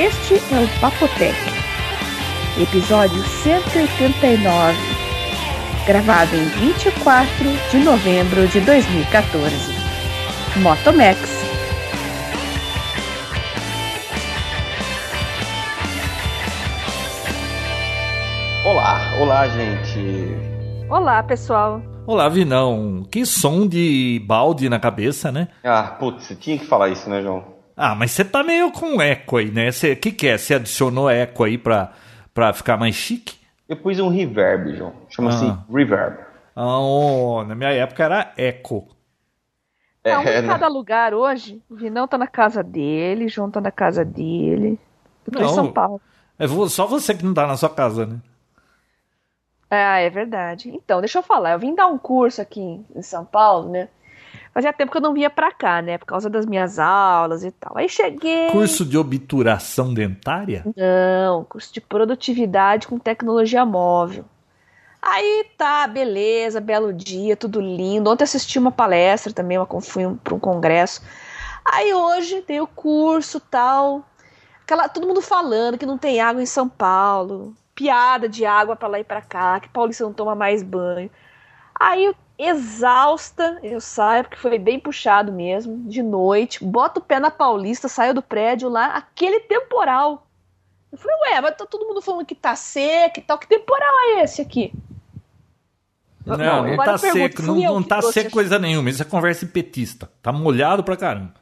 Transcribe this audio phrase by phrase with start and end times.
[0.00, 1.36] Este é o Papotec,
[2.58, 4.74] episódio 189,
[5.86, 9.54] gravado em 24 de novembro de 2014.
[10.62, 11.18] Motomax.
[18.64, 20.34] Olá, olá, gente.
[20.88, 21.82] Olá, pessoal.
[22.06, 23.06] Olá, Vinão.
[23.10, 25.48] Que som de balde na cabeça, né?
[25.62, 27.59] Ah, putz, você tinha que falar isso, né, João?
[27.82, 29.70] Ah, mas você tá meio com eco aí, né?
[29.70, 30.36] O que, que é?
[30.36, 31.94] Você adicionou eco aí pra,
[32.34, 33.38] pra ficar mais chique?
[33.66, 34.92] Eu pus um reverb, João.
[35.08, 35.64] Chama-se Ah.
[35.72, 36.18] reverb.
[36.54, 38.86] Ah, oh, na minha época era eco.
[40.04, 40.46] É, um em né?
[40.46, 41.62] cada lugar hoje.
[41.70, 44.78] O Vinão tá na casa dele, João tá na casa dele.
[45.26, 45.48] Eu tô em Não.
[45.54, 46.02] São Paulo.
[46.38, 48.18] É só você que não tá na sua casa, né?
[49.70, 50.68] Ah, é verdade.
[50.68, 51.52] Então, deixa eu falar.
[51.52, 53.88] Eu vim dar um curso aqui em São Paulo, né?
[54.60, 55.96] Fazia tempo que eu não vinha pra cá, né?
[55.96, 57.78] Por causa das minhas aulas e tal.
[57.78, 58.50] Aí cheguei.
[58.50, 60.62] Curso de obturação dentária?
[60.76, 64.26] Não, curso de produtividade com tecnologia móvel.
[65.00, 68.10] Aí tá, beleza, belo dia, tudo lindo.
[68.10, 71.00] Ontem assisti uma palestra também, uma, fui para um congresso.
[71.64, 74.04] Aí hoje tem o curso tal.
[74.62, 77.56] Aquela, todo mundo falando que não tem água em São Paulo.
[77.74, 81.10] Piada de água pra lá e pra cá, que paulista não toma mais banho.
[81.74, 87.20] Aí, eu, exausta, eu saio, porque foi bem puxado mesmo, de noite, boto o pé
[87.20, 90.26] na Paulista, saio do prédio lá, aquele temporal.
[90.90, 93.94] Eu falei, ué, mas tá todo mundo falando que tá seco e tal, que temporal
[94.00, 94.72] é esse aqui?
[96.24, 98.90] Não, não, tá eu pergunto, seco, não, não tá seco coisa nenhuma.
[98.90, 100.10] Isso é conversa de petista.
[100.22, 101.34] Tá molhado pra caramba.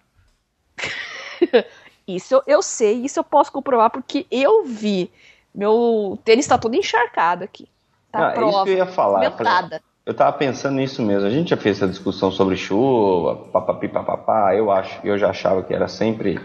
[2.06, 5.10] Isso eu, eu sei, isso eu posso comprovar, porque eu vi.
[5.54, 7.68] Meu tênis tá todo encharcado aqui.
[8.10, 9.30] Tá Ah, prova, isso que eu ia falar.
[9.32, 9.80] Falei.
[10.08, 11.26] Eu tava pensando nisso mesmo.
[11.26, 14.54] A gente já fez essa discussão sobre chuva, papapi, papapá.
[14.54, 16.40] Eu acho, eu já achava que era sempre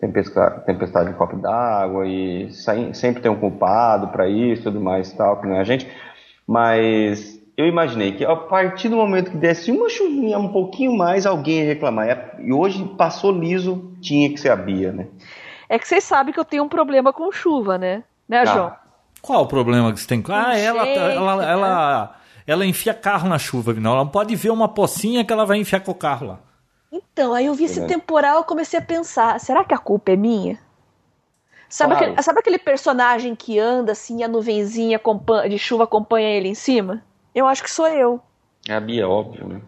[0.00, 2.50] tempestade, tempestade de copo d'água e
[2.94, 5.86] sempre tem um culpado pra isso, tudo mais e tal, que não é a gente.
[6.46, 11.26] Mas eu imaginei que a partir do momento que desse uma chuvinha um pouquinho mais,
[11.26, 12.36] alguém ia reclamar.
[12.38, 15.08] E hoje passou liso, tinha que ser a Bia, né?
[15.68, 18.02] É que vocês sabem que eu tenho um problema com chuva, né?
[18.26, 18.46] Né, Ah.
[18.46, 18.72] João?
[19.20, 20.24] Qual o problema que você tem?
[20.30, 21.50] Ah, ela, jeito, ela, né?
[21.52, 22.18] ela,
[22.50, 23.92] ela enfia carro na chuva, Vinão.
[23.92, 26.38] Ela não pode ver uma pocinha que ela vai enfiar com o carro lá.
[26.90, 30.16] Então, aí eu vi esse temporal eu comecei a pensar, será que a culpa é
[30.16, 30.58] minha?
[31.68, 32.12] Sabe, Claro.
[32.12, 34.98] aquele, sabe aquele personagem que anda assim, a nuvenzinha
[35.48, 37.02] de chuva acompanha ele em cima?
[37.34, 38.20] Eu acho que sou eu.
[38.66, 39.60] É a Bia, óbvio, né?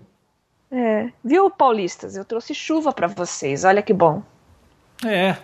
[0.72, 1.12] É.
[1.22, 2.16] Viu, paulistas?
[2.16, 4.22] Eu trouxe chuva pra vocês, olha que bom.
[5.04, 5.36] É,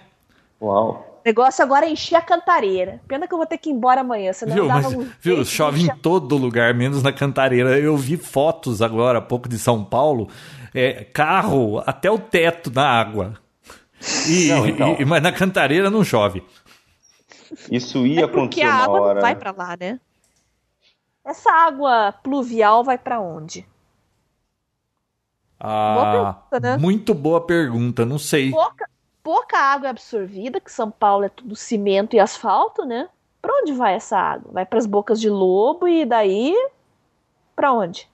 [0.61, 1.16] Uau.
[1.27, 3.01] O negócio agora é encher a cantareira.
[3.09, 4.69] Pena que eu vou ter que ir embora amanhã, senão viu?
[4.69, 5.45] dava Mas, um viu?
[5.45, 7.77] Chove em todo lugar, menos na cantareira.
[7.81, 10.29] Eu vi fotos agora há pouco de São Paulo.
[10.73, 13.35] É, carro até o teto na água.
[14.29, 14.97] E, Não, então.
[15.01, 16.45] e- mas na cantareira não chove.
[17.73, 19.15] Isso ia É porque acontecer a água hora.
[19.15, 19.99] não vai pra lá, né?
[21.25, 23.67] Essa água pluvial vai pra onde?
[25.59, 26.77] Ah, pergunta, né?
[26.79, 28.53] Muito boa pergunta, não sei.
[28.53, 28.89] Pouca,
[29.27, 33.09] pouca água é absorvida, que São Paulo é tudo cimento e asfalto, né?
[33.43, 34.53] Pra onde vai essa água?
[34.53, 36.55] Vai pras bocas de lobo e daí
[37.57, 38.09] pra onde?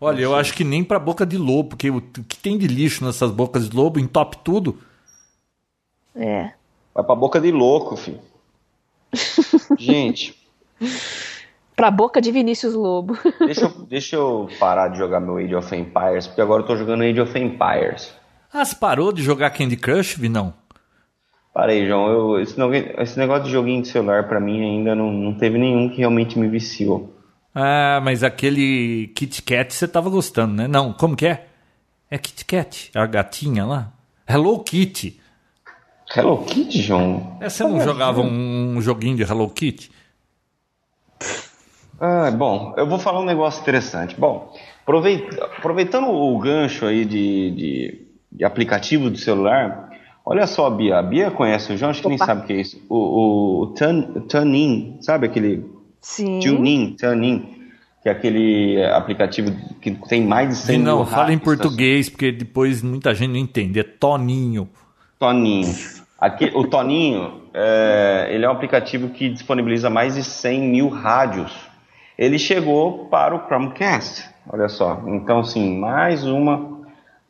[0.00, 3.04] Olha, eu acho que nem pra boca de lobo, porque o que tem de lixo
[3.04, 4.78] nessas bocas de lobo entope tudo.
[6.14, 6.54] É.
[6.94, 8.20] Vai pra boca de louco, filho.
[9.78, 10.34] Gente,
[11.76, 13.18] Pra boca de Vinícius Lobo.
[13.38, 16.74] deixa eu, deixa eu parar de jogar meu Age of Empires, porque agora eu tô
[16.74, 18.15] jogando Age of Empires.
[18.58, 20.54] Ah, você parou de jogar Candy Crush, Vinão?
[21.52, 22.08] Parei, João.
[22.08, 22.56] Eu, esse,
[22.98, 26.38] esse negócio de joguinho de celular pra mim ainda não, não teve nenhum que realmente
[26.38, 27.14] me viciou.
[27.54, 30.66] Ah, mas aquele Kit Kat você tava gostando, né?
[30.66, 31.48] Não, como que é?
[32.10, 33.92] É Kit Kat, a gatinha lá.
[34.26, 35.20] Hello Kitty.
[36.16, 37.36] Hello Kitty, João?
[37.42, 39.90] É, você não jogava um, um joguinho de Hello Kitty?
[42.00, 44.18] Ah, bom, eu vou falar um negócio interessante.
[44.18, 48.05] Bom, aproveit- aproveitando o gancho aí de, de,
[48.36, 49.90] de aplicativo do celular,
[50.24, 50.98] olha só, Bia.
[50.98, 52.26] A Bia conhece o João, acho que nem Opa.
[52.26, 52.80] sabe o que é isso.
[52.88, 55.64] O, o, o Tun- Tunin, sabe aquele
[56.00, 56.38] Sim.
[56.40, 57.56] TuneIn, TuneIn,
[58.02, 59.50] que é aquele aplicativo
[59.80, 63.30] que tem mais de 100 Vinão, mil fala em rádios, português, porque depois muita gente
[63.30, 63.80] não entende.
[63.80, 64.68] É Toninho.
[65.18, 65.74] Toninho.
[66.18, 71.52] Aqui, o Toninho, é, ele é um aplicativo que disponibiliza mais de 100 mil rádios.
[72.18, 75.02] Ele chegou para o Chromecast, olha só.
[75.06, 76.75] Então, assim, mais uma,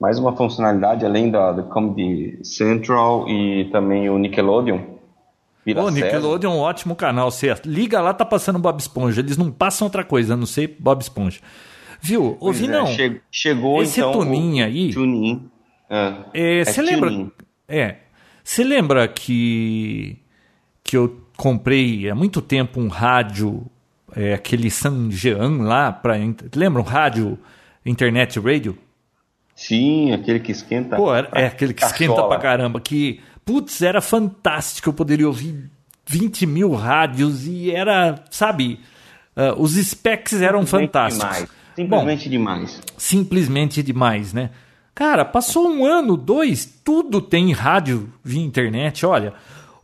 [0.01, 4.81] mais uma funcionalidade além da, do Comedy Central e também o Nickelodeon.
[5.65, 6.05] Vira Ô, série.
[6.05, 7.31] Nickelodeon é um ótimo canal.
[7.31, 9.21] Você liga lá, tá passando Bob Esponja.
[9.21, 11.41] Eles não passam outra coisa, a não ser Bob Esponja.
[12.01, 12.37] Viu?
[12.39, 14.13] Pois é, Vinão, che- chegou esse então.
[14.13, 15.51] tuninho o- aí- TuneIn.
[15.91, 17.27] Ah, é, é você lembra...
[17.69, 17.97] É.
[18.45, 20.19] Você lembra que,
[20.85, 23.67] que eu comprei há muito tempo um rádio,
[24.15, 26.15] é, aquele Sanjean lá, pra,
[26.55, 27.37] lembra um rádio
[27.85, 28.79] internet radio?
[29.57, 30.97] Sim, aquele que esquenta.
[30.97, 32.79] Pô, é, é aquele que esquenta pra caramba.
[32.79, 34.91] Que, putz, era fantástico.
[34.91, 35.71] Eu poderia ouvir
[36.07, 38.79] 20 mil rádios e era, sabe,
[39.35, 41.27] uh, os specs eram fantásticos.
[41.27, 41.49] Demais.
[41.75, 42.83] Simplesmente Bom, demais.
[42.99, 44.51] Simplesmente demais, né?
[44.95, 49.05] Cara, passou um ano, dois, tudo tem rádio via internet.
[49.05, 49.35] Olha,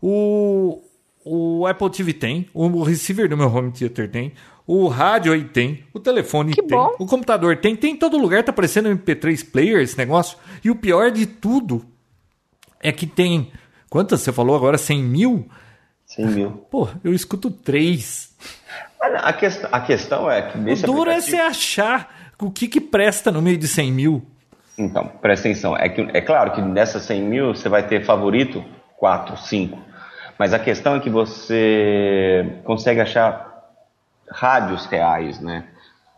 [0.01, 0.83] o,
[1.25, 4.33] o Apple TV tem, o receiver do meu home theater tem,
[4.67, 6.95] o rádio aí tem, o telefone que tem, bom.
[6.99, 10.39] o computador tem, tem em todo lugar, tá aparecendo MP3 player esse negócio.
[10.65, 11.85] E o pior de tudo
[12.81, 13.51] é que tem.
[13.91, 14.79] Quantas você falou agora?
[14.79, 15.49] 100 mil?
[16.07, 16.51] 100 mil.
[16.71, 18.35] Pô, eu escuto três.
[19.01, 21.37] A, questão, a questão é que nesse O duro é aplicativo...
[21.37, 24.27] é você achar o que, que presta no meio de 100 mil.
[24.79, 25.77] Então, presta atenção.
[25.77, 28.65] É, que, é claro que dessas 100 mil você vai ter favorito
[28.99, 29.79] 4, 5.
[30.39, 33.52] Mas a questão é que você consegue achar
[34.31, 35.65] rádios reais, né?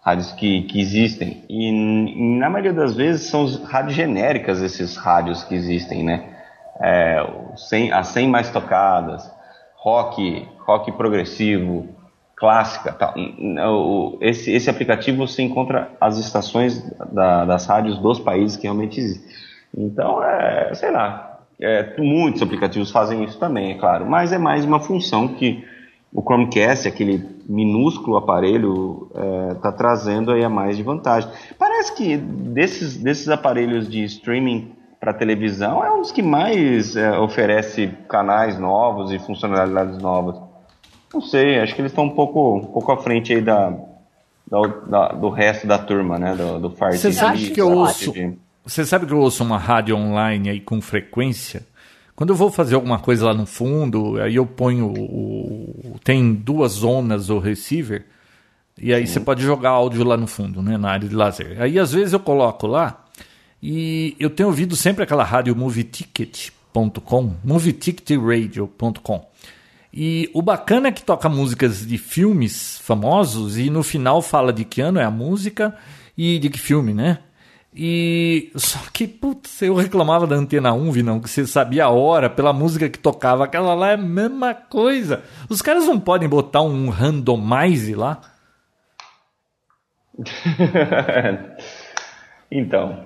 [0.03, 1.45] Rádios que, que existem.
[1.49, 6.31] E na maioria das vezes são rádios genéricas esses rádios que existem, né?
[6.81, 7.25] É,
[7.57, 9.31] 100, as 100 mais tocadas,
[9.77, 11.89] rock, rock progressivo,
[12.37, 12.97] clássica.
[14.21, 19.33] Esse, esse aplicativo você encontra as estações da, das rádios dos países que realmente existem.
[19.77, 24.65] Então, é, sei lá, é, muitos aplicativos fazem isso também, é claro, mas é mais
[24.65, 25.65] uma função que
[26.13, 31.31] o Chromecast, aquele minúsculo aparelho, está é, tá trazendo aí a mais de vantagem.
[31.59, 37.19] Parece que desses, desses aparelhos de streaming para televisão é um dos que mais é,
[37.19, 40.37] oferece canais novos e funcionalidades novas.
[41.13, 43.73] Não sei, acho que eles estão um pouco, um pouco à frente aí da,
[44.51, 46.35] da, da do resto da turma, né?
[46.35, 48.13] Do, do Fire Você sabe que eu ouço.
[48.65, 51.67] Você sabe que eu ouço uma rádio online aí com frequência?
[52.17, 56.73] Quando eu vou fazer alguma coisa lá no fundo, aí eu ponho o, tem duas
[56.73, 58.07] zonas o receiver
[58.79, 59.15] e aí Sim.
[59.15, 61.61] você pode jogar áudio lá no fundo, né, na área de lazer.
[61.61, 63.05] Aí às vezes eu coloco lá
[63.63, 69.29] e eu tenho ouvido sempre aquela rádio movieticket.com, movietickеtradio.com.
[69.97, 74.65] E o bacana é que toca músicas de filmes famosos e no final fala de
[74.65, 75.77] que ano é a música
[76.19, 77.19] e de que filme, né?
[77.77, 82.31] E só que, putz, eu reclamava da Antena 1, Vinão, que você sabia a hora
[82.31, 83.45] pela música que tocava.
[83.45, 85.25] Aquela lá é a mesma coisa.
[85.49, 88.21] Os caras não podem botar um randomize lá?
[92.49, 93.05] então,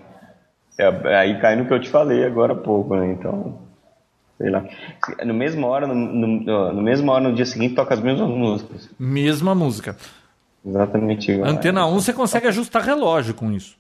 [0.79, 3.11] é, aí cai no que eu te falei agora há pouco, né?
[3.13, 3.63] Então,
[4.37, 4.63] sei lá.
[5.25, 8.91] No mesmo hora, no, no, no mesmo hora, no dia seguinte, toca as mesmas músicas.
[8.99, 9.97] Mesma música.
[10.63, 11.49] Exatamente igual.
[11.49, 13.78] Antena 1 você consegue ajustar relógio com isso.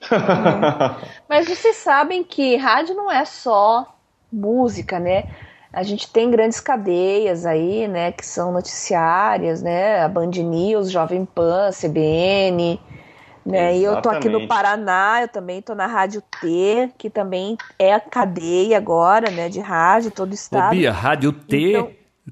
[1.28, 3.96] Mas vocês sabem que rádio não é só
[4.32, 5.24] música, né?
[5.72, 10.02] A gente tem grandes cadeias aí, né, que são noticiárias, né?
[10.02, 12.80] A Band News, Jovem Pan, CBN,
[13.44, 13.76] né?
[13.76, 17.92] E eu tô aqui no Paraná, eu também tô na Rádio T, que também é
[17.92, 20.72] a cadeia agora, né, de rádio, todo o estado.
[20.72, 21.90] Ô, Bia, Rádio T, então,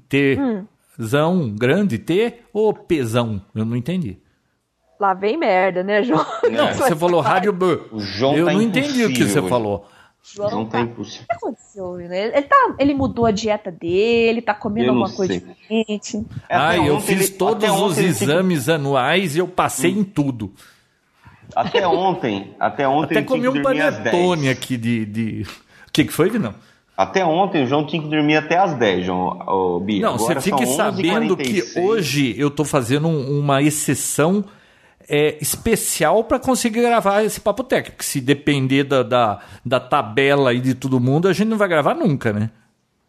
[0.09, 0.65] T, hum.
[1.01, 3.41] zão, grande T ou pesão?
[3.53, 4.19] Eu não entendi.
[4.99, 6.25] Lá vem merda, né, João?
[6.51, 7.79] Não, você falou rádio B.
[7.91, 9.85] O João Eu tá não entendi o que você falou.
[10.23, 11.23] João, João tá, tá impossível.
[11.23, 12.27] O que aconteceu, né?
[12.35, 16.25] Ele, tá, ele mudou a dieta dele, tá comendo alguma coisa diferente.
[16.49, 18.75] Ah, eu fiz ele, todos os exames fica...
[18.75, 19.99] anuais e eu passei hum.
[19.99, 20.51] em tudo.
[21.55, 23.17] Até ontem, até ontem.
[23.17, 25.41] Até comi um panetone aqui de, de.
[25.87, 26.53] O que, que foi, não?
[26.97, 30.01] Até ontem o João tinha que dormir até as 10, João, oh, Bia.
[30.01, 34.43] Não, Agora você fique sabendo que hoje eu tô fazendo uma exceção
[35.07, 38.03] é, especial para conseguir gravar esse papo técnico.
[38.03, 41.93] Se depender da, da, da tabela e de todo mundo, a gente não vai gravar
[41.93, 42.49] nunca, né?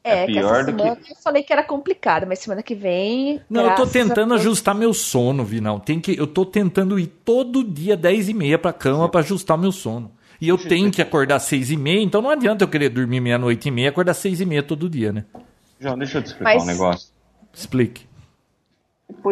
[0.05, 1.13] É, é pior que essa semana que...
[1.13, 3.41] eu falei que era complicado, mas semana que vem.
[3.51, 5.81] Não, eu tô tentando ajustar meu sono, Vinal.
[5.81, 9.59] Tem que, eu tô tentando ir todo dia 10 e meia pra cama para ajustar
[9.59, 10.13] meu sono.
[10.41, 13.69] E eu tenho que acordar seis e meia, então não adianta eu querer dormir meia-noite
[13.69, 15.25] e meia e acordar seis e meia todo dia, né?
[15.81, 16.63] João, deixa eu te explicar mas...
[16.63, 17.09] um negócio.
[17.53, 18.07] Explique.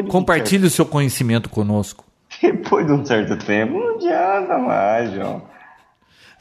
[0.08, 2.05] Compartilhe o seu conhecimento conosco.
[2.42, 5.42] Depois de um certo tempo, não adianta mais, João.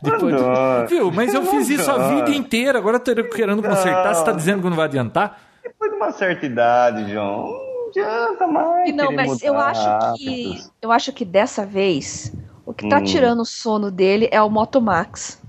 [0.02, 0.96] Depois de...
[0.96, 1.12] Viu?
[1.12, 2.78] Mas eu fiz isso a vida inteira.
[2.78, 4.14] Agora tô querendo consertar.
[4.14, 5.40] Você tá dizendo que não vai adiantar?
[5.64, 8.96] Depois de uma certa idade, João, não adianta mais.
[8.96, 12.34] Não, mas eu acho que eu acho que dessa vez
[12.66, 13.04] o que tá hum.
[13.04, 15.42] tirando o sono dele é o Moto Max.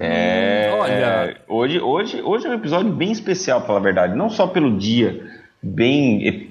[0.00, 4.78] É, olha, hoje, hoje, hoje é um episódio bem especial, pela verdade, não só pelo
[4.78, 5.26] dia
[5.60, 6.47] bem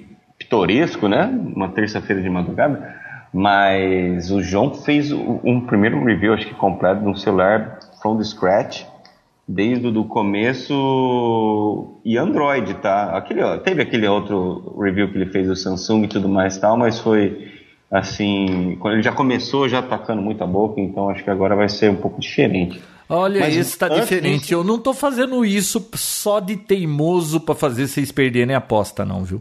[0.48, 1.26] pitoresco, né?
[1.54, 2.96] Uma terça-feira de madrugada.
[3.32, 8.24] Mas o João fez um primeiro review, acho que completo, de um celular from the
[8.24, 8.86] scratch.
[9.48, 13.16] desde o começo e Android, tá?
[13.16, 16.98] Aquele, teve aquele outro review que ele fez do Samsung e tudo mais tal, mas
[16.98, 17.50] foi
[17.90, 21.70] assim, quando ele já começou já atacando muito a boca, então acho que agora vai
[21.70, 22.78] ser um pouco diferente.
[23.08, 24.40] Olha, mas esse tá diferente.
[24.40, 24.52] Disso...
[24.52, 29.24] Eu não tô fazendo isso só de teimoso para fazer vocês perderem a aposta, não,
[29.24, 29.40] viu?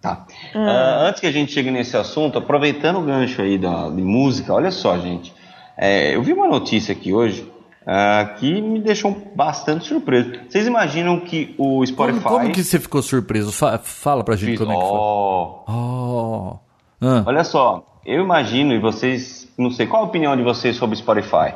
[0.00, 0.26] Tá.
[0.54, 0.64] Hum.
[0.64, 4.54] Uh, antes que a gente chegue nesse assunto, aproveitando o gancho aí da, de música,
[4.54, 5.34] olha só, gente.
[5.76, 7.50] É, eu vi uma notícia aqui hoje
[7.82, 10.32] uh, que me deixou bastante surpreso.
[10.48, 12.22] Vocês imaginam que o Spotify.
[12.22, 13.52] Como, como que você ficou surpreso?
[13.52, 14.58] Fala pra gente Fiz...
[14.58, 14.90] como é que foi.
[14.90, 15.64] Oh.
[15.68, 16.58] oh.
[17.02, 17.22] Ah.
[17.26, 19.48] Olha só, eu imagino, e vocês.
[19.56, 21.54] Não sei, qual a opinião de vocês sobre Spotify?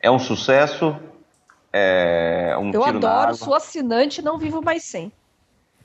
[0.00, 0.96] É um sucesso?
[1.72, 5.10] É um eu adoro, sou assinante não vivo mais sem.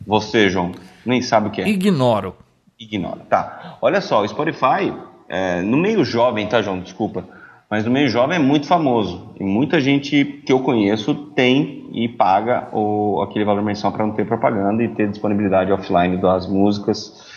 [0.06, 0.72] Você, João,
[1.06, 1.68] nem sabe o que é.
[1.68, 2.36] Ignoro.
[2.80, 3.22] Ignoro.
[3.30, 3.78] Tá.
[3.82, 4.94] Olha só, o Spotify,
[5.28, 6.80] é, no meio jovem, tá, João?
[6.80, 7.26] Desculpa.
[7.70, 9.36] Mas no meio jovem é muito famoso.
[9.40, 14.14] E muita gente que eu conheço tem e paga o, aquele valor mensal para não
[14.14, 17.28] ter propaganda e ter disponibilidade offline das músicas.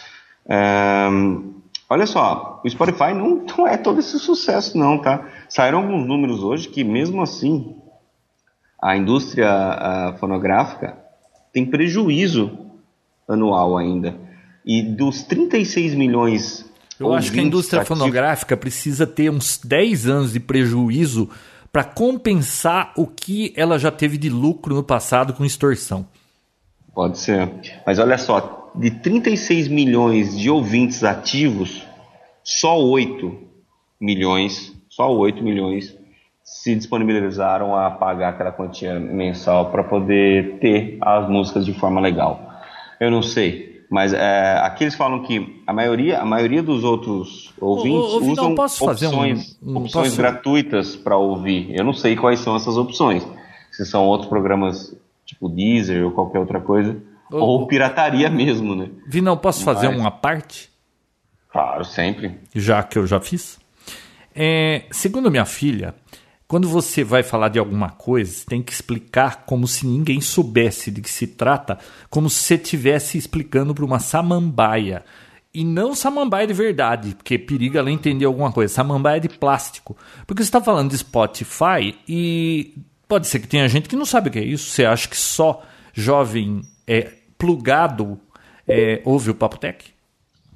[0.48, 1.08] É,
[1.90, 5.26] olha só, o Spotify não, não é todo esse sucesso, não, tá?
[5.48, 7.76] Saíram alguns números hoje que, mesmo assim,
[8.80, 11.01] a indústria a fonográfica
[11.52, 12.58] tem prejuízo
[13.28, 14.16] anual ainda.
[14.64, 16.64] E dos 36 milhões.
[16.98, 21.28] Eu acho que a indústria ativos, fonográfica precisa ter uns 10 anos de prejuízo
[21.72, 26.06] para compensar o que ela já teve de lucro no passado com extorsão.
[26.94, 27.50] Pode ser.
[27.86, 31.82] Mas olha só, de 36 milhões de ouvintes ativos,
[32.44, 33.38] só 8
[34.00, 35.96] milhões, só 8 milhões
[36.44, 42.50] se disponibilizaram a pagar aquela quantia mensal para poder ter as músicas de forma legal.
[43.00, 47.52] Eu não sei, mas é, aqui eles falam que a maioria, a maioria dos outros
[47.60, 50.16] ouvintes ô, ô, usam opções, um, um, opções posso...
[50.16, 51.74] gratuitas para ouvir.
[51.76, 53.26] Eu não sei quais são essas opções.
[53.70, 56.96] Se são outros programas tipo Deezer ou qualquer outra coisa,
[57.30, 58.90] ou pirataria mesmo, né?
[59.06, 59.74] Vinão, posso mas...
[59.74, 60.70] fazer uma parte?
[61.50, 62.38] Claro, sempre.
[62.54, 63.58] Já que eu já fiz.
[64.34, 65.94] É, segundo minha filha,
[66.52, 70.90] quando você vai falar de alguma coisa, você tem que explicar como se ninguém soubesse
[70.90, 71.78] de que se trata,
[72.10, 75.02] como se você estivesse explicando para uma samambaia.
[75.54, 78.74] E não samambaia de verdade, porque periga ela entender alguma coisa.
[78.74, 79.96] Samambaia de plástico.
[80.26, 82.74] Porque você está falando de Spotify e
[83.08, 84.72] pode ser que tenha gente que não sabe o que é isso.
[84.72, 85.62] Você acha que só
[85.94, 88.20] jovem é, plugado
[88.68, 89.86] é, ouve o Papo Tech?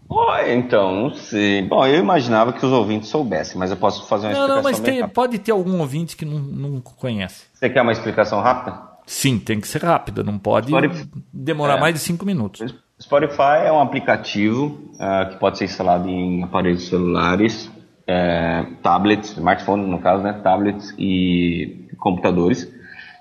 [0.08, 1.62] Oh, então, não sei.
[1.62, 4.62] Bom, eu imaginava que os ouvintes soubessem, mas eu posso fazer uma não, explicação.
[4.62, 7.46] Não, mas tem, pode ter algum ouvinte que não, não conhece.
[7.52, 8.80] Você quer uma explicação rápida?
[9.06, 12.74] Sim, tem que ser rápida, não pode Spotify, demorar é, mais de cinco minutos.
[13.00, 17.70] Spotify é um aplicativo uh, que pode ser instalado em aparelhos celulares,
[18.06, 22.68] é, tablets, smartphones no caso, né, tablets e computadores,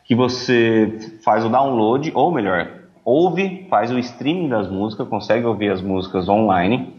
[0.06, 2.75] que você faz o download, ou melhor,
[3.06, 6.94] ouve, faz o streaming das músicas, consegue ouvir as músicas online.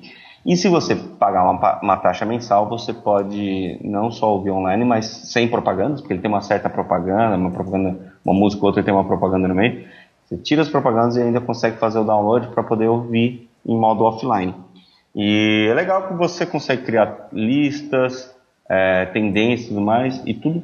[0.46, 5.06] E se você pagar uma, uma, taxa mensal, você pode não só ouvir online, mas
[5.06, 8.94] sem propagandas, porque ele tem uma certa propaganda, uma propaganda, uma música ou outra tem
[8.94, 9.84] uma propaganda no meio.
[10.24, 14.04] Você tira as propagandas e ainda consegue fazer o download para poder ouvir em modo
[14.04, 14.54] offline.
[15.12, 18.32] E é legal que você consegue criar listas,
[18.68, 20.62] é, tendências e tudo mais, e tudo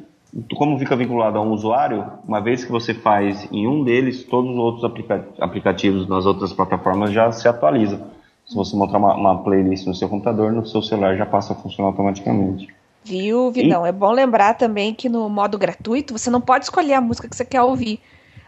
[0.55, 4.51] como fica vinculado a um usuário, uma vez que você faz em um deles, todos
[4.51, 8.01] os outros aplica aplicativos nas outras plataformas já se atualizam.
[8.45, 11.55] Se você montar uma, uma, playlist no seu computador, no seu celular já passa a
[11.55, 12.67] funcionar automaticamente.
[13.03, 13.85] Viu, Vidão?
[13.85, 13.89] E...
[13.89, 17.35] É bom lembrar também que no modo gratuito você não pode escolher a música que
[17.35, 17.99] você quer ouvir.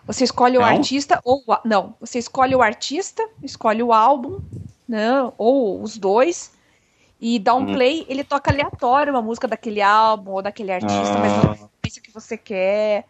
[0.08, 0.68] Você escolhe o não?
[0.68, 4.40] artista ou não, você escolhe o artista, escolhe o álbum,
[4.88, 6.54] não, ou os dois
[7.20, 7.74] e dá um hum.
[7.74, 11.20] play, ele toca aleatório uma música daquele álbum ou daquele artista, ah.
[11.20, 11.70] mas não
[12.02, 13.06] que você quer.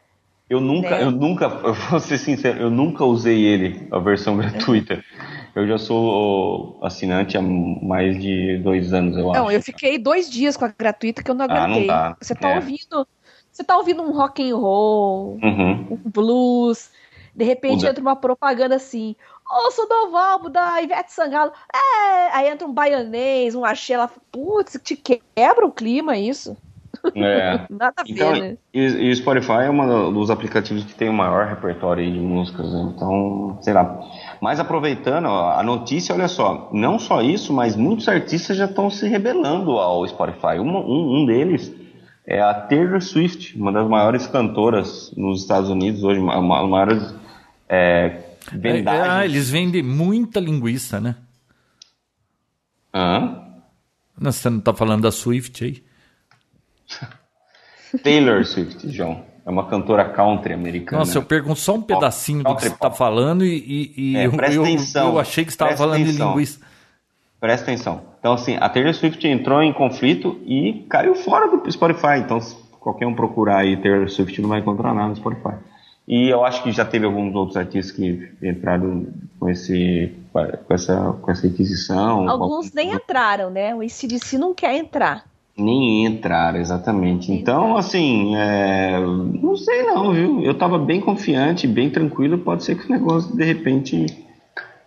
[0.49, 1.03] Eu nunca, né?
[1.03, 5.03] eu nunca, eu vou ser sincero, eu nunca usei ele, a versão gratuita.
[5.55, 9.39] Eu já sou assinante há mais de dois anos, eu não, acho.
[9.41, 11.89] Não, eu fiquei dois dias com a gratuita que eu não aguentei.
[11.89, 12.55] Ah, não você tá é.
[12.57, 13.07] ouvindo,
[13.51, 15.87] você tá ouvindo um rock and roll, uhum.
[15.91, 16.91] um blues,
[17.33, 19.15] de repente entra uma propaganda assim,
[19.49, 21.51] ouça o novo álbum da Ivete Sangalo.
[21.73, 26.55] É, aí entra um baianês, um axé, ela, putz, te quebra o clima isso.
[27.13, 27.65] É.
[27.69, 28.57] Nada a então, ver, né?
[28.73, 32.93] E o Spotify é um dos aplicativos que tem o maior repertório de músicas, né?
[32.95, 33.99] então, sei lá.
[34.41, 39.07] Mas aproveitando a notícia, olha só, não só isso, mas muitos artistas já estão se
[39.07, 40.59] rebelando ao Spotify.
[40.59, 41.73] Um, um, um deles
[42.25, 46.69] é a Taylor Swift, uma das maiores cantoras nos Estados Unidos hoje, uma, uma das
[46.69, 47.15] maiores
[47.69, 48.21] é,
[48.51, 49.07] vendagens.
[49.09, 51.15] Ah, eles vendem muita linguiça, né?
[52.93, 53.41] Hã?
[54.19, 55.83] Não, você não está falando da Swift aí?
[58.03, 59.23] Taylor Swift, João.
[59.45, 60.99] É uma cantora country americana.
[60.99, 64.25] Nossa, eu pergunto só um pedacinho do que você está falando e, e, e é,
[64.25, 66.27] eu, presta eu, atenção, eu achei que você estava falando atenção.
[66.27, 66.59] de linguiça.
[67.39, 68.01] Presta atenção.
[68.19, 72.17] Então, assim, a Taylor Swift entrou em conflito e caiu fora do Spotify.
[72.17, 75.55] Então, se qualquer um procurar aí Taylor Swift não vai encontrar nada no Spotify.
[76.07, 79.07] E eu acho que já teve alguns outros artistas que entraram
[79.39, 82.27] com, esse, com, essa, com essa requisição.
[82.27, 83.75] Alguns nem entraram, né?
[83.75, 85.25] O ACDC não quer entrar.
[85.57, 87.31] Nem entraram, exatamente.
[87.31, 90.41] Então, assim, é, não sei não, viu?
[90.41, 92.37] Eu tava bem confiante, bem tranquilo.
[92.37, 94.05] Pode ser que o negócio, de repente,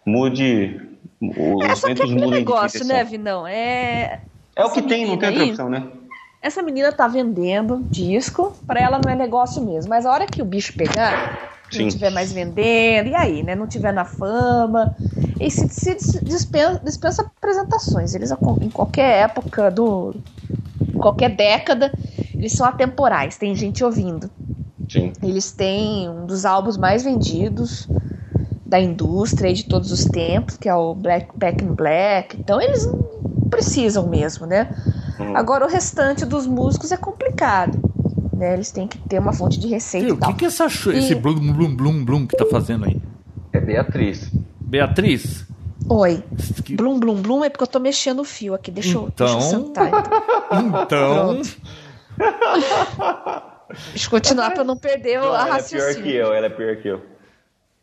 [0.05, 0.79] mude.
[1.21, 3.47] Os é só que aquele mudem negócio, né, Vinão?
[3.47, 4.21] É,
[4.55, 5.87] é o que tem, não tem outra opção, né?
[6.43, 9.89] Essa menina tá vendendo disco, para ela não é negócio mesmo.
[9.89, 11.83] Mas a hora que o bicho pegar, Sim.
[11.83, 13.55] não tiver mais vendendo, e aí, né?
[13.55, 14.93] Não tiver na fama.
[15.41, 18.15] E se, se dispensa, dispensa apresentações.
[18.15, 20.15] Eles, em qualquer época do.
[20.99, 21.93] Qualquer década,
[22.35, 24.31] eles são atemporais, tem gente ouvindo.
[24.89, 25.13] Sim.
[25.23, 27.89] Eles têm um dos álbuns mais vendidos
[28.65, 32.37] da indústria de todos os tempos, que é o Black Back in Black.
[32.39, 33.03] Então eles não
[33.51, 34.69] precisam mesmo, né?
[35.19, 35.37] Hum.
[35.37, 37.79] Agora o restante dos músicos é complicado.
[38.33, 38.55] Né?
[38.55, 40.09] Eles têm que ter uma fonte de receita.
[40.09, 40.99] E o que, que é essa, e...
[40.99, 43.01] esse blum blum blum blum que tá fazendo aí?
[43.53, 44.31] É Beatriz.
[44.61, 45.48] Beatriz?
[45.89, 46.23] Oi.
[46.65, 46.75] Que...
[46.75, 48.71] Blum blum blum é porque eu tô mexendo o fio aqui.
[48.71, 49.27] Deixa, eu, então...
[49.27, 49.89] deixa eu sentar.
[50.53, 51.41] Então.
[51.41, 51.43] então...
[53.91, 55.91] Deixa eu continuar para não perder não, a ela raciocínio.
[55.91, 57.03] é pior que eu, ela é pior que eu.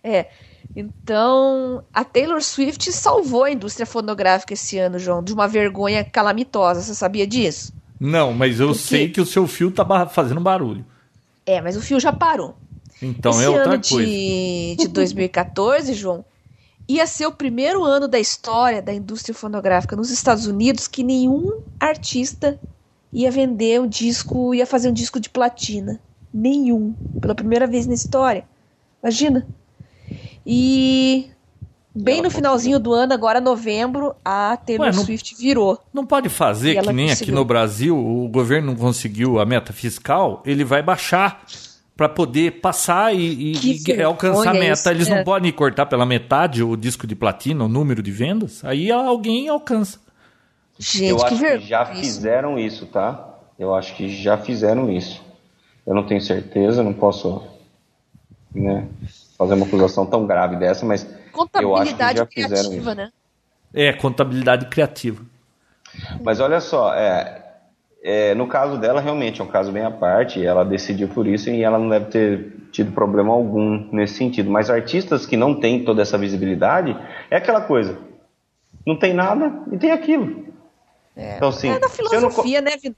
[0.03, 0.27] É.
[0.75, 6.81] Então, a Taylor Swift salvou a indústria fonográfica esse ano, João, de uma vergonha calamitosa.
[6.81, 7.74] Você sabia disso?
[8.00, 8.81] Não, mas eu Porque...
[8.81, 10.85] sei que o seu fio tá fazendo barulho.
[11.45, 12.55] É, mas o fio já parou.
[13.01, 14.05] Então esse é outra ano coisa.
[14.05, 16.25] De, de 2014, João,
[16.88, 21.62] ia ser o primeiro ano da história da indústria fonográfica nos Estados Unidos que nenhum
[21.80, 22.60] artista
[23.12, 26.00] ia vender um disco, ia fazer um disco de platina.
[26.34, 26.94] Nenhum.
[27.22, 28.44] Pela primeira vez na história.
[29.01, 29.48] Imagina.
[30.46, 31.29] E
[31.96, 35.79] bem no finalzinho do ano, agora novembro, a Taylor Ué, não, Swift virou.
[35.94, 37.24] Não pode fazer que nem conseguiu.
[37.24, 41.46] aqui no Brasil, o governo não conseguiu a meta fiscal, ele vai baixar
[41.96, 44.74] para poder passar e, e, e alcançar a meta.
[44.74, 45.16] Isso, Eles é.
[45.16, 49.48] não podem cortar pela metade o disco de platina, o número de vendas, aí alguém
[49.48, 50.00] alcança.
[50.77, 51.62] Gente, eu que acho vergonha.
[51.62, 53.29] que já fizeram isso, tá?
[53.58, 55.24] Eu acho que já fizeram isso.
[55.88, 57.44] Eu não tenho certeza, não posso
[58.53, 58.88] né,
[59.38, 61.08] fazer uma acusação tão grave dessa, mas
[61.62, 62.96] eu acho que já fizeram criativa, isso.
[62.96, 63.12] né?
[63.74, 65.24] É, contabilidade criativa.
[66.22, 67.45] Mas olha só, é,
[68.07, 71.50] é, no caso dela, realmente é um caso bem à parte, ela decidiu por isso
[71.50, 74.51] e ela não deve ter tido problema algum nesse sentido.
[74.51, 76.96] Mas artistas que não têm toda essa visibilidade,
[77.31, 77.98] é aquela coisa,
[78.85, 80.46] não tem nada e tem aquilo.
[81.15, 82.96] É, Então, assim, é da se eu não filosofia, né, Vinão?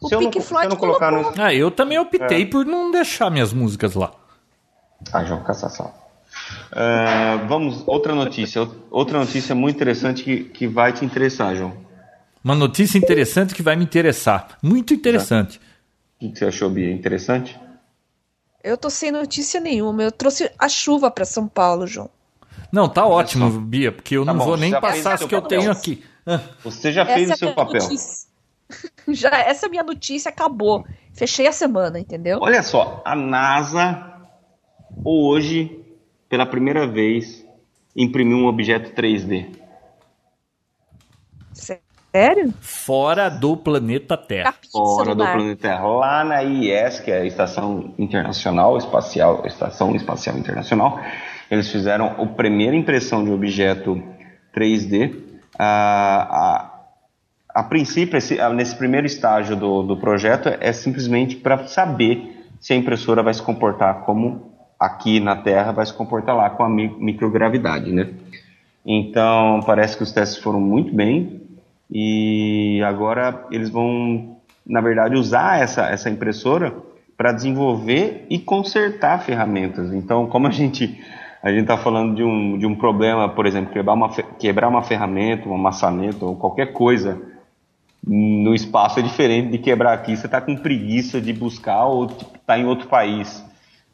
[0.00, 1.36] O se eu não Pink eu Floyd não colocar colocou.
[1.36, 2.46] no- Ah, eu também optei É.
[2.46, 4.10] por não deixar minhas músicas lá.
[5.12, 5.92] Ah, João Cassação.
[6.74, 8.66] É, vamos, outra notícia.
[8.90, 11.72] Outra notícia muito interessante que, que vai te interessar, João.
[12.44, 14.58] Uma notícia interessante que vai me interessar.
[14.62, 15.60] Muito interessante.
[16.20, 16.90] O que você achou, Bia?
[16.92, 17.58] Interessante?
[18.62, 20.02] Eu tô sem notícia nenhuma.
[20.02, 22.10] Eu trouxe a chuva para São Paulo, João.
[22.70, 25.24] Não, tá ótimo, Bia, porque eu Tá não bom, vou nem fez passar o as
[25.24, 26.02] que eu tenho aqui.
[26.64, 27.82] Você já fez Essa o seu é papel.
[27.82, 28.32] notícia.
[29.08, 30.86] Já, essa minha notícia acabou.
[31.12, 32.38] Fechei a semana, entendeu?
[32.40, 34.10] Olha só, a NASA
[35.04, 35.84] hoje,
[36.28, 37.44] pela primeira vez,
[37.94, 39.58] imprimiu um objeto 3D.
[42.14, 42.52] Sério?
[42.60, 44.54] Fora do planeta Terra.
[44.62, 49.96] De Fora do planeta Terra, lá na IES, que é a Estação Internacional Espacial, Estação
[49.96, 51.00] Espacial Internacional,
[51.50, 54.02] eles fizeram a primeira impressão de objeto
[54.54, 55.14] 3D.
[55.58, 56.74] A,
[57.54, 62.46] a, a princípio, esse- a- nesse primeiro estágio do, do projeto, é simplesmente para saber
[62.60, 66.62] se a impressora vai se comportar como aqui na Terra vai se comportar lá com
[66.64, 68.08] a mi- microgravidade, né?
[68.84, 71.41] Então, parece que os testes foram muito bem
[71.92, 76.74] e agora eles vão, na verdade, usar essa, essa impressora
[77.16, 79.92] para desenvolver e consertar ferramentas.
[79.92, 80.98] Então, como a gente
[81.42, 84.82] a gente está falando de um, de um problema, por exemplo, quebrar uma, quebrar uma
[84.82, 87.20] ferramenta, uma maçaneta ou qualquer coisa
[88.06, 90.16] no espaço é diferente de quebrar aqui.
[90.16, 93.44] Você está com preguiça de buscar ou está em outro país.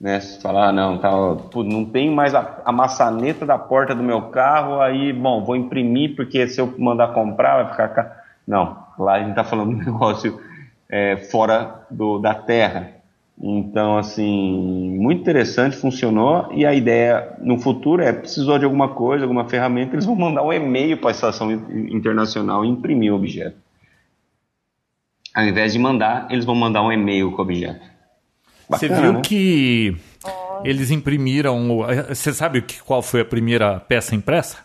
[0.00, 0.20] Né?
[0.20, 1.10] Você fala, ah, não, tá,
[1.50, 5.56] pô, não tem mais a, a maçaneta da porta do meu carro, aí, bom, vou
[5.56, 8.10] imprimir porque se eu mandar comprar vai ficar caro.
[8.46, 10.40] Não, lá a gente está falando de um negócio
[10.88, 12.92] é, fora do, da terra.
[13.40, 16.48] Então, assim, muito interessante, funcionou.
[16.52, 20.42] E a ideia no futuro é: precisou de alguma coisa, alguma ferramenta, eles vão mandar
[20.42, 23.56] um e-mail para a estação in- internacional e imprimir o objeto.
[25.34, 27.97] Ao invés de mandar, eles vão mandar um e-mail com o objeto.
[28.68, 29.20] Você viu né?
[29.22, 29.96] que
[30.64, 31.78] eles imprimiram.
[32.08, 34.58] Você sabe qual foi a primeira peça impressa?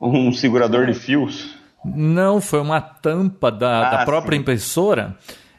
[0.00, 1.54] Um segurador de fios?
[1.84, 4.42] Não, foi uma tampa da, ah, da própria sim.
[4.42, 5.16] impressora.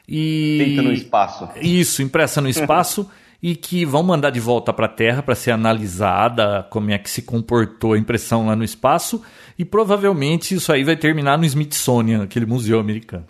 [0.08, 0.56] E...
[0.58, 1.48] Feita no espaço.
[1.60, 3.10] Isso, impressa no espaço.
[3.44, 7.10] e que vão mandar de volta para a Terra para ser analisada como é que
[7.10, 9.22] se comportou a impressão lá no espaço
[9.58, 13.26] e provavelmente isso aí vai terminar no Smithsonian, aquele museu americano.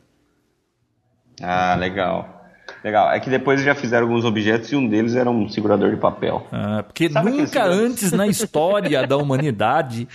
[1.43, 2.44] Ah, legal.
[2.85, 3.11] Legal.
[3.11, 6.47] É que depois já fizeram alguns objetos e um deles era um segurador de papel.
[6.53, 10.07] Ah, porque Sabe nunca antes na história da humanidade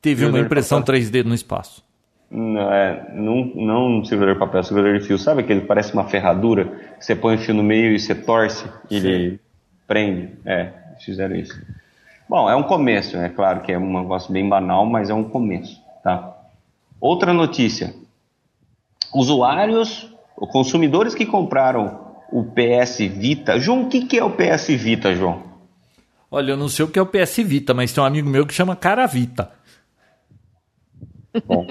[0.00, 1.84] teve uma impressão 3D no espaço.
[2.30, 5.18] Não, é, não, não um segurador de papel, um segurador de fio.
[5.18, 6.72] Sabe aquele que parece uma ferradura?
[6.98, 9.40] Você põe o fio no meio e você torce e ele
[9.86, 10.30] prende?
[10.46, 10.72] É,
[11.04, 11.60] fizeram isso.
[12.26, 15.24] Bom, é um começo, é claro que é um negócio bem banal, mas é um
[15.24, 16.34] começo, tá?
[16.98, 17.92] Outra notícia.
[19.12, 20.08] Usuários,
[20.46, 23.58] consumidores que compraram o PS Vita.
[23.58, 25.42] João, o que, que é o PS Vita, João?
[26.30, 28.46] Olha, eu não sei o que é o PS Vita, mas tem um amigo meu
[28.46, 29.50] que chama Cara Vita.
[31.46, 31.66] Bom,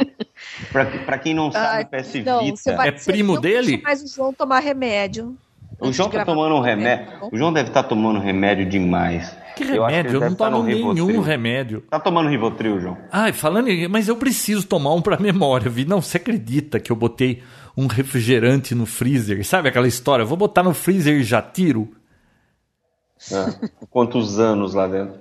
[0.71, 2.75] Pra, quem não sabe, ah, PS não, Vita.
[2.75, 3.81] Vai, é primo dele?
[3.83, 5.35] Mas o João tomar remédio.
[5.79, 7.05] O João tá tomando um remédio.
[7.05, 7.29] remédio.
[7.31, 9.35] O João deve estar tá tomando remédio demais.
[9.55, 10.11] Que remédio?
[10.11, 11.21] Eu, eu não tomo tá nenhum Rivotril.
[11.21, 11.83] remédio.
[11.89, 12.97] Tá tomando Rivotril, João?
[13.11, 15.85] Ai, falando mas eu preciso tomar um pra memória, vi.
[15.85, 17.41] Não, você acredita que eu botei
[17.79, 19.45] um refrigerante no freezer?
[19.45, 20.25] Sabe aquela história?
[20.25, 21.95] vou botar no freezer e já tiro?
[23.31, 23.85] É.
[23.89, 25.19] Quantos anos lá dentro?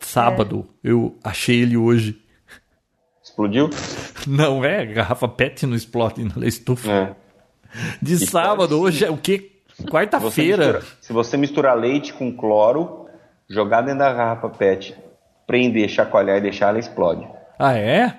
[0.00, 0.68] Sábado.
[0.84, 0.90] É.
[0.90, 2.22] Eu achei ele hoje.
[3.22, 3.70] Explodiu?
[4.26, 6.90] Não é, garrafa PET não explode na estufa.
[6.90, 7.16] É.
[8.02, 9.62] De e sábado, hoje é o que?
[9.90, 10.82] Quarta-feira.
[11.00, 13.06] Se você misturar leite com cloro,
[13.48, 14.96] jogar dentro da garrafa PET,
[15.46, 17.26] prender, chacoalhar e deixar, ela explode.
[17.58, 18.14] Ah, é?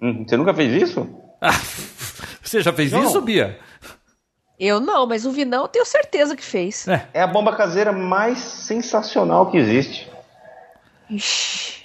[0.00, 1.08] Hum, você nunca fez isso?
[1.40, 1.52] Ah,
[2.58, 3.04] você já fez não.
[3.04, 3.58] isso, Bia?
[4.58, 6.86] Eu não, mas o Vinão eu tenho certeza que fez.
[6.86, 7.08] É.
[7.14, 10.10] é a bomba caseira mais sensacional que existe.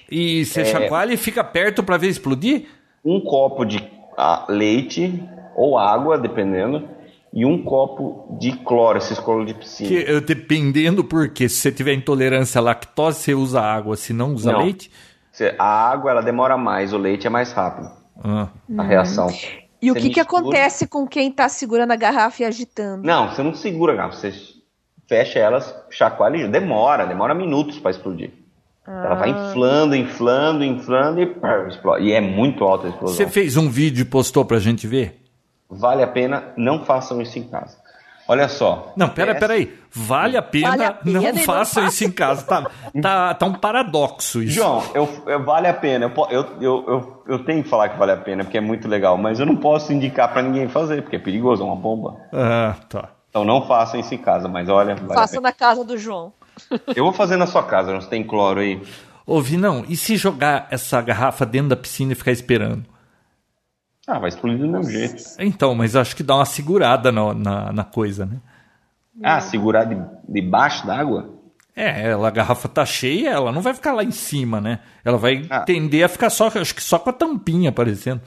[0.10, 0.66] E você é...
[0.66, 2.68] chacoalha e fica perto para ver explodir?
[3.04, 3.90] um copo de
[4.48, 5.24] leite
[5.56, 6.88] ou água, dependendo,
[7.34, 9.90] e um copo de cloro, esses cloro de piscina.
[9.90, 14.52] Que, dependendo porque se você tiver intolerância à lactose, você usa água, se não usa
[14.52, 14.64] não.
[14.64, 14.92] leite?
[15.58, 17.90] A água ela demora mais, o leite é mais rápido.
[18.22, 18.50] Ah.
[18.78, 19.28] A reação.
[19.82, 23.04] E o que, que acontece com quem está segurando a garrafa e agitando?
[23.04, 24.34] Não, você não segura a garrafa, você
[25.08, 28.32] fecha elas, chacoalha e demora, demora minutos para explodir.
[28.86, 29.06] Ah.
[29.06, 32.06] Ela vai inflando, inflando, inflando e pá, explode.
[32.06, 33.16] E é muito alta a explosão.
[33.16, 35.22] Você fez um vídeo e postou pra gente ver?
[35.70, 37.78] Vale a pena, não façam isso em casa.
[38.30, 38.94] Olha só.
[38.96, 39.76] Não, pera, pera aí.
[39.92, 42.46] Vale a pena, vale a pena não façam isso em casa.
[42.46, 42.70] Tá,
[43.02, 44.54] tá, tá um paradoxo isso.
[44.54, 46.06] João, eu, eu vale a pena.
[46.06, 49.18] Eu, eu, eu, eu, tenho que falar que vale a pena, porque é muito legal,
[49.18, 52.18] mas eu não posso indicar para ninguém fazer, porque é perigoso, é uma bomba.
[52.32, 53.10] Ah, tá.
[53.32, 54.94] Então não façam isso em casa, mas olha.
[54.94, 56.32] Vale Faça na casa do João.
[56.96, 58.80] Eu vou fazer na sua casa, não tem cloro aí.
[59.26, 59.84] Ô, não.
[59.90, 62.86] e se jogar essa garrafa dentro da piscina e ficar esperando?
[64.10, 65.24] Ah, vai explodir do mesmo jeito.
[65.38, 68.38] Então, mas acho que dá uma segurada na, na, na coisa, né?
[69.24, 71.30] Ah, segurar de, debaixo d'água?
[71.76, 74.80] É, ela, a garrafa tá cheia, ela não vai ficar lá em cima, né?
[75.06, 75.60] Ela vai ah.
[75.62, 78.22] tender a ficar só, acho que só com a tampinha aparecendo.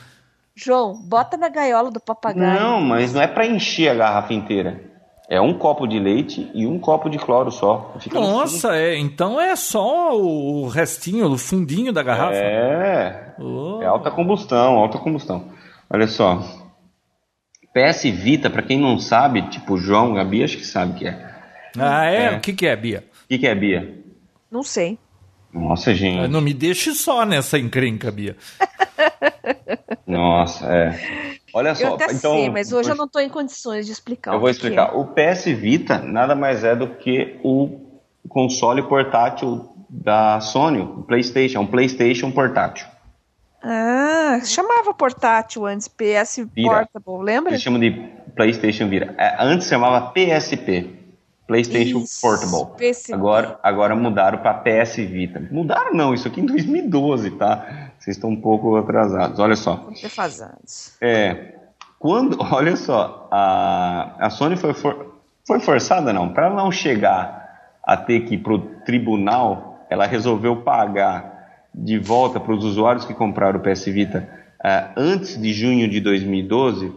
[0.55, 2.61] João, bota na gaiola do papagaio.
[2.61, 4.93] Não, mas não é para encher a garrafa inteira.
[5.29, 7.95] É um copo de leite e um copo de cloro só.
[7.99, 12.37] Fica Nossa, é, então é só o restinho, o fundinho da garrafa?
[12.37, 13.35] É.
[13.41, 13.81] Oh.
[13.83, 15.51] É alta combustão, alta combustão.
[15.93, 16.43] Olha só.
[17.75, 21.07] PS Vita, para quem não sabe, tipo João, a Bia acho que sabe o que
[21.07, 21.33] é.
[21.79, 22.25] Ah, é?
[22.25, 22.37] é.
[22.37, 23.05] O que, que é, Bia?
[23.25, 23.95] O que, que é, Bia?
[24.51, 24.99] Não sei.
[25.53, 26.29] Nossa, gente.
[26.29, 28.37] Não me deixe só nessa encrenca, Bia.
[30.07, 30.99] Nossa, é.
[31.55, 34.33] Olha só, eu até então, sei, mas hoje eu não estou em condições de explicar.
[34.33, 34.89] Eu vou explicar.
[34.89, 34.97] É.
[34.97, 41.61] O PS Vita nada mais é do que o console portátil da Sony, o PlayStation,
[41.61, 42.87] um PlayStation portátil.
[43.63, 46.89] Ah, chamava portátil antes, PS Vira.
[46.93, 47.53] Portable, lembra?
[47.53, 47.91] Eles chamam de
[48.35, 49.15] PlayStation Vira.
[49.17, 50.91] É, antes chamava PSP,
[51.47, 52.77] PlayStation isso, Portable.
[52.77, 53.13] PSP.
[53.13, 55.41] Agora, agora mudaram para PS Vita.
[55.51, 57.91] Mudaram não, isso aqui em 2012, tá?
[57.99, 59.39] Vocês estão um pouco atrasados.
[59.39, 59.89] Olha só.
[60.01, 60.97] Defasados.
[61.01, 61.55] É,
[61.99, 65.15] quando, olha só, a, a Sony foi, for,
[65.47, 67.43] foi forçada, não, para não chegar
[67.85, 71.32] a ter que ir para o tribunal, ela resolveu pagar
[71.75, 74.29] de volta para os usuários que compraram o PS Vita
[74.61, 76.93] uh, antes de junho de 2012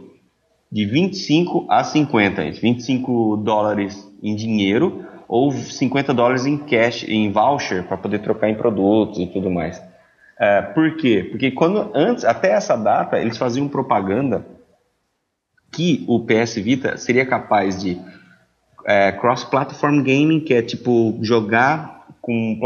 [0.72, 7.84] de 25 a 50, 25 dólares em dinheiro ou 50 dólares em cash, em voucher
[7.84, 9.82] para poder trocar em produtos e tudo mais.
[10.38, 11.28] É, por quê?
[11.32, 14.46] Porque quando antes, até essa data, eles faziam propaganda
[15.72, 18.00] que o PS Vita seria capaz de
[18.86, 21.95] é, cross-platform gaming, que é tipo jogar
[22.26, 22.58] com,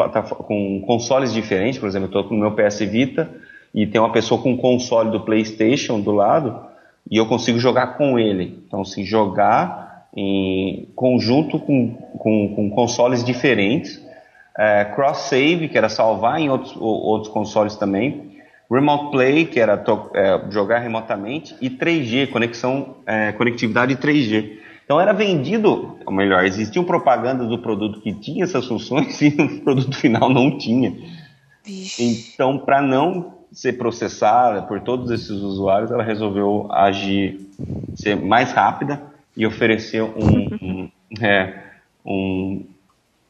[0.48, 1.78] com consoles diferentes.
[1.78, 3.30] Por exemplo, eu estou com o meu PS Vita
[3.76, 6.66] e tem uma pessoa com um console do PlayStation do lado
[7.12, 8.64] e eu consigo jogar com ele.
[8.66, 14.02] Então, se jogar em conjunto com, com, com consoles diferentes,
[14.58, 18.40] é, cross-save, que era salvar em outros, outros consoles também,
[18.72, 24.59] remote play, que era é, jogar remotamente, e 3G, conexão, é, conectividade 3G.
[24.90, 29.62] Então era vendido, ou melhor, existiam propagandas do produto que tinha essas funções e o
[29.62, 30.98] produto final não tinha.
[32.00, 37.40] Então, para não ser processada por todos esses usuários, ela resolveu agir,
[37.96, 39.00] ser mais rápida
[39.38, 40.10] e oferecer um,
[40.60, 40.90] um,
[41.22, 41.54] é,
[42.04, 42.66] um,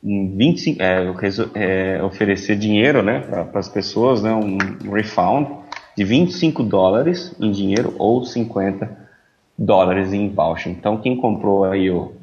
[0.01, 1.13] um 25, é,
[1.55, 4.57] é, oferecer dinheiro né, para as pessoas, né, um
[4.93, 5.45] refund
[5.97, 8.98] de 25 dólares em dinheiro ou 50
[9.59, 10.71] dólares em voucher.
[10.71, 12.13] Então, quem comprou aí o,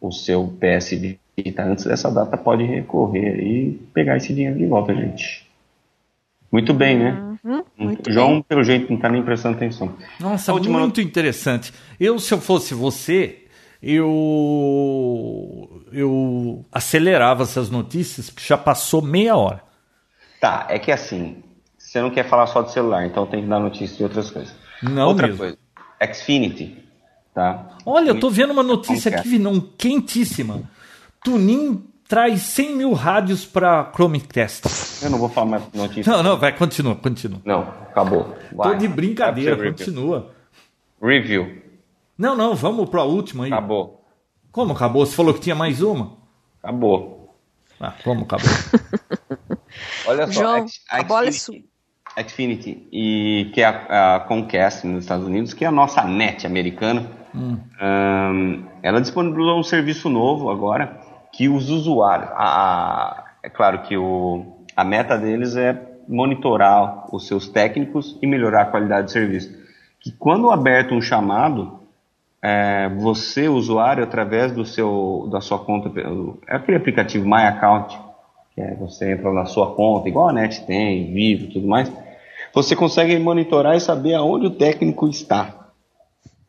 [0.00, 0.90] o seu PS
[1.36, 5.46] Vita antes dessa data pode recorrer e pegar esse dinheiro de volta, gente.
[6.50, 7.38] Muito bem, né?
[7.44, 8.42] Uhum, muito João, bem.
[8.42, 9.94] pelo jeito, não está nem prestando atenção.
[10.18, 10.80] Nossa, última...
[10.80, 11.72] muito interessante.
[12.00, 13.44] Eu, se eu fosse você,
[13.82, 19.62] eu, eu acelerava essas notícias, porque já passou meia hora.
[20.40, 21.42] Tá, é que assim,
[21.76, 24.52] você não quer falar só de celular, então tem que dar notícia de outras coisas.
[24.82, 25.40] Não Outra mesmo.
[25.40, 25.58] coisa,
[26.12, 26.78] Xfinity,
[27.34, 27.76] tá?
[27.84, 30.62] Olha, eu tô vendo uma notícia aqui, não, quentíssima.
[31.22, 34.62] Tunin traz 100 mil rádios para Chromecast.
[35.02, 36.10] Eu não vou falar mais notícia.
[36.10, 37.40] Não, não, vai, continua, continua.
[37.44, 38.34] Não, acabou.
[38.52, 38.72] Vai.
[38.72, 40.32] Tô de brincadeira, continua.
[41.00, 41.62] Review.
[42.16, 43.52] Não, não, vamos para a última aí.
[43.52, 44.04] Acabou.
[44.50, 45.06] Como acabou?
[45.06, 46.16] Você falou que tinha mais uma?
[46.62, 47.36] Acabou.
[47.78, 48.48] Ah, como acabou?
[50.06, 51.54] Olha só, João, a, a, bola é sua.
[52.22, 56.46] Xfinity, e, que é a, a, Comcast nos Estados Unidos, que é a nossa net
[56.46, 57.58] americana, hum.
[57.80, 61.00] um, ela disponibilizou um serviço novo agora,
[61.32, 67.48] que os usuários, a, é claro que o, a meta deles é monitorar os seus
[67.48, 69.56] técnicos e melhorar a qualidade do serviço.
[70.00, 71.80] Que quando aberto um chamado,
[72.42, 75.90] é, você, usuário, através do seu, da sua conta,
[76.46, 77.98] é aquele aplicativo My Account,
[78.54, 81.92] que é você entra na sua conta, igual a NET tem, Vivo e tudo mais,
[82.62, 85.70] você consegue monitorar e saber aonde o técnico está.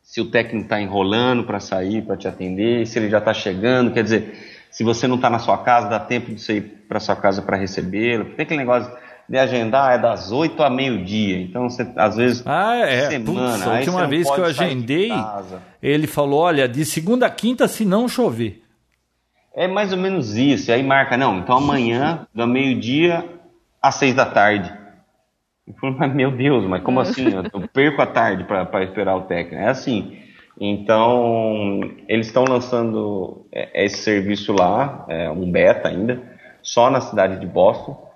[0.01, 3.91] Se o técnico está enrolando para sair, para te atender, se ele já está chegando,
[3.91, 4.33] quer dizer,
[4.71, 7.43] se você não está na sua casa, dá tempo de você ir para sua casa
[7.43, 8.25] para recebê-lo.
[8.35, 8.91] Tem aquele negócio
[9.27, 11.39] de agendar é das 8 a meio-dia.
[11.39, 13.09] Então, você, às vezes, ah, é.
[13.09, 13.51] semana.
[13.51, 15.11] Putz, a última vez que eu agendei,
[15.83, 18.63] ele falou: olha, de segunda a quinta, se não chover.
[19.55, 20.71] É mais ou menos isso.
[20.71, 23.23] Aí marca, não, então amanhã, do meio-dia
[23.79, 24.78] às seis da tarde.
[25.69, 27.27] Eu falei, mas meu Deus, mas como assim?
[27.53, 29.63] Eu perco a tarde para esperar o técnico.
[29.63, 30.17] É assim.
[30.59, 36.21] Então, eles estão lançando é, esse serviço lá, é um beta ainda,
[36.61, 38.07] só na cidade de Boston.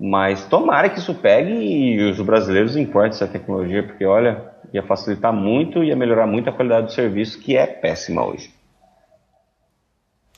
[0.00, 5.32] Mas tomara que isso pegue e os brasileiros importem essa tecnologia, porque olha, ia facilitar
[5.32, 8.50] muito e ia melhorar muito a qualidade do serviço, que é péssima hoje.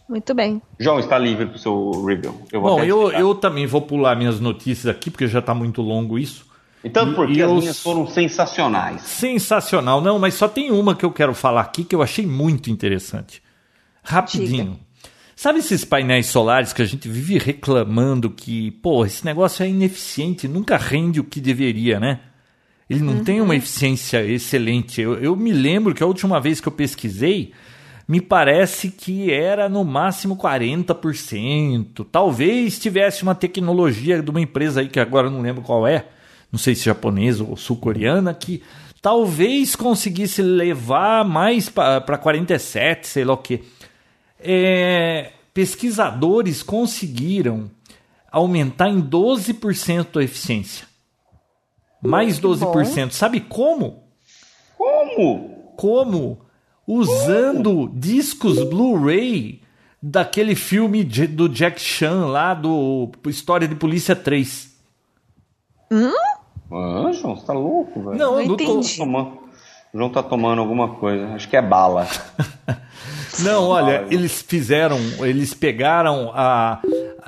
[0.07, 0.61] Muito bem.
[0.79, 2.35] João, está livre para o seu review.
[2.53, 6.19] Eu Bom, eu, eu também vou pular minhas notícias aqui, porque já está muito longo
[6.19, 6.53] isso.
[6.85, 7.57] Então, porque e as eu...
[7.57, 9.01] minhas foram sensacionais.
[9.01, 10.03] Sensacional.
[10.03, 13.43] Não, mas só tem uma que eu quero falar aqui que eu achei muito interessante.
[14.03, 14.73] Rapidinho.
[14.73, 14.85] Diga.
[15.35, 20.47] Sabe esses painéis solares que a gente vive reclamando que, pô, esse negócio é ineficiente,
[20.47, 22.21] nunca rende o que deveria, né?
[22.89, 23.25] Ele não uhum.
[23.25, 25.01] tem uma eficiência excelente.
[25.01, 27.53] Eu, eu me lembro que a última vez que eu pesquisei,
[28.07, 32.07] me parece que era no máximo 40%.
[32.13, 36.07] Talvez tivesse uma tecnologia de uma empresa aí que agora não lembro qual é,
[36.55, 38.63] não sei se japonesa ou sul-coreana, que
[39.03, 43.65] talvez conseguisse levar mais para 47, sei lá o que.
[44.39, 47.69] É, pesquisadores conseguiram
[48.31, 50.87] aumentar em 12% a eficiência.
[52.01, 53.11] Mais 12%.
[53.11, 54.05] Sabe como?
[54.79, 55.73] Como?
[55.77, 56.47] Como?
[56.87, 57.99] Usando como?
[57.99, 59.61] discos Blu-ray
[60.01, 64.73] daquele filme do Jack Chan lá do História de Polícia 3.
[65.91, 66.34] Hum?
[66.71, 68.17] Ah, João, você tá louco, velho?
[68.17, 68.79] Não, não eu não tô...
[68.79, 71.29] O João tá tomando alguma coisa.
[71.29, 72.09] Acho que é bala.
[73.41, 76.81] Não, olha, eles fizeram, eles pegaram a,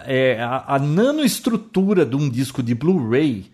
[0.05, 3.47] é, a, a nanoestrutura de um disco de Blu-ray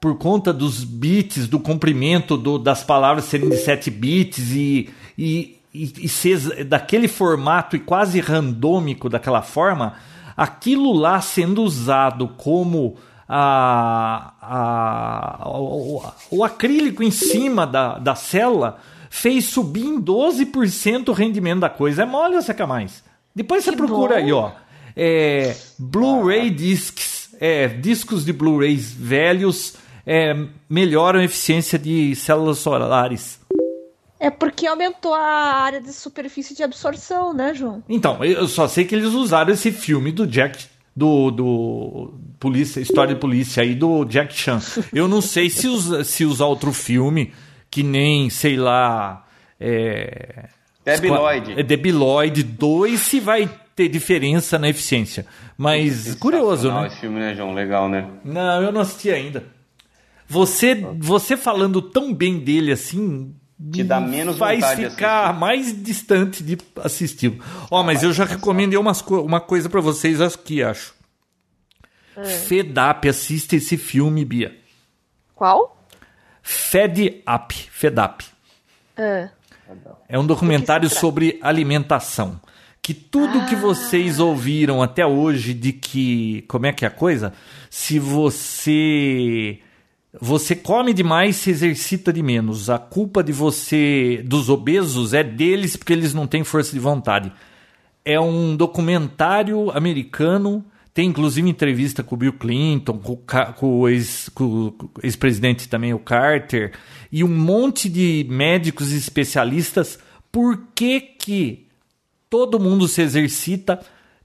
[0.00, 5.58] por conta dos bits, do comprimento do, das palavras serem de 7 bits e, e,
[5.74, 9.94] e, e ser daquele formato e quase randômico daquela forma,
[10.36, 12.96] aquilo lá sendo usado como
[13.28, 18.78] a, a, o, o acrílico em cima da, da célula
[19.10, 22.02] fez subir em 12% o rendimento da coisa.
[22.02, 23.04] É mole ou quer mais?
[23.34, 24.20] Depois você procura bom.
[24.22, 24.50] aí, ó.
[24.96, 29.74] É, Blu-ray discs, é, discos de Blu-rays velhos
[30.06, 30.34] é,
[30.68, 33.38] melhoram a eficiência de células solares.
[34.18, 37.84] É porque aumentou a área de superfície de absorção, né, João?
[37.88, 40.66] Então, eu só sei que eles usaram esse filme do Jack
[40.98, 44.60] do, do polícia, história de polícia aí do Jack Chan.
[44.92, 47.32] Eu não sei se, usa, se usar outro filme
[47.70, 49.24] que nem, sei lá,
[49.60, 50.48] é,
[50.84, 51.52] Debi Lloyd.
[51.52, 55.24] É Debi Lloyd 2 se vai ter diferença na eficiência.
[55.56, 56.88] Mas curioso, né?
[56.88, 57.54] esse filme, né, João?
[57.54, 58.08] Legal, né?
[58.24, 59.44] Não, eu não assisti ainda.
[60.26, 63.32] Você, você falando tão bem dele assim,
[63.72, 67.40] te dá menos faz ficar mais distante de assistir.
[67.70, 70.94] Ó, oh, mas eu já recomendei umas, uma coisa para vocês aqui, acho.
[72.16, 72.24] É.
[72.24, 74.56] Fedap, assiste esse filme, Bia.
[75.34, 75.76] Qual?
[76.42, 78.24] Fed Up, Fedap.
[78.96, 79.28] É.
[80.08, 82.40] É um documentário sobre alimentação.
[82.80, 83.44] Que tudo ah.
[83.44, 86.42] que vocês ouviram até hoje de que.
[86.48, 87.32] Como é que é a coisa?
[87.68, 89.60] Se você.
[90.20, 92.70] Você come demais, se exercita de menos.
[92.70, 97.32] A culpa de você, dos obesos, é deles porque eles não têm força de vontade.
[98.04, 100.64] É um documentário americano
[100.98, 103.16] tem inclusive entrevista com o Bill Clinton, com,
[103.54, 106.72] com o ex-presidente ex também, o Carter,
[107.12, 109.96] e um monte de médicos e especialistas.
[110.32, 111.68] Por que, que
[112.28, 113.78] todo mundo se exercita,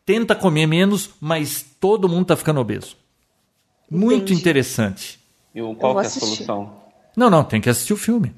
[0.04, 2.98] tenta comer menos, mas todo mundo está ficando obeso?
[3.88, 4.42] Muito Entendi.
[4.42, 5.20] interessante.
[5.54, 6.74] E qual é a solução?
[7.16, 8.34] Não, não, tem que assistir o filme.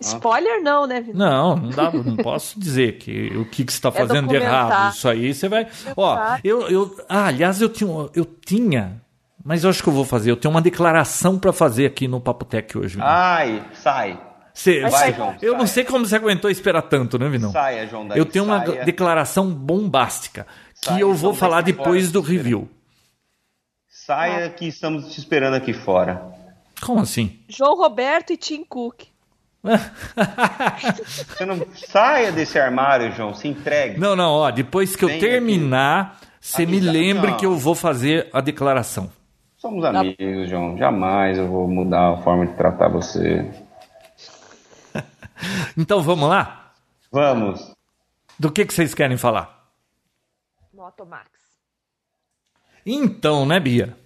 [0.00, 1.16] Spoiler não, né, Vitor?
[1.16, 4.38] Não, não dá, não posso dizer que o que, que você está é fazendo é
[4.38, 4.94] de errado.
[4.94, 5.68] Isso aí você vai.
[5.94, 9.00] Ó, eu, eu, ah, aliás, eu tinha, eu tinha,
[9.44, 10.30] mas eu acho que eu vou fazer.
[10.30, 12.94] Eu tenho uma declaração para fazer aqui no Papo Tech hoje.
[12.94, 13.06] Vinão.
[13.06, 14.18] Ai, sai.
[14.54, 15.60] Cê, vai, João, eu sai.
[15.60, 17.52] não sei como você aguentou esperar tanto, né, Vinão?
[17.52, 18.08] Saia, João.
[18.08, 18.70] Daí, eu tenho saia.
[18.70, 20.46] uma declaração bombástica
[20.80, 22.68] que saia, eu vou falar depois do review.
[23.86, 26.39] Saia que estamos te esperando aqui fora.
[26.80, 27.38] Como assim?
[27.48, 29.04] João Roberto e Tim Cook.
[31.04, 34.00] Você não saia desse armário, João, se entregue.
[34.00, 36.26] Não, não, ó, depois que Vem eu terminar, aqui.
[36.40, 37.36] você me lembre não.
[37.36, 39.12] que eu vou fazer a declaração.
[39.58, 40.78] Somos amigos, João.
[40.78, 43.50] Jamais eu vou mudar a forma de tratar você.
[45.76, 46.72] então vamos lá?
[47.12, 47.74] Vamos.
[48.38, 49.68] Do que, que vocês querem falar?
[50.72, 51.28] Motomax.
[52.86, 53.99] Então, né, Bia?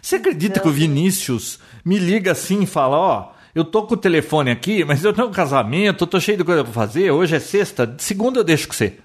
[0.00, 0.62] Você acredita não.
[0.62, 4.84] que o Vinícius me liga assim e fala, ó, eu tô com o telefone aqui,
[4.84, 7.94] mas eu tenho um casamento, eu tô cheio de coisa pra fazer, hoje é sexta,
[7.98, 8.98] segunda eu deixo com você.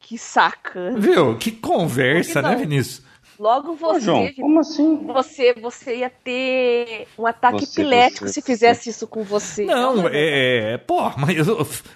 [0.00, 0.94] Que saca.
[0.96, 1.36] Viu?
[1.36, 3.02] Que conversa, né, Vinícius?
[3.38, 3.96] Logo você.
[3.96, 4.96] Ô, João, como assim?
[5.06, 8.90] Você, você ia ter um ataque você, epilético você, se fizesse você.
[8.90, 9.64] isso com você.
[9.64, 10.78] Não, é, é.
[10.78, 11.36] Pô, mas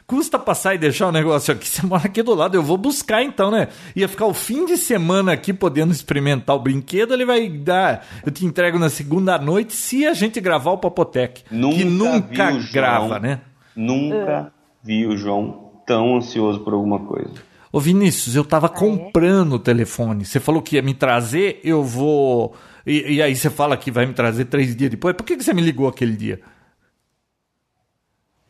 [0.06, 1.66] custa passar e deixar o negócio aqui.
[1.72, 3.68] Você mora aqui do lado, eu vou buscar então, né?
[3.96, 7.14] Ia ficar o fim de semana aqui podendo experimentar o brinquedo.
[7.14, 8.06] Ele vai dar.
[8.24, 11.42] Eu te entrego na segunda noite se a gente gravar o Papotec.
[11.50, 13.40] Nunca que nunca grava, João, né?
[13.74, 14.52] Nunca
[14.82, 17.51] vi o João tão ansioso por alguma coisa.
[17.72, 19.56] Ô Vinícius, eu tava ah, comprando é?
[19.56, 20.26] o telefone.
[20.26, 22.54] Você falou que ia me trazer, eu vou.
[22.86, 25.16] E, e, aí você fala que vai me trazer três dias depois.
[25.16, 26.40] Por que, que você me ligou aquele dia?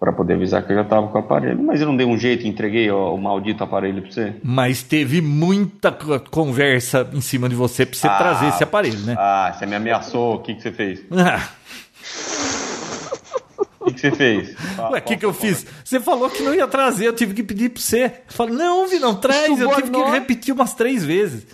[0.01, 1.63] Para poder avisar que eu já tava com o aparelho.
[1.63, 4.35] Mas eu não dei um jeito e entreguei o, o maldito aparelho para você.
[4.43, 9.15] Mas teve muita conversa em cima de você para você ah, trazer esse aparelho, né?
[9.17, 10.35] Ah, você me ameaçou.
[10.35, 11.01] O que, que você fez?
[11.13, 11.49] Ah.
[14.03, 14.57] Você fez?
[14.91, 15.65] Ué, o que, que eu fiz?
[15.85, 18.05] Você falou que não ia trazer, eu tive que pedir pra você.
[18.07, 19.47] Eu falei, não, Vi, não traz.
[19.47, 19.71] Subornou.
[19.71, 21.47] Eu tive que repetir umas três vezes.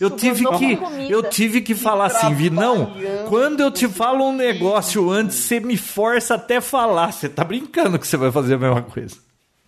[0.00, 0.78] Eu tive que,
[1.10, 2.94] eu tive que, que falar assim, Vi, não.
[3.28, 7.12] Quando eu te falo um negócio antes, você me força até falar.
[7.12, 9.16] Você tá brincando que você vai fazer a mesma coisa.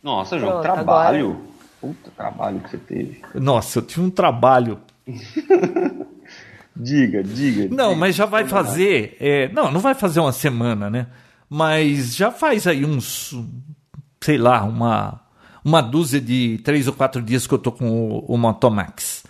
[0.02, 1.30] Nossa, João, Pronto, trabalho.
[1.30, 1.54] Agora...
[1.80, 3.20] Puta trabalho que você teve.
[3.34, 4.80] Nossa, eu tive um trabalho.
[6.74, 7.68] diga, diga.
[7.74, 9.18] Não, diga, mas já vai fazer.
[9.20, 11.06] É, não, não vai fazer uma semana, né?
[11.48, 13.34] Mas já faz aí uns,
[14.20, 15.20] sei lá, uma,
[15.64, 19.24] uma dúzia de três ou quatro dias que eu tô com o, o Motomax.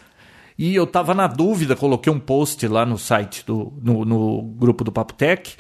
[0.57, 4.84] E eu tava na dúvida, coloquei um post lá no site do no, no grupo
[4.84, 5.57] do Papo Tech,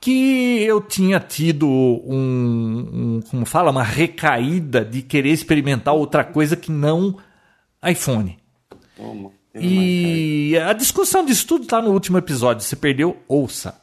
[0.00, 6.56] que eu tinha tido um, um, como fala, uma recaída de querer experimentar outra coisa
[6.56, 7.16] que não
[7.84, 8.38] iPhone.
[8.96, 12.62] Toma, e a discussão disso tudo tá no último episódio.
[12.62, 13.16] Você perdeu?
[13.26, 13.80] Ouça.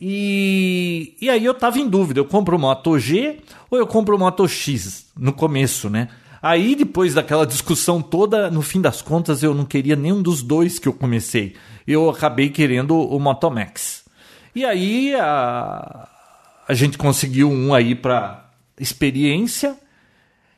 [0.00, 3.38] E, e aí eu tava em dúvida, eu compro o Moto G
[3.68, 6.08] ou eu compro o Moto X no começo, né?
[6.40, 10.78] Aí depois daquela discussão toda, no fim das contas eu não queria nenhum dos dois
[10.78, 11.56] que eu comecei.
[11.86, 14.04] Eu acabei querendo o Moto Max.
[14.54, 16.08] E aí a,
[16.68, 19.76] a gente conseguiu um aí para experiência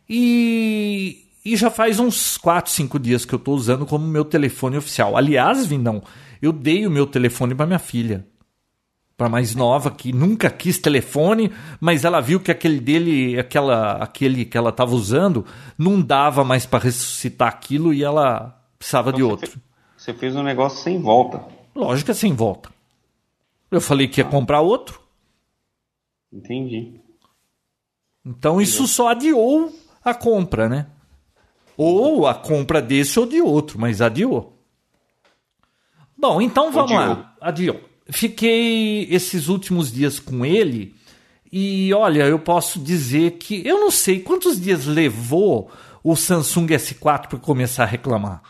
[0.09, 4.77] e, e já faz uns 4, 5 dias que eu estou usando como meu telefone
[4.77, 5.17] oficial.
[5.17, 6.03] Aliás, Vindão,
[6.43, 8.27] eu dei o meu telefone para minha filha.
[9.21, 14.47] Para mais nova, que nunca quis telefone, mas ela viu que aquele dele, aquela, aquele
[14.47, 15.45] que ela estava usando,
[15.77, 19.61] não dava mais para ressuscitar aquilo e ela precisava então de outro.
[19.95, 21.45] Você fez um negócio sem volta.
[21.75, 22.71] Lógico que é sem volta.
[23.71, 24.99] Eu falei que ia comprar outro.
[26.33, 26.99] Entendi.
[28.25, 29.71] Então isso só adiou
[30.03, 30.87] a compra, né?
[31.77, 34.59] Ou a compra desse ou de outro, mas adiou.
[36.17, 37.17] Bom, então vamos adiou.
[37.17, 37.37] lá.
[37.39, 37.90] Adiou.
[38.13, 40.95] Fiquei esses últimos dias com ele
[41.53, 45.71] e olha, eu posso dizer que eu não sei quantos dias levou
[46.03, 48.43] o Samsung S4 para começar a reclamar.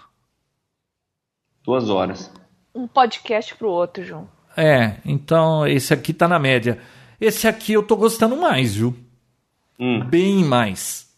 [1.65, 2.31] Duas horas.
[2.75, 4.29] Um podcast pro outro, João.
[4.57, 6.79] É, então esse aqui tá na média.
[7.21, 8.95] Esse aqui eu tô gostando mais, viu?
[9.79, 10.05] Hum.
[10.05, 11.09] Bem mais.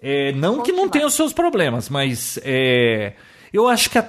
[0.00, 3.14] É, não que não tenha os seus problemas, mas é,
[3.52, 4.08] eu acho que a,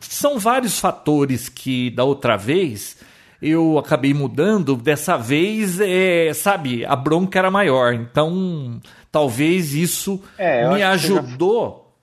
[0.00, 2.96] são vários fatores que da outra vez
[3.42, 4.76] eu acabei mudando.
[4.76, 7.94] Dessa vez, é, sabe, a bronca era maior.
[7.94, 11.94] Então, talvez isso é, me ajudou.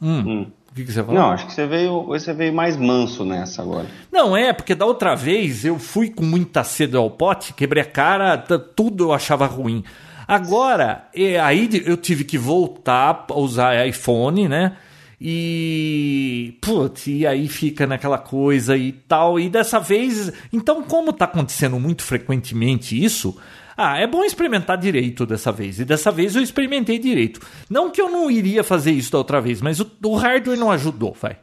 [0.00, 0.06] Já...
[0.06, 0.20] Hum.
[0.26, 0.46] Hum.
[0.70, 1.20] O que, que, você falou?
[1.20, 3.88] Não, acho que você veio, você veio mais manso nessa agora.
[4.12, 7.86] Não, é, porque da outra vez eu fui com muita sede ao pote, quebrei a
[7.86, 9.82] cara, tudo eu achava ruim.
[10.28, 11.08] Agora,
[11.42, 14.76] aí eu tive que voltar a usar iPhone, né?
[15.20, 16.56] E.
[16.62, 19.38] Putz, e aí fica naquela coisa e tal.
[19.38, 20.32] E dessa vez.
[20.52, 23.36] Então, como tá acontecendo muito frequentemente isso.
[23.76, 25.80] Ah, é bom experimentar direito dessa vez.
[25.80, 27.40] E dessa vez eu experimentei direito.
[27.68, 30.70] Não que eu não iria fazer isso da outra vez, mas o, o hardware não
[30.70, 31.38] ajudou, vai.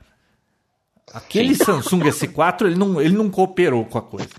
[1.14, 4.30] Aquele Samsung S4, ele não, ele não cooperou com a coisa.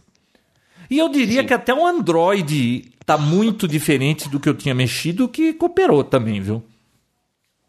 [0.90, 1.46] E eu diria Sim.
[1.48, 6.40] que até o Android tá muito diferente do que eu tinha mexido, que cooperou também,
[6.40, 6.62] viu?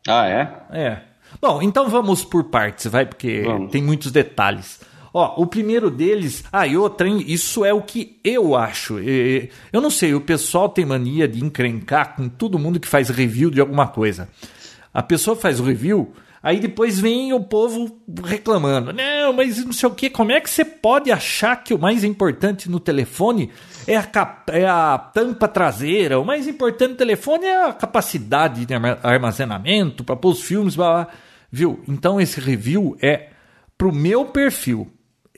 [0.08, 0.64] Ah, é?
[0.72, 1.09] É.
[1.42, 3.72] Bom, então vamos por partes, vai, porque vamos.
[3.72, 4.80] tem muitos detalhes.
[5.14, 9.00] Ó, o primeiro deles, ah, e outra, hein, isso é o que eu acho.
[9.00, 13.50] Eu não sei, o pessoal tem mania de encrencar com todo mundo que faz review
[13.50, 14.30] de alguma coisa.
[14.94, 16.14] A pessoa faz o review,
[16.44, 18.94] aí depois vem o povo reclamando.
[18.94, 22.04] Não, mas não sei o que, como é que você pode achar que o mais
[22.04, 23.50] importante no telefone
[23.88, 26.20] é a, é a tampa traseira?
[26.20, 28.74] O mais importante no telefone é a capacidade de
[29.04, 31.14] armazenamento para pôr os filmes, blá, blá.
[31.52, 31.84] viu?
[31.88, 33.30] Então esse review é
[33.78, 34.92] pro meu perfil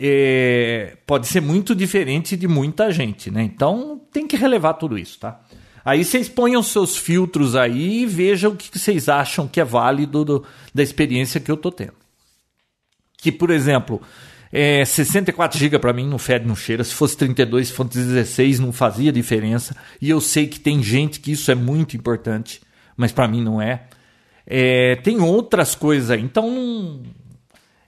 [0.04, 3.44] é, pode ser muito diferente de muita gente, né?
[3.44, 5.40] Então tem que relevar tudo isso, tá?
[5.86, 10.26] Aí vocês ponham seus filtros aí e vejam o que vocês acham que é válido
[10.26, 11.94] do, da experiência que eu tô tendo.
[13.18, 14.02] Que, por exemplo,
[14.52, 16.84] é, 64 GB para mim não fede, não cheira.
[16.84, 19.76] Se fosse 32, se fosse 16, não fazia diferença.
[20.02, 22.62] E eu sei que tem gente que isso é muito importante,
[22.98, 23.84] mas para mim não é.
[24.46, 24.98] é.
[24.98, 26.22] Tem outras coisas aí.
[26.22, 27.02] Então,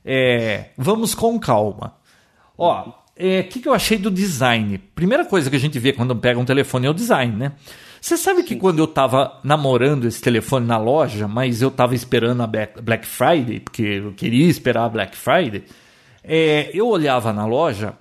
[0.06, 1.96] é, vamos com calma.
[2.58, 4.78] Ó, o é, que, que eu achei do design?
[4.96, 7.52] Primeira coisa que a gente vê quando pega um telefone é o design, né?
[8.00, 12.42] Você sabe que quando eu tava namorando esse telefone na loja, mas eu tava esperando
[12.44, 15.64] a Black Friday, porque eu queria esperar a Black Friday,
[16.24, 17.98] é, eu olhava na loja,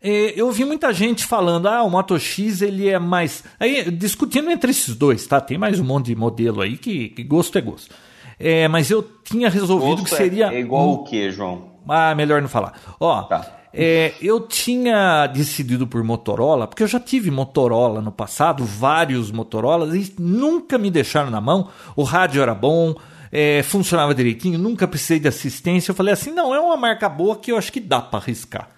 [0.00, 3.42] é, eu vi muita gente falando, ah, o Moto X ele é mais.
[3.58, 5.40] Aí, discutindo entre esses dois, tá?
[5.40, 7.94] Tem mais um monte de modelo aí que, que gosto é gosto.
[8.38, 10.52] É, mas eu tinha resolvido gosto que seria.
[10.54, 11.70] É igual o que, João?
[11.88, 12.74] Ah, melhor não falar.
[13.00, 13.44] Ó, tá.
[13.74, 19.92] é, eu tinha decidido por Motorola, porque eu já tive Motorola no passado, vários Motorolas,
[19.94, 21.70] e nunca me deixaram na mão.
[21.96, 22.94] O rádio era bom,
[23.30, 25.90] é, funcionava direitinho, nunca precisei de assistência.
[25.90, 28.68] Eu falei assim: não, é uma marca boa que eu acho que dá para arriscar.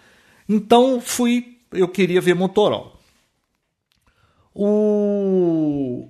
[0.48, 2.92] Então fui, eu queria ver Motorola.
[4.54, 6.08] O...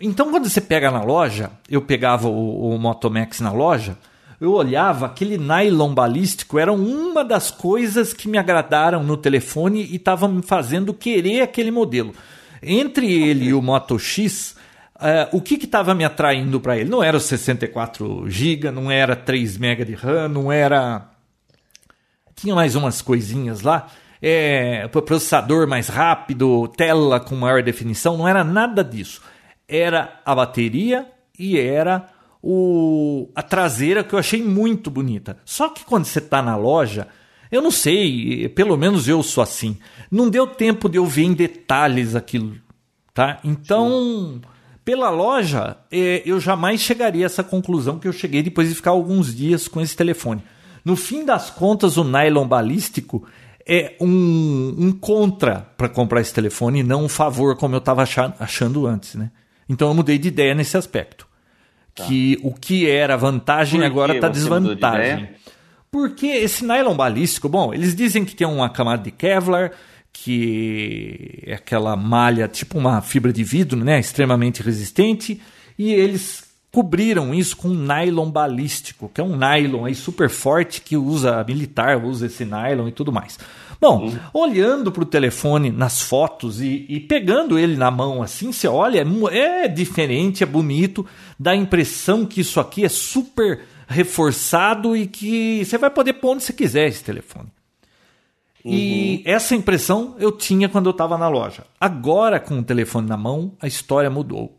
[0.00, 3.96] Então quando você pega na loja, eu pegava o, o Moto Max na loja
[4.40, 9.96] eu olhava, aquele nylon balístico era uma das coisas que me agradaram no telefone e
[9.96, 12.14] estava me fazendo querer aquele modelo.
[12.62, 14.55] Entre ele e o Moto X,
[14.96, 16.90] uh, o que estava me atraindo para ele?
[16.90, 21.10] Não era o 64 GB, não era 3 MB de RAM, não era.
[22.34, 23.88] Tinha mais umas coisinhas lá.
[24.20, 29.22] É, processador mais rápido, tela com maior definição, não era nada disso.
[29.68, 31.06] Era a bateria
[31.38, 32.08] e era
[32.42, 35.36] o, a traseira que eu achei muito bonita.
[35.44, 37.08] Só que quando você está na loja,
[37.50, 39.78] eu não sei, pelo menos eu sou assim.
[40.10, 42.56] Não deu tempo de eu ver em detalhes aquilo,
[43.12, 43.38] tá?
[43.44, 44.40] Então, Sim.
[44.86, 48.92] Pela loja, é, eu jamais chegaria a essa conclusão que eu cheguei depois de ficar
[48.92, 50.40] alguns dias com esse telefone.
[50.84, 53.26] No fim das contas, o nylon balístico
[53.66, 58.04] é um, um contra para comprar esse telefone não um favor, como eu estava
[58.38, 59.32] achando antes, né?
[59.68, 61.26] Então eu mudei de ideia nesse aspecto.
[61.92, 65.12] que o que era vantagem Por agora está de desvantagem.
[65.14, 65.34] ideia?
[65.90, 69.72] Porque esse nylon balístico, bom, eles dizem que tem uma camada de Kevlar,
[70.22, 75.40] que é aquela malha, tipo uma fibra de vidro, né, extremamente resistente,
[75.78, 80.96] e eles cobriram isso com nylon balístico, que é um nylon aí super forte que
[80.96, 83.38] usa militar, usa esse nylon e tudo mais.
[83.80, 88.66] Bom, olhando para o telefone nas fotos e, e pegando ele na mão assim, você
[88.66, 91.06] olha, é é diferente, é bonito,
[91.38, 96.32] dá a impressão que isso aqui é super reforçado e que você vai poder pôr
[96.32, 97.48] onde você quiser esse telefone.
[98.68, 101.64] E essa impressão eu tinha quando eu estava na loja.
[101.80, 104.58] Agora, com o telefone na mão, a história mudou.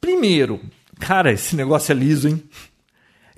[0.00, 0.60] Primeiro,
[0.98, 2.42] cara, esse negócio é liso, hein?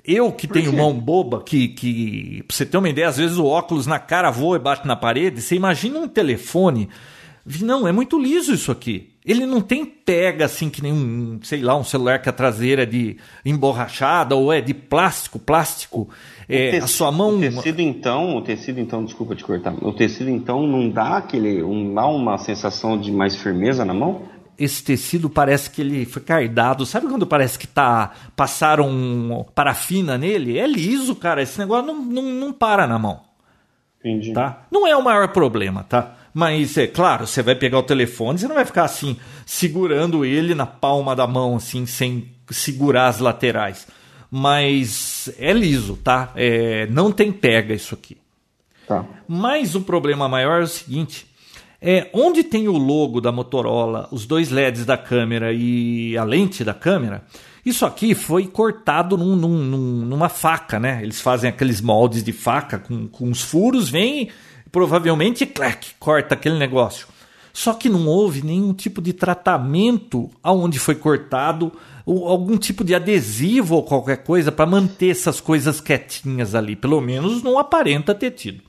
[0.03, 3.45] Eu que tenho mão boba, que, que, pra você ter uma ideia, às vezes o
[3.45, 5.41] óculos na cara voa e bate na parede.
[5.41, 6.87] Você imagina um telefone.
[7.61, 9.13] Não, é muito liso isso aqui.
[9.25, 12.83] Ele não tem pega assim que nem um, sei lá, um celular que a traseira
[12.83, 16.09] é de emborrachada ou é de plástico, plástico.
[16.49, 17.37] É, a sua mão.
[17.37, 19.73] O tecido então, o tecido então, desculpa te cortar.
[19.83, 24.21] O tecido então não dá aquele, um, dá uma sensação de mais firmeza na mão?
[24.57, 26.85] esse tecido parece que ele foi cardado.
[26.85, 30.57] Sabe quando parece que tá passaram parafina nele?
[30.57, 31.41] É liso, cara.
[31.41, 33.21] Esse negócio não, não, não para na mão,
[33.99, 34.33] Entendi.
[34.33, 34.65] tá?
[34.71, 36.15] Não é o maior problema, tá?
[36.33, 40.53] Mas é claro, você vai pegar o telefone, você não vai ficar assim segurando ele
[40.53, 43.87] na palma da mão, assim, sem segurar as laterais.
[44.29, 46.31] Mas é liso, tá?
[46.35, 48.17] É, não tem pega isso aqui.
[48.87, 49.05] Tá.
[49.27, 51.25] Mas o problema maior é o seguinte:
[51.81, 56.63] é onde tem o logo da Motorola, os dois LEDs da câmera e a lente
[56.63, 57.23] da câmera.
[57.65, 60.99] Isso aqui foi cortado num- num- num- numa faca, né?
[61.03, 64.29] Eles fazem aqueles moldes de faca com, com os furos, vem
[64.71, 67.07] provavelmente clac, corta aquele negócio.
[67.51, 71.71] Só que não houve nenhum tipo de tratamento aonde foi cortado,
[72.07, 76.75] algum tipo de adesivo ou qualquer coisa para manter essas coisas quietinhas ali.
[76.75, 78.63] Pelo menos não aparenta ter tido.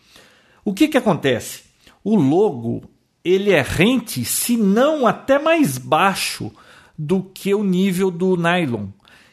[0.64, 1.62] O que, que acontece?
[2.02, 2.82] O logo
[3.24, 6.50] ele é rente, se não até mais baixo
[6.98, 8.86] do que o nível do nylon.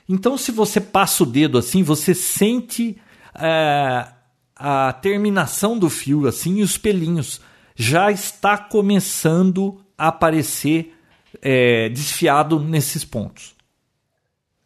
[0.08, 2.97] Então, se você passa o dedo assim, você sente
[3.34, 4.08] é,
[4.56, 7.41] a terminação do fio assim e os pelinhos.
[7.76, 10.93] Já está começando a aparecer
[11.41, 13.55] é, desfiado nesses pontos.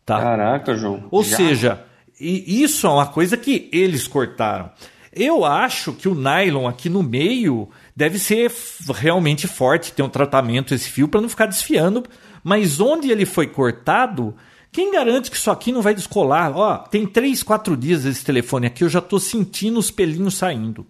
[0.09, 0.19] Tá?
[0.19, 1.03] Caraca, João.
[1.11, 1.37] Ou Já?
[1.37, 1.85] seja,
[2.19, 4.71] e isso é uma coisa que eles cortaram.
[5.13, 8.51] Eu acho que o nylon aqui no meio deve ser
[8.95, 12.03] realmente forte, ter um tratamento esse fio para não ficar desfiando.
[12.43, 14.35] Mas onde ele foi cortado,
[14.71, 16.57] quem garante que isso aqui não vai descolar?
[16.57, 20.87] Ó, tem 3, 4 dias esse telefone aqui, eu já estou sentindo os pelinhos saindo.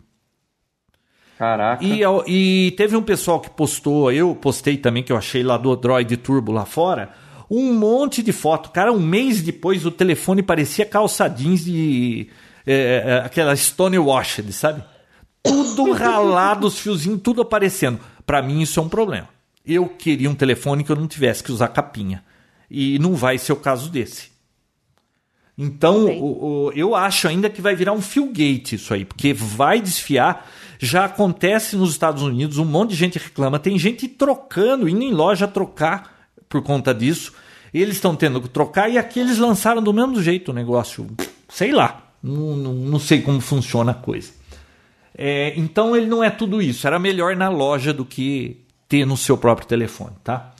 [1.37, 1.83] Caraca.
[1.83, 5.75] E, e teve um pessoal que postou, eu postei também, que eu achei lá do
[5.75, 7.09] Droid Turbo lá fora,
[7.49, 8.69] um monte de foto.
[8.71, 12.29] Cara, um mês depois o telefone parecia calça jeans de.
[12.65, 14.83] é, é, aquela Stone Washed, sabe?
[15.41, 17.99] Tudo ralado, os fiozinhos, tudo aparecendo.
[18.25, 19.27] Pra mim isso é um problema.
[19.65, 22.23] Eu queria um telefone que eu não tivesse que usar capinha.
[22.69, 24.29] E não vai ser o caso desse.
[25.57, 27.99] Então, o- o- eu acho ainda que vai virar um
[28.31, 30.49] Gate isso aí, porque vai desfiar.
[30.79, 33.59] Já acontece nos Estados Unidos, um monte de gente reclama.
[33.59, 36.18] Tem gente trocando, indo em loja trocar
[36.49, 37.31] por conta disso.
[37.73, 41.07] Eles estão tendo que trocar e aqui eles lançaram do mesmo jeito o negócio.
[41.47, 44.31] Sei lá, não, não, não sei como funciona a coisa.
[45.15, 46.87] É, então ele não é tudo isso.
[46.87, 50.53] Era melhor na loja do que ter no seu próprio telefone, tá?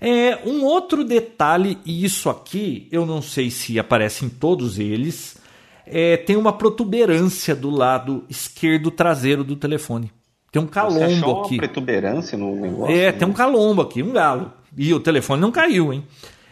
[0.00, 5.36] É, um outro detalhe, e isso aqui eu não sei se aparece em todos eles,
[5.86, 10.10] é, tem uma protuberância do lado esquerdo traseiro do telefone.
[10.50, 11.54] Tem um Você calombo achou aqui.
[11.54, 12.94] uma protuberância no negócio?
[12.94, 14.52] É, tem um calombo aqui, um galo.
[14.76, 16.04] E o telefone não caiu, hein?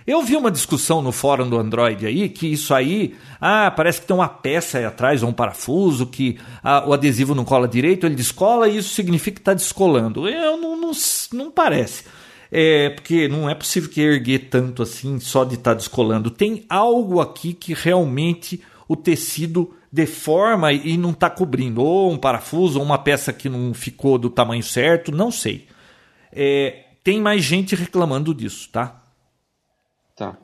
[0.06, 4.06] Eu vi uma discussão no fórum do Android aí que isso aí, ah, parece que
[4.06, 8.06] tem uma peça aí atrás, ou um parafuso, que ah, o adesivo não cola direito,
[8.06, 10.28] ele descola e isso significa que está descolando.
[10.28, 10.90] Eu não, não,
[11.32, 12.04] não parece.
[12.50, 16.30] É, porque não é possível que erguer tanto assim só de estar descolando.
[16.30, 21.82] Tem algo aqui que realmente o tecido deforma e não está cobrindo.
[21.82, 25.68] Ou um parafuso, ou uma peça que não ficou do tamanho certo, não sei.
[26.32, 29.02] É, tem mais gente reclamando disso, tá?
[30.16, 30.36] Tá.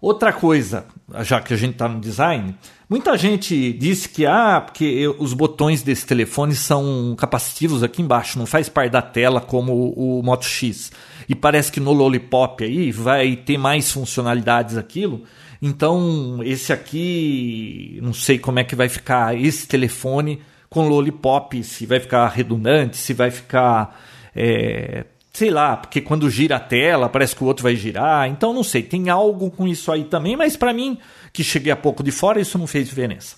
[0.00, 0.86] Outra coisa,
[1.24, 2.54] já que a gente está no design,
[2.88, 8.38] muita gente disse que ah, porque eu- os botões desse telefone são capacitivos aqui embaixo,
[8.38, 10.92] não faz parte da tela como o, o Moto X.
[11.28, 15.24] E parece que no Lollipop aí vai ter mais funcionalidades aquilo.
[15.60, 20.40] Então, esse aqui, não sei como é que vai ficar esse telefone
[20.70, 24.00] com Lollipop, se vai ficar redundante, se vai ficar.
[24.34, 25.04] é,
[25.38, 28.28] sei lá, porque quando gira a tela parece que o outro vai girar.
[28.28, 30.98] Então não sei, tem algo com isso aí também, mas para mim,
[31.32, 33.36] que cheguei a pouco de fora, isso não fez diferença.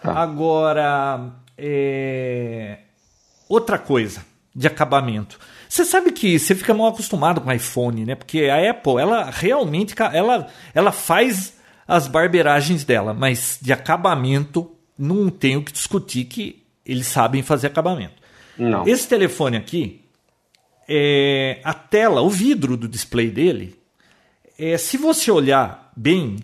[0.00, 0.12] Tá.
[0.12, 2.78] Agora, é...
[3.48, 4.24] outra coisa
[4.54, 5.36] de acabamento.
[5.68, 8.14] Você sabe que você fica mal acostumado com o iPhone, né?
[8.14, 11.54] Porque a Apple, ela realmente ela, ela faz
[11.88, 18.14] as barberagens dela, mas de acabamento não tenho que discutir que eles sabem fazer acabamento.
[18.56, 18.86] Não.
[18.86, 20.05] Esse telefone aqui,
[20.88, 23.76] é, a tela, o vidro do display dele,
[24.58, 26.36] é, se você olhar bem,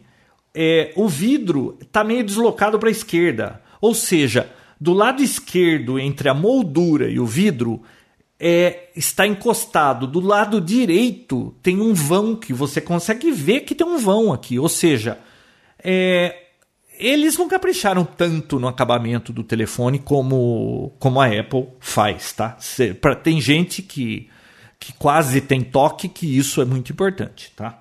[0.54, 3.60] é, o vidro está meio deslocado para a esquerda.
[3.80, 7.82] Ou seja, do lado esquerdo, entre a moldura e o vidro,
[8.38, 10.06] é, está encostado.
[10.06, 14.58] Do lado direito tem um vão que você consegue ver que tem um vão aqui.
[14.58, 15.18] Ou seja,
[15.82, 16.42] é,
[16.98, 22.56] eles não capricharam tanto no acabamento do telefone como, como a Apple faz, tá?
[22.58, 24.28] Cê, pra, tem gente que,
[24.82, 27.78] que quase tem toque que isso é muito importante, tá?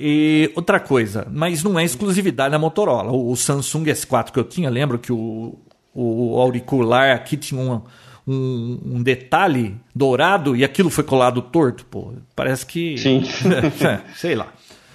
[0.00, 3.12] E outra coisa, mas não é exclusividade da Motorola.
[3.12, 5.58] O, Samsung S4 que eu tinha, lembro que o,
[5.94, 7.84] o auricular aqui tinha uma
[8.26, 12.14] um, um, detalhe dourado e aquilo foi colado torto, pô.
[12.34, 12.96] Parece que.
[12.96, 13.22] Sim.
[13.84, 14.50] É, sei lá.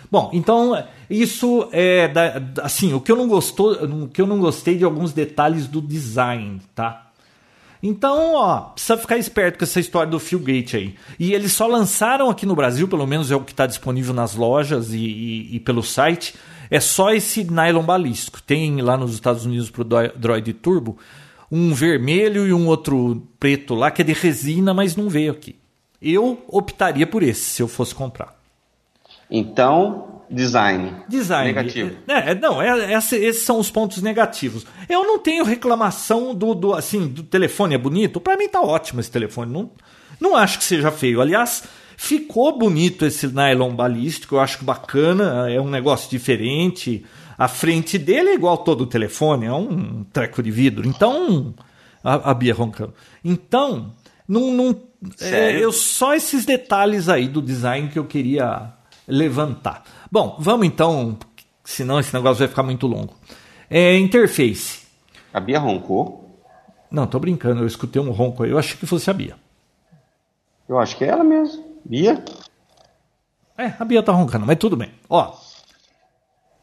[0.10, 4.40] Bom, então isso é da, assim, o que eu não gostou, o que eu não
[4.40, 7.07] gostei de alguns detalhes do design, tá?
[7.88, 10.96] Então, ó, precisa ficar esperto com essa história do Gate aí.
[11.18, 14.36] E eles só lançaram aqui no Brasil, pelo menos é o que está disponível nas
[14.36, 16.36] lojas e, e, e, pelo site,
[16.70, 18.42] é só esse nylon balístico.
[18.42, 20.98] Tem lá nos Estados Unidos pro Droid Turbo,
[21.50, 25.56] um vermelho e um outro preto lá, que é de resina, mas não veio aqui.
[26.02, 28.38] Eu optaria por esse, se eu fosse comprar.
[29.32, 30.94] Então, design.
[31.08, 31.48] Design.
[31.48, 31.96] Negativo.
[32.08, 34.66] É, é não, é, é, esses são os pontos negativos.
[34.88, 38.20] Eu não tenho reclamação do, do assim, do telefone é bonito.
[38.20, 39.52] Para mim tá ótimo esse telefone.
[39.52, 39.72] Não,
[40.20, 41.22] não acho que seja feio.
[41.22, 41.64] Aliás,
[41.96, 44.36] ficou bonito esse nylon balístico.
[44.36, 45.50] Eu acho bacana.
[45.50, 47.06] É um negócio diferente.
[47.38, 50.88] A frente dele é igual todo o telefone, é um treco de vidro.
[50.88, 51.54] Então,
[52.04, 52.96] a, a Bia roncando.
[53.24, 53.94] Então,
[54.28, 54.88] não, não
[55.22, 58.74] é, eu só esses detalhes aí do design que eu queria
[59.08, 59.84] levantar.
[60.12, 61.18] Bom, vamos então,
[61.64, 63.14] senão esse negócio vai ficar muito longo.
[63.70, 64.86] É, interface.
[65.34, 66.42] A Bia roncou?
[66.90, 69.36] Não, tô brincando, eu escutei um ronco aí, eu achei que fosse a Bia.
[70.68, 71.64] Eu acho que é ela mesmo.
[71.86, 72.24] Bia?
[73.58, 74.92] É, a Bia tá roncando, mas tudo bem.
[75.10, 75.34] Ó,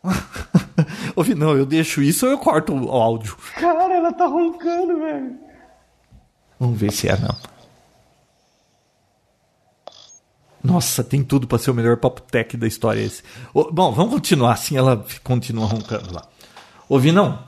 [1.17, 3.37] Ouvi, não, eu deixo isso ou eu corto o áudio.
[3.55, 5.39] Cara, ela tá roncando, velho.
[6.59, 7.35] Vamos ver se é, não.
[10.65, 13.23] Nossa, tem tudo para ser o melhor papo tech da história esse.
[13.53, 16.27] Bom, vamos continuar assim, ela continua roncando lá.
[16.89, 17.39] Ouvi, não?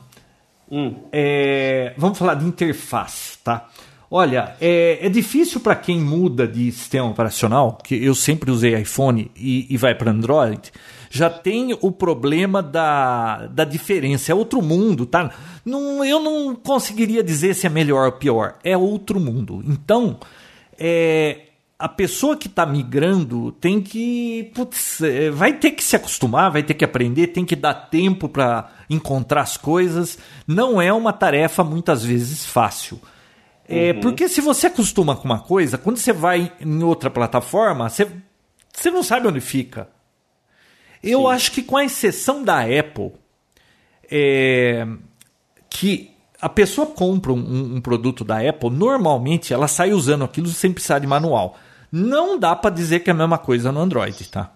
[0.70, 0.94] Hum.
[1.10, 3.68] É, vamos falar de interface, tá?
[4.10, 9.30] Olha, é, é difícil para quem muda de sistema operacional, que eu sempre usei iPhone
[9.34, 10.70] e, e vai para Android,
[11.10, 14.30] já tem o problema da, da diferença.
[14.30, 15.32] É outro mundo, tá?
[15.64, 18.56] Não, eu não conseguiria dizer se é melhor ou pior.
[18.62, 19.62] É outro mundo.
[19.66, 20.18] Então,
[20.78, 21.45] é,
[21.78, 24.50] a pessoa que está migrando tem que.
[24.54, 28.28] Putz, é, vai ter que se acostumar, vai ter que aprender, tem que dar tempo
[28.28, 30.18] para encontrar as coisas.
[30.46, 33.00] Não é uma tarefa muitas vezes fácil.
[33.68, 34.00] É, uhum.
[34.00, 38.08] Porque se você acostuma com uma coisa, quando você vai em outra plataforma, você,
[38.72, 39.88] você não sabe onde fica.
[41.02, 41.26] Eu Sim.
[41.28, 43.12] acho que, com a exceção da Apple,
[44.10, 44.86] é,
[45.68, 46.10] que
[46.40, 51.00] a pessoa compra um, um, produto da Apple, normalmente ela sai usando aquilo sem precisar
[51.00, 51.56] de manual.
[51.96, 54.52] Não dá para dizer que é a mesma coisa no Android, tá?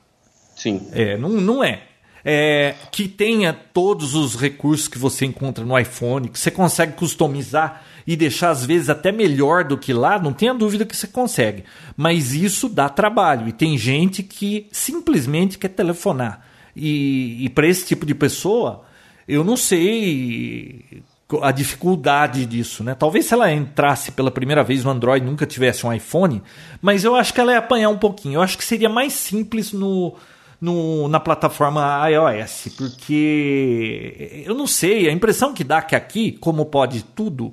[0.54, 0.86] Sim.
[0.92, 1.84] É, não, não é.
[2.22, 2.74] é.
[2.92, 8.14] Que tenha todos os recursos que você encontra no iPhone, que você consegue customizar e
[8.14, 11.64] deixar às vezes até melhor do que lá, não tenha dúvida que você consegue.
[11.96, 16.44] Mas isso dá trabalho e tem gente que simplesmente quer telefonar.
[16.76, 18.84] E, e para esse tipo de pessoa,
[19.26, 21.02] eu não sei
[21.42, 22.94] a dificuldade disso, né?
[22.94, 26.42] Talvez se ela entrasse pela primeira vez no Android nunca tivesse um iPhone,
[26.80, 28.34] mas eu acho que ela ia apanhar um pouquinho.
[28.34, 30.14] Eu acho que seria mais simples no,
[30.60, 36.66] no, na plataforma iOS, porque eu não sei, a impressão que dá que aqui, como
[36.66, 37.52] pode tudo,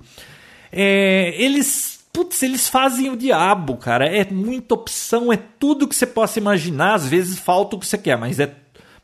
[0.71, 4.07] é, eles putz, eles fazem o diabo, cara.
[4.07, 6.95] É muita opção, é tudo que você possa imaginar.
[6.95, 8.55] Às vezes falta o que você quer, mas é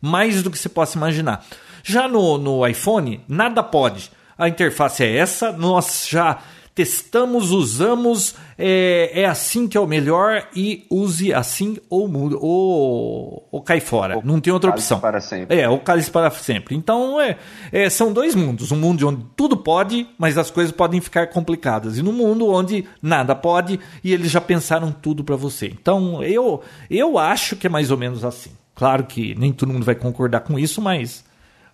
[0.02, 1.46] mais do que você possa imaginar.
[1.84, 4.10] Já no, no iPhone, nada pode.
[4.38, 6.40] A interface é essa, nós já
[6.76, 13.48] testamos, usamos, é, é assim que é o melhor e use assim ou muda ou,
[13.52, 14.18] ou cai fora.
[14.18, 15.00] Ou Não tem outra opção.
[15.00, 15.60] para sempre.
[15.60, 16.76] É, ou cálice para sempre.
[16.76, 17.38] Então, é,
[17.72, 18.72] é, são dois mundos.
[18.72, 21.98] Um mundo onde tudo pode, mas as coisas podem ficar complicadas.
[21.98, 25.68] E no mundo onde nada pode e eles já pensaram tudo para você.
[25.68, 28.52] Então, eu, eu acho que é mais ou menos assim.
[28.76, 31.24] Claro que nem todo mundo vai concordar com isso, mas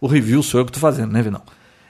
[0.01, 1.41] o review sou eu que estou fazendo, né, Vinão?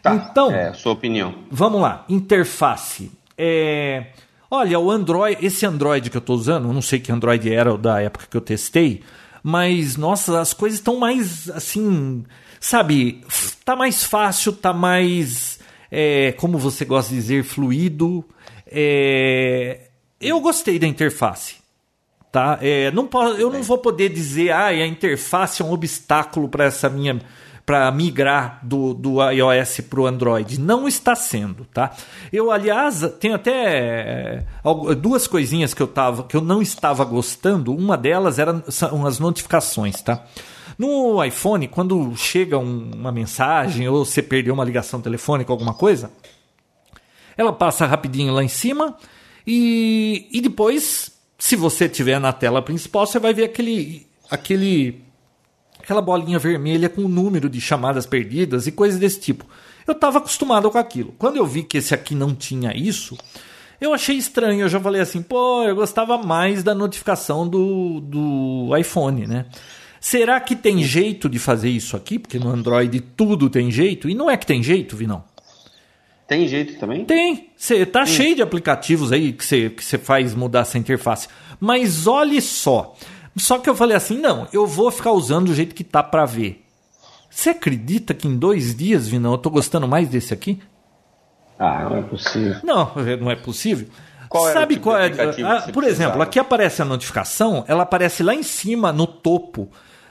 [0.02, 1.36] Tá, então, é, sua opinião.
[1.52, 3.12] Vamos lá, interface.
[3.38, 4.08] É,
[4.50, 8.02] olha, o Android, esse Android que eu estou usando, não sei que Android era da
[8.02, 9.02] época que eu testei,
[9.43, 12.24] mas nossa, as coisas estão mais assim,
[12.60, 13.24] sabe?
[13.64, 15.60] Tá mais fácil, tá mais,
[15.91, 18.24] é, como você gosta de dizer, fluido.
[18.68, 19.89] É,
[20.20, 21.58] eu gostei da interface.
[22.32, 22.60] Tá?
[22.62, 26.66] É, não posso, eu não vou poder dizer, ah, a interface é um obstáculo para
[26.66, 27.20] essa minha
[27.70, 30.59] para migrar do, do iOS para o Android.
[30.59, 31.95] Não está sendo, tá?
[32.34, 37.72] Eu, aliás, tenho até é, duas coisinhas que eu, tava, que eu não estava gostando.
[37.72, 38.63] Uma delas eram
[39.05, 40.26] as notificações, tá?
[40.80, 46.11] No iPhone, quando chega um, uma mensagem ou você perdeu uma ligação telefônica, alguma coisa,
[47.38, 48.97] ela passa rapidinho lá em cima
[49.45, 55.07] e, e depois, se você tiver na tela principal, você vai ver aquele, aquele
[55.80, 59.45] aquela bolinha vermelha com o número de chamadas perdidas e coisas desse tipo.
[59.88, 61.13] Eu estava acostumado com aquilo.
[61.17, 63.17] Quando eu vi que esse aqui não tinha isso,
[63.82, 64.61] eu achei estranho.
[64.61, 69.45] Eu já falei assim, pô, eu gostava mais da notificação do, do iPhone, né?
[69.99, 72.19] Será que tem jeito de fazer isso aqui?
[72.19, 74.09] Porque no Android tudo tem jeito.
[74.09, 75.23] E não é que tem jeito, Vinão.
[76.27, 77.03] Tem jeito também?
[77.05, 77.49] Tem.
[77.57, 78.05] Você tá hum.
[78.05, 81.27] cheio de aplicativos aí que você que faz mudar essa interface.
[81.59, 82.95] Mas olhe só.
[83.38, 86.25] Só que eu falei assim: não, eu vou ficar usando do jeito que tá para
[86.25, 86.65] ver.
[87.30, 90.59] Você acredita que em dois dias, Vinão, eu tô gostando mais desse aqui?
[91.57, 92.55] Ah, não é possível.
[92.63, 93.88] Não, não é possível.
[94.30, 95.11] Qual Sabe tipo qual é?
[95.43, 99.69] Ah, por exemplo, aqui aparece a notificação, ela aparece lá em cima, no topo,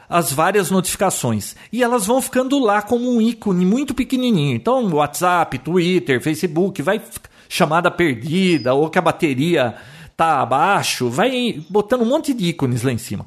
[0.08, 1.54] as várias notificações.
[1.72, 4.56] E elas vão ficando lá como um ícone muito pequenininho.
[4.56, 7.00] Então, WhatsApp, Twitter, Facebook, vai
[7.48, 9.74] chamada perdida, ou que a bateria
[10.18, 13.24] tá abaixo, vai botando um monte de ícones lá em cima.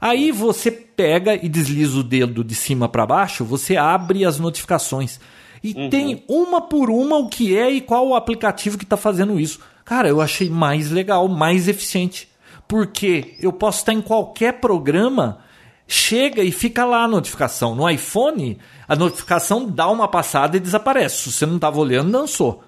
[0.00, 5.20] Aí você pega e desliza o dedo de cima para baixo, você abre as notificações.
[5.62, 5.90] E uhum.
[5.90, 9.60] tem uma por uma o que é e qual o aplicativo que está fazendo isso.
[9.84, 12.26] Cara, eu achei mais legal, mais eficiente.
[12.66, 15.40] Porque eu posso estar em qualquer programa,
[15.86, 17.74] chega e fica lá a notificação.
[17.74, 18.56] No iPhone,
[18.88, 21.24] a notificação dá uma passada e desaparece.
[21.24, 22.64] Se você não estava olhando, dançou.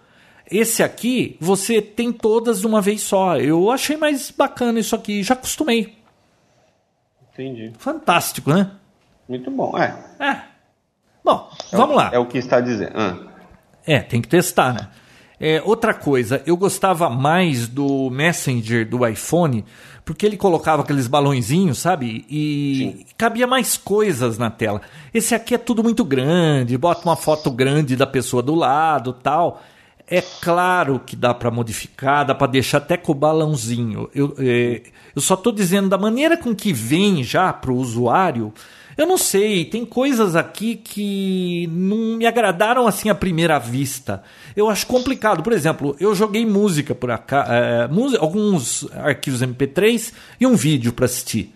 [0.50, 3.36] Esse aqui, você tem todas de uma vez só.
[3.36, 5.96] Eu achei mais bacana isso aqui, já acostumei.
[7.32, 7.72] Entendi.
[7.78, 8.70] Fantástico, né?
[9.28, 9.96] Muito bom, é.
[10.18, 10.42] É.
[11.24, 12.10] Bom, é vamos o, lá.
[12.12, 12.92] É o que está dizendo.
[12.94, 13.16] Ah.
[13.86, 14.88] É, tem que testar, né?
[15.40, 19.64] É, outra coisa, eu gostava mais do Messenger do iPhone,
[20.04, 22.24] porque ele colocava aqueles balãozinhos, sabe?
[22.30, 23.06] E Sim.
[23.18, 24.80] cabia mais coisas na tela.
[25.12, 29.60] Esse aqui é tudo muito grande, bota uma foto grande da pessoa do lado tal.
[30.14, 34.10] É claro que dá para modificar, dá para deixar até com o balãozinho.
[34.14, 34.82] Eu, é,
[35.16, 38.52] eu só estou dizendo da maneira com que vem já para o usuário.
[38.94, 44.22] Eu não sei, tem coisas aqui que não me agradaram assim à primeira vista.
[44.54, 45.42] Eu acho complicado.
[45.42, 47.88] Por exemplo, eu joguei música por acá, é,
[48.18, 51.54] alguns arquivos MP3 e um vídeo para assistir.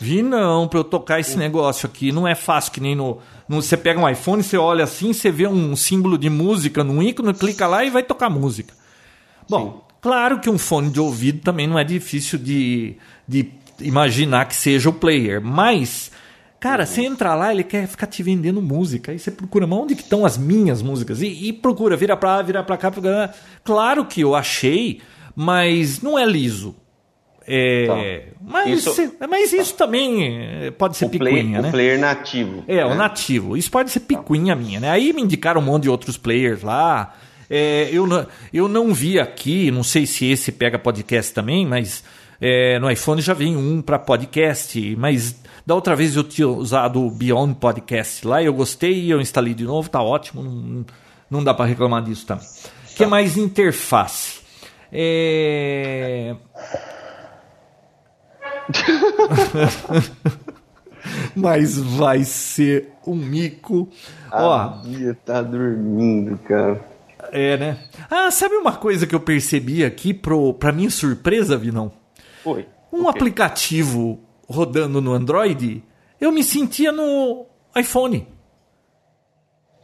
[0.00, 2.10] Vi não, para eu tocar esse negócio aqui.
[2.10, 3.18] Não é fácil que nem no, no,
[3.48, 7.32] Você pega um iPhone, você olha assim, você vê um símbolo de música num ícone,
[7.32, 8.74] clica lá e vai tocar música.
[9.48, 9.94] Bom, Sim.
[10.02, 12.96] claro que um fone de ouvido também não é difícil de,
[13.26, 16.10] de imaginar que seja o player, mas.
[16.60, 19.12] Cara, você entra lá, ele quer ficar te vendendo música.
[19.12, 21.22] Aí você procura, mas onde que estão as minhas músicas?
[21.22, 22.90] E, e procura, vira pra lá, vira pra cá.
[22.90, 23.32] Pra...
[23.62, 25.00] Claro que eu achei,
[25.36, 26.74] mas não é liso.
[27.50, 28.34] É, tá.
[28.42, 29.86] mas, isso, mas isso tá.
[29.86, 31.68] também é, pode ser o picuinha, player, né?
[31.68, 32.64] O player nativo.
[32.68, 32.84] É, né?
[32.84, 33.56] o nativo.
[33.56, 34.62] Isso pode ser picuinha tá.
[34.62, 34.90] minha, né?
[34.90, 37.14] Aí me indicaram um monte de outros players lá.
[37.48, 42.04] É, eu, não, eu não vi aqui, não sei se esse pega podcast também, mas
[42.38, 44.96] é, no iPhone já vem um para podcast.
[44.96, 45.34] Mas
[45.66, 49.64] da outra vez eu tinha usado o Beyond Podcast lá, eu gostei, eu instalei de
[49.64, 50.86] novo, tá ótimo, não,
[51.30, 52.46] não dá para reclamar disso também.
[52.46, 53.08] O que tá.
[53.08, 54.40] mais interface?
[54.92, 56.34] É...
[61.34, 63.88] Mas vai ser um mico.
[64.30, 66.84] A Ó, Bia tá dormindo, cara.
[67.32, 67.78] É, né?
[68.10, 71.92] Ah, sabe uma coisa que eu percebi aqui pro, pra minha surpresa, Vinão?
[72.44, 72.66] Oi.
[72.92, 73.10] Um okay.
[73.10, 75.82] aplicativo rodando no Android,
[76.20, 77.46] eu me sentia no
[77.76, 78.26] iPhone.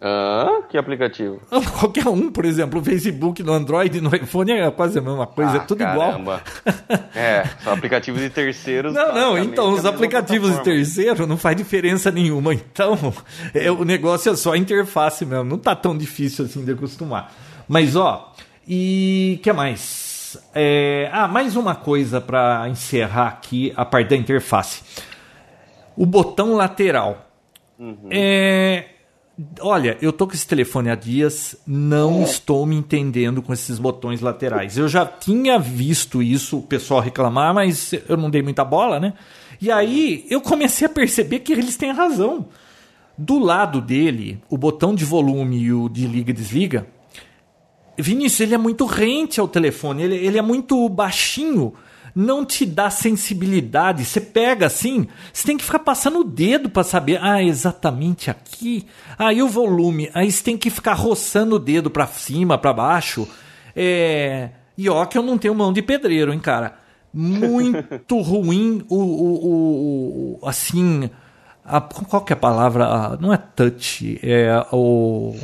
[0.06, 1.40] Ah, que aplicativo?
[1.80, 5.26] Qualquer um, por exemplo, o Facebook no Android e no iPhone é quase a mesma
[5.26, 6.20] coisa, ah, é tudo caramba.
[6.20, 6.40] igual.
[7.16, 8.92] é, são aplicativos de terceiros.
[8.92, 12.52] Não, não, então os aplicativos de terceiro não faz diferença nenhuma.
[12.52, 12.98] Então,
[13.54, 17.32] é, o negócio é só a interface mesmo, não tá tão difícil assim de acostumar.
[17.66, 18.34] Mas ó,
[18.68, 20.36] e que mais?
[20.54, 24.82] É, ah, mais uma coisa para encerrar aqui a parte da interface.
[25.96, 27.30] O botão lateral.
[27.78, 28.08] Uhum.
[28.10, 28.84] É,
[29.60, 32.22] olha, eu tô com esse telefone há dias, não é.
[32.24, 34.78] estou me entendendo com esses botões laterais.
[34.78, 39.14] Eu já tinha visto isso, o pessoal reclamar, mas eu não dei muita bola, né?
[39.60, 42.46] E aí eu comecei a perceber que eles têm razão.
[43.16, 46.86] Do lado dele, o botão de volume e o de liga e desliga,
[47.96, 51.74] Vinícius, ele é muito rente ao telefone, ele, ele é muito baixinho,
[52.14, 54.04] não te dá sensibilidade.
[54.04, 58.86] Você pega assim, você tem que ficar passando o dedo para saber, ah, exatamente aqui.
[59.18, 63.28] Aí o volume, aí você tem que ficar roçando o dedo para cima, para baixo.
[63.74, 64.50] É...
[64.76, 66.76] E ó, que eu não tenho mão de pedreiro, hein, cara.
[67.12, 71.08] Muito ruim o, o, o, assim.
[71.64, 73.16] A, qual que é a palavra?
[73.20, 75.34] Não é touch, é o.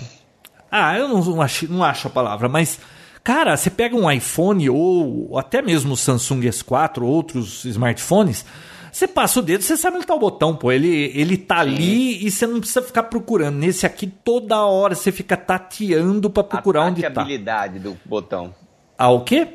[0.70, 2.80] Ah, eu não acho, não acho a palavra, mas.
[3.22, 8.44] Cara, você pega um iPhone ou até mesmo o Samsung S4, outros smartphones,
[8.92, 10.72] você passa o dedo, você sabe onde está o botão, pô.
[10.72, 13.56] Ele, ele tá ali e você não precisa ficar procurando.
[13.56, 17.08] Nesse aqui, toda hora você fica tateando para procurar onde tá.
[17.08, 18.54] A habilidade do botão.
[18.98, 19.48] Ah, o quê?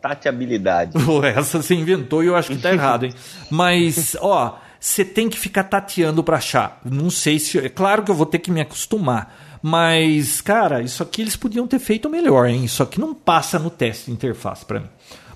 [0.00, 0.92] Tateabilidade.
[1.34, 3.14] Essa você inventou e eu acho que tá errado, hein?
[3.50, 6.80] Mas, ó, você tem que ficar tateando para achar.
[6.84, 7.58] Não sei se.
[7.58, 9.47] É claro que eu vou ter que me acostumar.
[9.62, 12.64] Mas, cara, isso aqui eles podiam ter feito melhor, hein?
[12.64, 14.88] Isso aqui não passa no teste de interface para mim.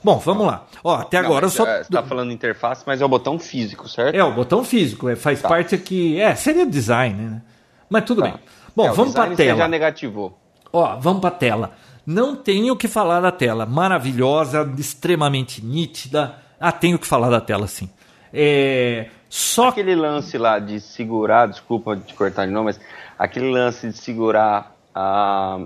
[0.04, 0.66] Bom, vamos lá.
[0.82, 1.66] Ó, até não, agora só.
[1.66, 4.14] É, você tá falando interface, mas é o botão físico, certo?
[4.14, 5.08] É, o botão físico.
[5.08, 5.48] É, faz tá.
[5.48, 6.20] parte aqui.
[6.20, 7.42] É, seria design, né?
[7.88, 8.28] Mas tudo tá.
[8.28, 8.40] bem.
[8.74, 9.58] Bom, é, vamos para a tela.
[9.58, 10.38] já negativou.
[10.72, 11.72] Ó, vamos para a tela.
[12.04, 13.64] Não tenho o que falar da tela.
[13.64, 16.34] Maravilhosa, extremamente nítida.
[16.58, 17.88] Ah, tenho o que falar da tela, sim.
[18.32, 19.06] É.
[19.28, 22.78] Só aquele lance lá de segurar, desculpa de cortar de novo, mas
[23.22, 25.60] aquele lance de segurar a,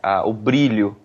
[0.00, 0.96] a, o brilho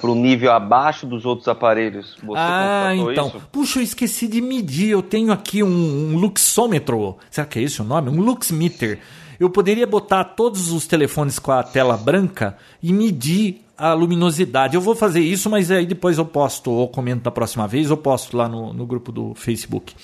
[0.00, 2.16] para o nível abaixo dos outros aparelhos.
[2.24, 3.28] Você ah, então.
[3.28, 3.48] Isso?
[3.52, 4.90] Puxa, eu esqueci de medir.
[4.90, 7.16] Eu tenho aqui um, um luxômetro.
[7.30, 8.10] Será que é esse o nome?
[8.10, 8.98] Um luxmeter.
[9.38, 14.74] Eu poderia botar todos os telefones com a tela branca e medir a luminosidade.
[14.74, 17.96] Eu vou fazer isso, mas aí depois eu posto ou comento da próxima vez ou
[17.96, 19.94] posto lá no, no grupo do Facebook.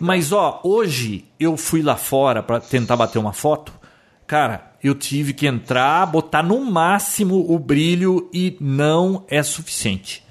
[0.00, 3.83] Mas ó, hoje eu fui lá fora para tentar bater uma foto
[4.26, 10.24] Cara, eu tive que entrar, botar no máximo o brilho e não é suficiente.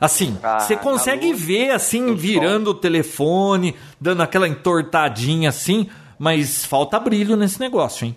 [0.00, 2.74] Assim, ah, você consegue ver assim, virando sol.
[2.74, 8.16] o telefone, dando aquela entortadinha assim, mas falta brilho nesse negócio, hein?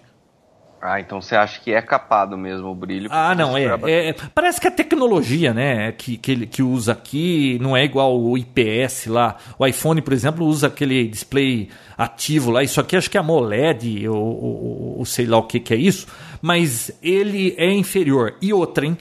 [0.81, 3.07] Ah, então você acha que é capado mesmo o brilho?
[3.11, 7.59] Ah, não, é, é, Parece que a tecnologia, né, que, que, ele, que usa aqui
[7.61, 9.37] não é igual o IPS lá.
[9.59, 12.63] O iPhone, por exemplo, usa aquele display ativo lá.
[12.63, 15.77] Isso aqui acho que é AMOLED ou, ou, ou sei lá o que, que é
[15.77, 16.07] isso.
[16.41, 18.35] Mas ele é inferior.
[18.41, 18.97] E outra, hein?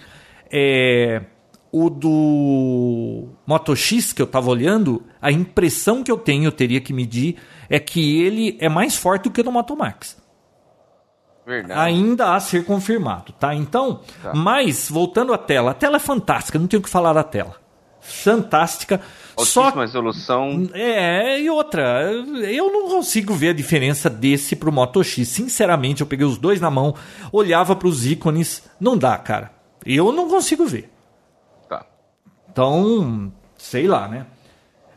[0.53, 1.23] É,
[1.73, 6.81] o do Moto X que eu estava olhando, a impressão que eu tenho, eu teria
[6.81, 7.37] que medir,
[7.71, 10.21] é que ele é mais forte do que o do Moto Max.
[11.47, 11.81] Verdade.
[11.81, 13.55] Ainda a ser confirmado, tá?
[13.55, 14.35] Então, tá.
[14.35, 17.57] mas voltando à tela, a tela é fantástica, não tenho o que falar da tela.
[18.01, 19.01] Fantástica.
[19.37, 20.69] Altíssima só resolução.
[20.73, 25.29] É, e outra, eu não consigo ver a diferença desse pro Moto X.
[25.29, 26.95] Sinceramente, eu peguei os dois na mão,
[27.33, 29.53] olhava para os ícones, não dá, cara.
[29.85, 30.91] Eu não consigo ver.
[31.69, 31.85] Tá.
[32.51, 34.27] Então, sei lá, né?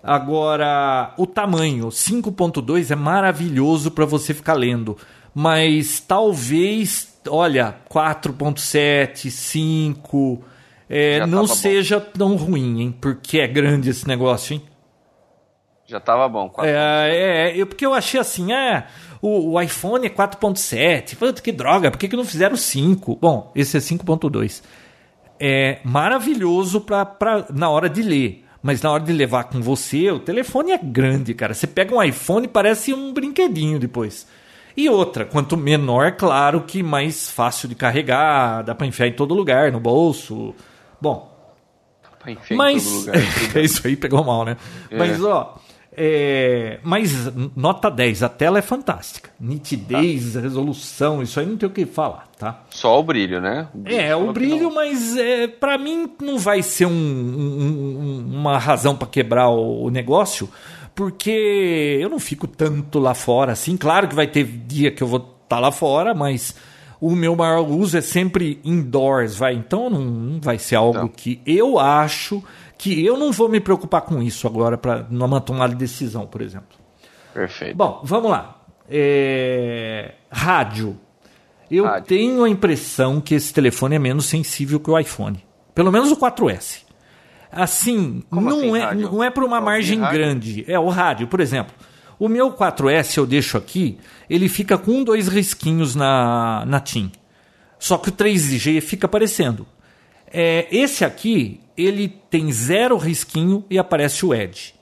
[0.01, 4.97] Agora, o tamanho 5.2 é maravilhoso para você ficar lendo
[5.33, 10.43] mas talvez, olha, 4.7, 5,
[10.89, 12.05] é, não seja bom.
[12.17, 12.95] tão ruim, hein?
[12.99, 14.61] Porque é grande esse negócio, hein?
[15.85, 16.49] Já tava bom.
[16.49, 16.71] 4.
[16.71, 18.87] É, é, é, porque eu achei assim, é,
[19.21, 23.17] o, o iPhone é 4.7, puta que droga, por que, que não fizeram 5?
[23.21, 24.63] Bom, esse é 5.2.
[25.39, 28.45] É maravilhoso pra, pra, na hora de ler.
[28.61, 31.53] Mas na hora de levar com você, o telefone é grande, cara.
[31.53, 34.25] Você pega um iPhone parece um brinquedinho depois.
[34.75, 39.33] E outra, quanto menor, claro que mais fácil de carregar, dá para enfiar em todo
[39.33, 40.55] lugar, no bolso.
[40.99, 41.31] Bom.
[42.51, 43.07] Mas.
[43.55, 44.57] é isso aí pegou mal, né?
[44.89, 44.97] É.
[44.97, 45.57] Mas, ó.
[45.95, 49.29] É, mas nota 10, a tela é fantástica.
[49.39, 50.39] Nitidez, tá.
[50.39, 52.63] resolução, isso aí não tem o que falar, tá?
[52.71, 53.67] Só o brilho, né?
[53.73, 58.57] O brilho é, o brilho, mas é, para mim não vai ser um, um, uma
[58.57, 60.49] razão para quebrar o, o negócio,
[60.95, 63.75] porque eu não fico tanto lá fora assim.
[63.77, 66.55] Claro que vai ter dia que eu vou estar tá lá fora, mas
[67.01, 69.53] o meu maior uso é sempre indoors, vai.
[69.53, 71.07] Então não, não vai ser algo não.
[71.07, 72.43] que eu acho
[72.77, 76.41] que eu não vou me preocupar com isso agora para numa tomada de decisão, por
[76.41, 76.77] exemplo.
[77.33, 77.75] Perfeito.
[77.75, 78.61] Bom, vamos lá.
[78.89, 80.13] É...
[80.31, 80.97] Rádio.
[81.69, 82.07] Eu Rádio.
[82.07, 85.43] tenho a impressão que esse telefone é menos sensível que o iPhone.
[85.73, 86.82] Pelo menos o 4S.
[87.55, 89.11] Assim, Como não, assim, é, rádio?
[89.11, 90.65] não é para uma margem grande.
[90.67, 91.73] É o rádio, por exemplo.
[92.19, 93.97] O meu 4S eu deixo aqui,
[94.29, 97.11] ele fica com dois risquinhos na, na TIM.
[97.79, 99.67] Só que o 3G fica aparecendo.
[100.31, 104.73] É, esse aqui, ele tem zero risquinho e aparece o Edge.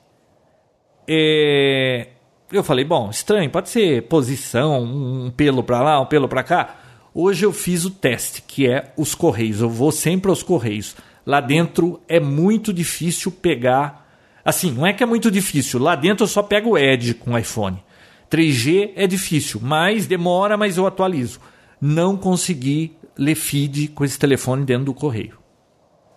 [1.08, 2.08] É,
[2.52, 6.76] eu falei, bom, estranho, pode ser posição, um pelo para lá, um pelo para cá.
[7.14, 9.60] Hoje eu fiz o teste, que é os correios.
[9.60, 10.94] Eu vou sempre aos correios.
[11.24, 14.08] Lá dentro é muito difícil pegar.
[14.44, 15.80] Assim, não é que é muito difícil.
[15.80, 17.82] Lá dentro eu só pego o Edge com o iPhone.
[18.30, 21.38] 3G é difícil, mas demora, mas eu atualizo.
[21.80, 25.38] Não consegui ler feed com esse telefone dentro do correio.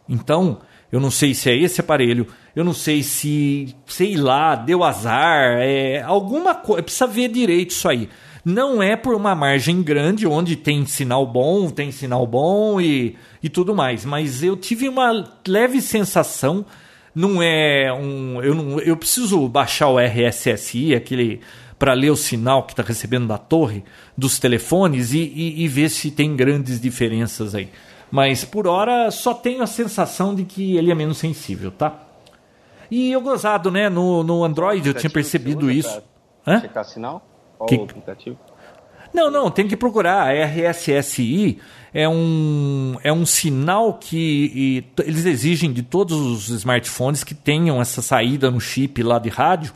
[0.08, 0.60] Então,
[0.92, 5.58] eu não sei se é esse aparelho, eu não sei se, sei lá, deu azar,
[5.60, 8.08] é alguma coisa, precisa ver direito isso aí.
[8.46, 13.50] Não é por uma margem grande, onde tem sinal bom, tem sinal bom e, e
[13.50, 16.64] tudo mais, mas eu tive uma leve sensação,
[17.14, 18.40] não é um.
[18.44, 21.42] Eu, não, eu preciso baixar o RSSI, aquele
[21.80, 23.84] para ler o sinal que está recebendo da torre
[24.16, 27.70] dos telefones e, e, e, ver se tem grandes diferenças aí.
[28.12, 32.00] Mas por hora só tenho a sensação de que ele é menos sensível, tá?
[32.92, 33.90] E eu gozado, né?
[33.90, 36.02] No, no Android eu tinha percebido isso.
[36.46, 36.62] Hã?
[36.62, 37.35] Checar sinal?
[37.58, 37.76] Qual que...
[37.76, 38.38] o aplicativo?
[39.16, 40.28] Não, não, tem que procurar.
[40.28, 41.58] A RSSI
[41.94, 47.82] é um, é um sinal que e, eles exigem de todos os smartphones que tenham
[47.82, 49.74] essa saída no chip lá de rádio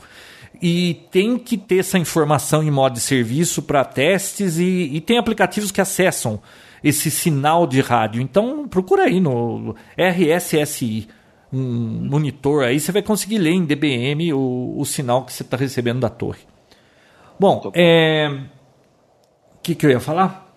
[0.61, 5.17] e tem que ter essa informação em modo de serviço para testes e, e, tem
[5.17, 6.41] aplicativos que acessam
[6.83, 8.21] esse sinal de rádio.
[8.21, 11.07] Então procura aí no RSSI,
[11.51, 15.55] um monitor aí, você vai conseguir ler em DBM o, o sinal que você está
[15.55, 16.39] recebendo da torre.
[17.39, 18.27] Bom, é...
[19.55, 20.47] o que, que eu ia falar?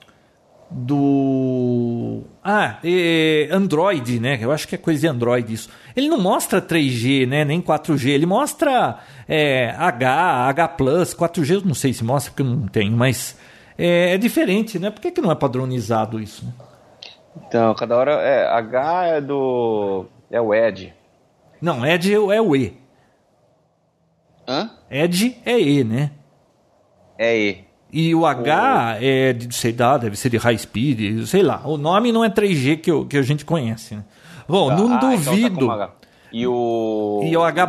[0.69, 2.23] Do.
[2.43, 4.39] Ah, é Android, né?
[4.41, 5.69] Eu acho que é coisa de Android isso.
[5.95, 7.45] Ele não mostra 3G, né?
[7.45, 8.09] Nem 4G.
[8.09, 12.97] Ele mostra é, H, H, 4G, eu não sei se mostra, porque eu não tenho,
[12.97, 13.39] mas
[13.77, 14.91] é, é diferente, né?
[14.91, 16.45] Por que, que não é padronizado isso?
[16.47, 16.53] Né?
[17.37, 18.13] Então, cada hora.
[18.13, 20.07] É, H é do.
[20.31, 20.93] É o Edge.
[21.61, 22.77] Não, Edge é o E.
[24.49, 24.71] Hã?
[24.91, 26.11] Edge é E, né?
[27.19, 27.65] É E.
[27.93, 29.05] E o H o...
[29.05, 31.61] é de, sei lá, deve ser de high speed, sei lá.
[31.65, 34.05] O nome não é 3G que, eu, que a gente conhece, né?
[34.49, 34.77] Bom, tá.
[34.77, 35.65] não ah, duvido.
[35.65, 35.91] Então tá
[36.33, 37.21] e o.
[37.25, 37.69] E o H.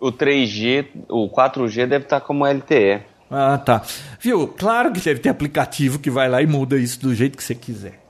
[0.00, 3.02] O 3G, o 4G deve estar tá como LTE.
[3.30, 3.82] Ah, tá.
[4.20, 4.48] Viu?
[4.48, 7.54] Claro que deve ter aplicativo que vai lá e muda isso do jeito que você
[7.54, 8.00] quiser.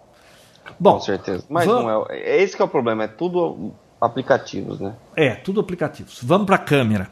[0.79, 1.45] Bom, com certeza.
[1.49, 1.85] Mas vamos...
[1.85, 2.19] não é.
[2.19, 4.95] é esse que é o problema, é tudo aplicativos, né?
[5.17, 6.19] É, tudo aplicativos.
[6.23, 7.09] Vamos para a câmera.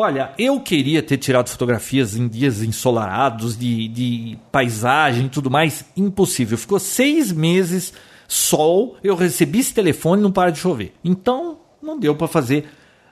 [0.00, 5.84] Olha, eu queria ter tirado fotografias em dias ensolarados, de, de paisagem e tudo mais.
[5.96, 6.56] Impossível.
[6.56, 7.92] Ficou seis meses
[8.28, 10.94] sol, eu recebi esse telefone e não para de chover.
[11.02, 12.68] Então, não deu para fazer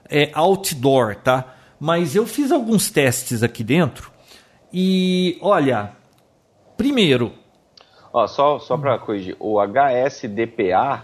[0.09, 1.55] é, outdoor, tá?
[1.77, 4.09] Mas eu fiz alguns testes aqui dentro
[4.71, 5.91] e, olha,
[6.77, 7.33] primeiro...
[8.13, 11.03] Ó, só só para corrigir, o HSDPA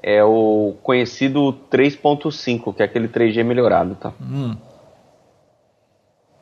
[0.00, 4.12] é o conhecido 3.5, que é aquele 3G melhorado, tá?
[4.22, 4.56] Hum.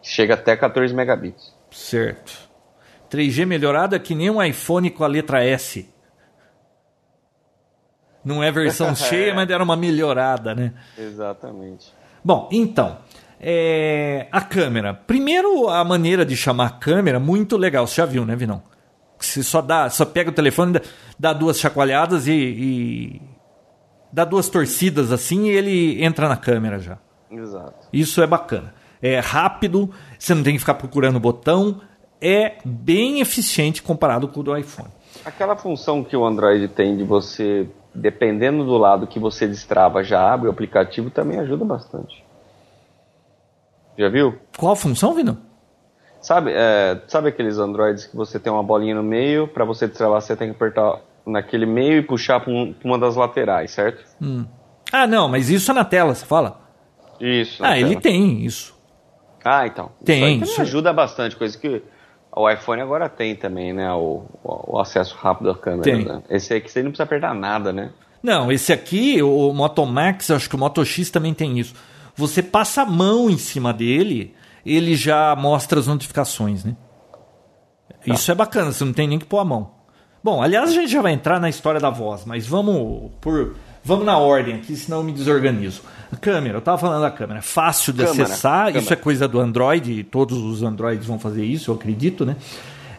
[0.03, 1.55] Chega até 14 megabits.
[1.70, 2.32] Certo.
[3.11, 5.88] 3G melhorado é que nem um iPhone com a letra S.
[8.24, 10.72] Não é versão cheia, mas era uma melhorada, né?
[10.98, 11.92] Exatamente.
[12.24, 12.98] Bom, então,
[13.40, 14.26] é...
[14.32, 14.92] a câmera.
[14.94, 17.86] Primeiro, a maneira de chamar a câmera, muito legal.
[17.86, 18.62] Você já viu, né, Vinão?
[19.18, 20.80] Você só dá, só pega o telefone,
[21.16, 23.22] dá duas chacoalhadas e, e
[24.12, 26.98] dá duas torcidas assim e ele entra na câmera já.
[27.30, 27.86] Exato.
[27.92, 31.80] Isso é bacana é rápido, você não tem que ficar procurando o botão,
[32.20, 34.88] é bem eficiente comparado com o do iPhone.
[35.24, 40.32] Aquela função que o Android tem de você, dependendo do lado que você destrava, já
[40.32, 42.24] abre o aplicativo, também ajuda bastante.
[43.98, 44.38] Já viu?
[44.57, 45.36] Qual função, Vino?
[46.20, 50.20] Sabe, é, sabe aqueles Androids que você tem uma bolinha no meio, para você destravar
[50.20, 54.05] você tem que apertar naquele meio e puxar para um, uma das laterais, certo?
[54.20, 54.46] Hum.
[54.92, 56.61] Ah, não, mas isso é na tela, você fala?
[57.20, 57.64] Isso.
[57.64, 57.78] Ah, tela.
[57.78, 58.71] ele tem isso.
[59.45, 59.90] Ah, então.
[60.05, 60.40] Tem.
[60.40, 61.82] Isso, ajuda bastante, coisa que
[62.34, 63.93] o iPhone agora tem também, né?
[63.93, 65.82] O, o acesso rápido à câmera.
[65.82, 66.05] Tem.
[66.05, 66.22] Né?
[66.30, 67.90] Esse aqui você não precisa apertar nada, né?
[68.22, 71.74] Não, esse aqui, o Moto Max, acho que o Moto X também tem isso.
[72.14, 74.34] Você passa a mão em cima dele,
[74.64, 76.76] ele já mostra as notificações, né?
[77.88, 78.14] Tá.
[78.14, 79.72] Isso é bacana, você não tem nem que pôr a mão.
[80.22, 84.05] Bom, aliás, a gente já vai entrar na história da voz, mas vamos por vamos
[84.05, 85.83] na ordem aqui, senão eu me desorganizo.
[86.11, 88.78] A câmera, eu estava falando da câmera, fácil de câmera, acessar, câmera.
[88.80, 92.37] isso é coisa do Android, todos os Androids vão fazer isso, eu acredito, né?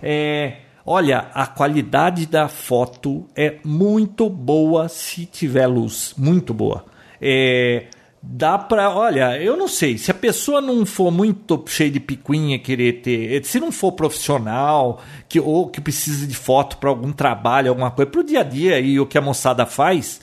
[0.02, 6.86] É, olha, a qualidade da foto é muito boa se tiver luz, muito boa.
[7.22, 7.86] É,
[8.26, 12.58] dá para, olha, eu não sei, se a pessoa não for muito cheia de picuinha
[12.58, 17.70] querer ter, se não for profissional, que ou que precisa de foto para algum trabalho,
[17.70, 20.22] alguma coisa, para o dia a dia e o que a moçada faz,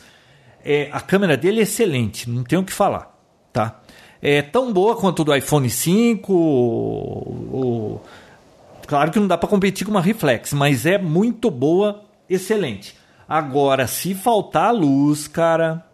[0.64, 3.16] é, a câmera dele é excelente, não tem o que falar,
[3.52, 3.80] tá?
[4.22, 8.00] É tão boa quanto do iPhone 5, o,
[8.86, 12.96] claro que não dá para competir com uma reflex, mas é muito boa, excelente.
[13.28, 15.84] Agora, se faltar luz, cara,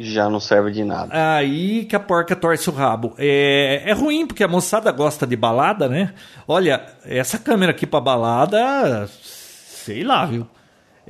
[0.00, 1.10] já não serve de nada.
[1.12, 3.14] Aí que a porca torce o rabo.
[3.18, 6.14] É, é ruim, porque a moçada gosta de balada, né?
[6.46, 10.46] Olha, essa câmera aqui pra balada, sei lá, viu?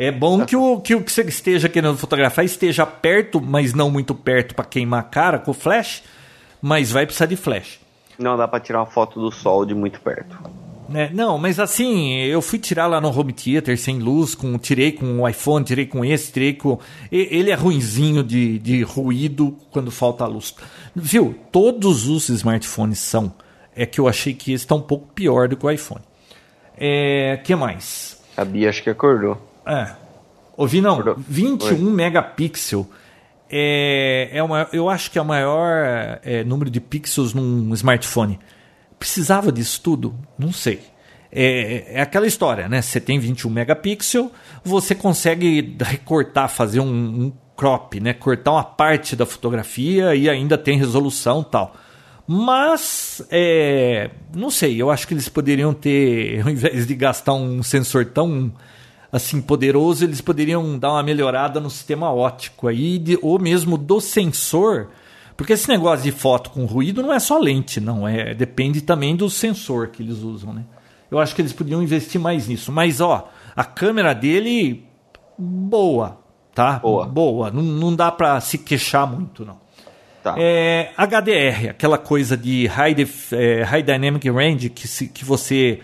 [0.01, 3.91] É bom que o, que o que você esteja querendo fotografar esteja perto, mas não
[3.91, 6.05] muito perto para queimar a cara com o flash,
[6.63, 7.81] mas vai precisar de flash.
[8.17, 10.39] Não dá para tirar uma foto do sol de muito perto.
[10.95, 14.93] É, não, mas assim, eu fui tirar lá no home theater sem luz, com, tirei
[14.93, 16.79] com o iPhone, tirei com esse, tirei com.
[17.11, 20.55] Ele é ruinzinho de, de ruído quando falta luz.
[20.95, 21.35] Viu?
[21.51, 23.35] Todos os smartphones são.
[23.75, 26.03] É que eu achei que esse está um pouco pior do que o iPhone.
[26.77, 27.41] É.
[27.43, 28.17] que mais?
[28.37, 29.48] A Bia acho que acordou.
[29.69, 29.93] É.
[30.57, 31.17] Ouvi não, acordou.
[31.19, 31.93] 21 Oi.
[31.93, 32.89] megapixel.
[33.51, 38.39] É, é uma, eu acho que é o maior é, número de pixels num smartphone.
[38.99, 40.15] Precisava disso tudo?
[40.39, 40.81] Não sei.
[41.31, 42.83] É, é, aquela história, né?
[42.83, 44.31] Você tem 21 megapixels,
[44.65, 48.13] você consegue recortar, fazer um, um, crop, né?
[48.13, 51.77] Cortar uma parte da fotografia e ainda tem resolução tal.
[52.27, 57.63] Mas, é, não sei, eu acho que eles poderiam ter, ao invés de gastar um
[57.63, 58.53] sensor tão
[59.11, 64.01] assim poderoso, eles poderiam dar uma melhorada no sistema óptico aí, de, ou mesmo do
[64.01, 64.89] sensor
[65.39, 68.09] porque esse negócio de foto com ruído não é só lente, não.
[68.09, 70.65] é Depende também do sensor que eles usam, né?
[71.09, 72.73] Eu acho que eles podiam investir mais nisso.
[72.73, 74.85] Mas, ó, a câmera dele,
[75.39, 76.19] boa,
[76.53, 76.81] tá?
[76.81, 77.07] Boa.
[77.07, 77.51] Boa.
[77.53, 79.61] Não, não dá para se queixar muito, não.
[80.25, 80.35] Tá.
[80.37, 85.79] É, HDR, aquela coisa de High, def, é, high Dynamic Range, que, se, que você...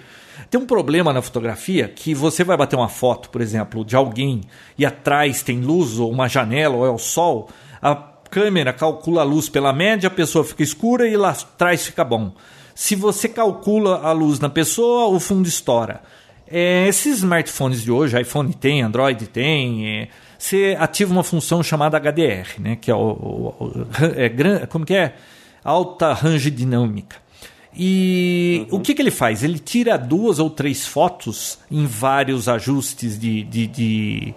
[0.54, 4.42] Tem um problema na fotografia que você vai bater uma foto, por exemplo, de alguém
[4.78, 7.50] e atrás tem luz ou uma janela ou é o sol,
[7.82, 7.92] a
[8.30, 12.36] câmera calcula a luz pela média, a pessoa fica escura e lá atrás fica bom.
[12.72, 16.02] Se você calcula a luz na pessoa, o fundo estoura.
[16.46, 21.98] É, esses smartphones de hoje, iPhone tem, Android tem, é, você ativa uma função chamada
[21.98, 23.86] HDR, né, que é, o, o, o
[24.16, 25.16] é, como que é?
[25.64, 27.23] Alta range dinâmica.
[27.76, 28.78] E uhum.
[28.78, 29.42] o que, que ele faz?
[29.42, 34.34] Ele tira duas ou três fotos em vários ajustes de, de, de,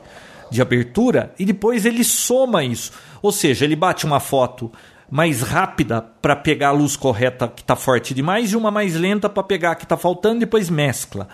[0.49, 2.91] de abertura e depois ele soma isso.
[3.21, 4.71] Ou seja, ele bate uma foto
[5.09, 9.29] mais rápida para pegar a luz correta que está forte demais e uma mais lenta
[9.29, 11.27] para pegar a que está faltando, depois mescla.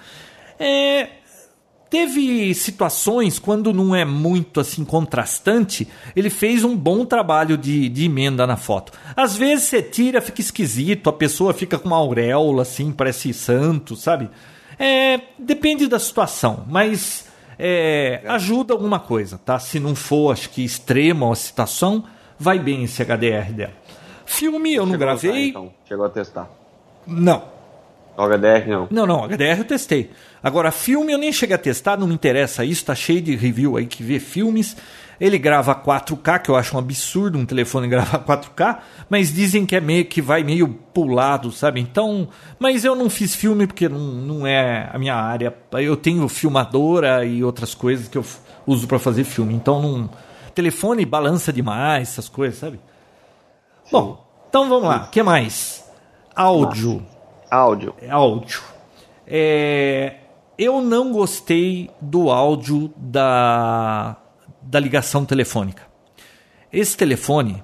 [0.60, 1.08] É,
[1.94, 8.06] teve situações quando não é muito assim contrastante, ele fez um bom trabalho de, de
[8.06, 8.91] emenda na foto.
[9.16, 13.96] Às vezes você tira, fica esquisito, a pessoa fica com uma auréola assim, parece santo,
[13.96, 14.28] sabe?
[14.80, 17.28] É, depende da situação, mas
[17.60, 19.60] é, ajuda alguma coisa, tá?
[19.60, 22.06] Se não for, acho que extrema a situação,
[22.39, 23.74] vai bem esse HDR dela.
[24.26, 25.30] Filme eu não Chegou gravei.
[25.30, 25.74] Usar, então.
[25.88, 26.50] Chegou a testar?
[27.06, 27.54] Não.
[28.18, 28.88] O HDR não?
[28.89, 30.10] Não, não, HDR eu testei.
[30.44, 33.78] Agora, filme eu nem cheguei a testar, não me interessa isso, tá cheio de review
[33.78, 34.76] aí que vê filmes.
[35.20, 39.74] Ele grava 4K, que eu acho um absurdo um telefone gravar 4K, mas dizem que
[39.74, 41.80] é meio que vai meio pulado, sabe?
[41.80, 42.28] Então,
[42.59, 45.55] mas eu não fiz filme porque não, não é a minha área.
[45.74, 48.26] Eu tenho filmadora e outras coisas que eu
[48.67, 49.54] uso para fazer filme.
[49.54, 50.09] Então, não
[50.54, 52.80] telefone balança demais, essas coisas, sabe?
[53.86, 53.92] Sim.
[53.92, 55.05] Bom, então vamos lá.
[55.08, 55.89] O que mais?
[56.36, 57.05] Áudio.
[57.50, 57.96] Áudio.
[58.01, 58.62] É áudio.
[59.26, 60.16] É,
[60.58, 64.17] eu não gostei do áudio da
[64.62, 65.84] da ligação telefônica.
[66.71, 67.63] Esse telefone,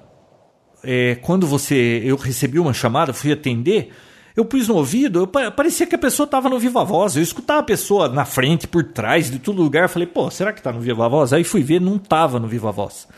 [0.84, 3.90] é, quando você eu recebi uma chamada, fui atender,
[4.36, 7.16] eu pus no ouvido, eu, parecia que a pessoa estava no Viva Voz.
[7.16, 9.88] Eu escutava a pessoa na frente, por trás, de todo lugar.
[9.88, 11.32] Falei, pô, será que está no Viva Voz?
[11.32, 13.08] Aí fui ver, não estava no Viva Voz.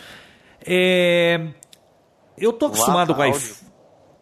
[0.65, 1.49] É,
[2.39, 3.72] eu tô acostumado Vaza com iPhone.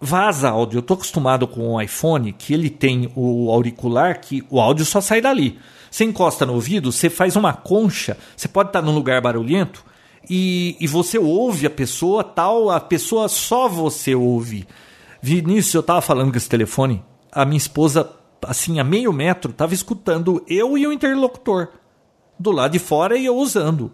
[0.01, 0.79] Vaza áudio.
[0.79, 5.01] Eu tô acostumado com o iPhone que ele tem o auricular que o áudio só
[5.01, 5.59] sai dali.
[5.91, 9.85] Você encosta no ouvido, você faz uma concha, você pode estar num lugar barulhento
[10.29, 14.67] e, e você ouve a pessoa tal, a pessoa só você ouve.
[15.21, 17.03] Vinícius, eu estava falando com esse telefone,
[17.33, 18.09] a minha esposa,
[18.47, 21.69] assim, a meio metro, estava escutando eu e o interlocutor.
[22.39, 23.93] do lado de fora e eu usando.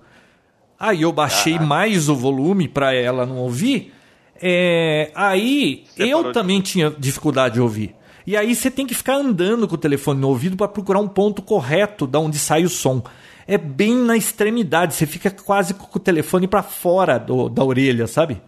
[0.78, 3.92] Aí eu baixei mais o volume para ela não ouvir.
[4.40, 6.72] É, aí você eu também de...
[6.72, 7.94] tinha dificuldade de ouvir.
[8.26, 11.08] E aí você tem que ficar andando com o telefone no ouvido para procurar um
[11.08, 13.02] ponto correto da onde sai o som.
[13.46, 18.08] É bem na extremidade, você fica quase com o telefone para fora do, da orelha,
[18.08, 18.42] sabe?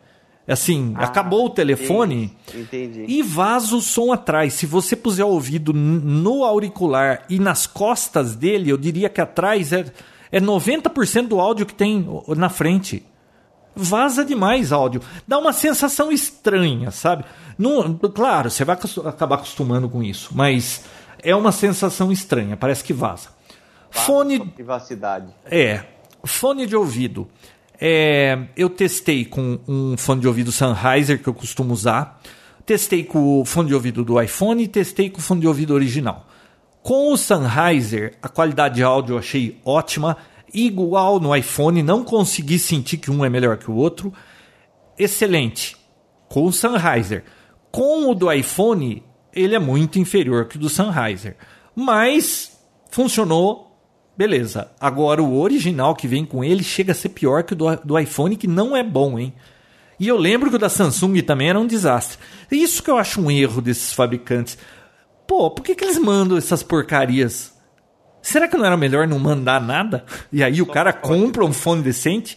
[0.48, 3.04] Assim, ah, acabou o telefone entendi, entendi.
[3.06, 4.54] e vaza o som atrás.
[4.54, 9.74] Se você puser o ouvido no auricular e nas costas dele, eu diria que atrás
[9.74, 9.84] é,
[10.32, 13.04] é 90% do áudio que tem na frente.
[13.80, 15.00] Vaza demais áudio.
[15.26, 17.24] Dá uma sensação estranha, sabe?
[17.56, 18.76] Não, claro, você vai
[19.06, 20.84] acabar acostumando com isso, mas
[21.22, 23.28] é uma sensação estranha, parece que vaza.
[23.90, 24.40] vaza fone.
[24.40, 25.32] Privacidade.
[25.44, 25.84] É.
[26.24, 27.28] Fone de ouvido.
[27.80, 32.20] É, eu testei com um fone de ouvido Sennheiser que eu costumo usar.
[32.66, 35.72] Testei com o fone de ouvido do iPhone e testei com o fone de ouvido
[35.72, 36.26] original.
[36.82, 40.16] Com o Sennheiser, a qualidade de áudio eu achei ótima,
[40.52, 44.12] igual no iPhone, não consegui sentir que um é melhor que o outro.
[44.98, 45.76] Excelente.
[46.28, 47.24] Com o Sennheiser.
[47.70, 49.02] Com o do iPhone,
[49.32, 51.36] ele é muito inferior que o do Sennheiser.
[51.74, 52.58] Mas
[52.90, 53.68] funcionou
[54.18, 54.72] Beleza.
[54.80, 57.96] Agora o original que vem com ele chega a ser pior que o do, do
[57.96, 59.32] iPhone, que não é bom, hein?
[60.00, 62.18] E eu lembro que o da Samsung também era um desastre.
[62.50, 64.58] Isso que eu acho um erro desses fabricantes.
[65.24, 67.56] Pô, por que, que eles mandam essas porcarias?
[68.28, 70.04] Será que não era melhor não mandar nada?
[70.30, 72.36] E aí o cara compra um fone decente?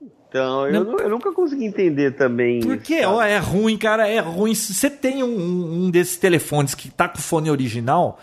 [0.00, 2.60] Então, eu, eu, nunca consegui entender também.
[2.60, 4.54] Porque, ó, é ruim, cara, é ruim.
[4.54, 8.18] Se você tem um, um desses telefones que tá com o fone original,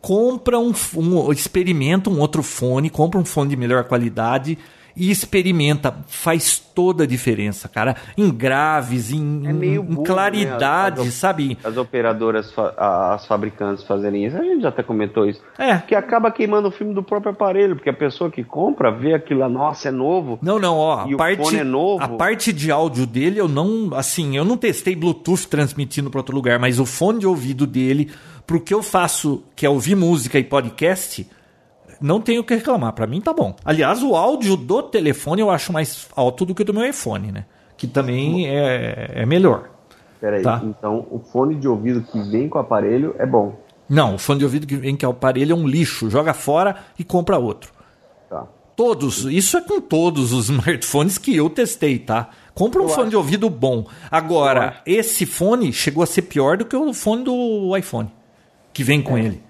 [0.00, 4.58] compra um, um, experimenta um outro fone, compra um fone de melhor qualidade
[4.96, 7.96] e experimenta, faz toda a diferença, cara.
[8.16, 11.08] Em graves, em, é em burro, claridade, né?
[11.08, 11.58] as, sabe?
[11.62, 15.40] As operadoras, as fabricantes fazerem isso, a gente já até comentou isso.
[15.58, 15.78] É.
[15.78, 19.40] Que acaba queimando o filme do próprio aparelho, porque a pessoa que compra vê aquilo
[19.40, 20.38] lá, nossa, é novo.
[20.42, 22.02] Não, não, ó, a parte, é novo.
[22.02, 26.34] a parte de áudio dele eu não, assim, eu não testei Bluetooth transmitindo para outro
[26.34, 28.10] lugar, mas o fone de ouvido dele
[28.46, 31.28] pro que eu faço, que é ouvir música e podcast,
[32.00, 32.92] não tenho o que reclamar.
[32.92, 33.54] Para mim tá bom.
[33.64, 37.32] Aliás, o áudio do telefone eu acho mais alto do que o do meu iPhone,
[37.32, 37.44] né?
[37.76, 39.70] Que também é, é melhor.
[40.20, 40.60] Peraí, tá?
[40.64, 43.54] então o fone de ouvido que vem com o aparelho é bom.
[43.88, 46.10] Não, o fone de ouvido que vem com o aparelho é um lixo.
[46.10, 47.72] Joga fora e compra outro.
[48.28, 48.46] Tá.
[48.74, 52.30] Todos, isso é com todos os smartphones que eu testei, tá?
[52.54, 53.10] Compra um eu fone acho.
[53.10, 53.86] de ouvido bom.
[54.10, 58.10] Agora, esse fone chegou a ser pior do que o fone do iPhone
[58.78, 59.24] que vem com é.
[59.24, 59.42] ele.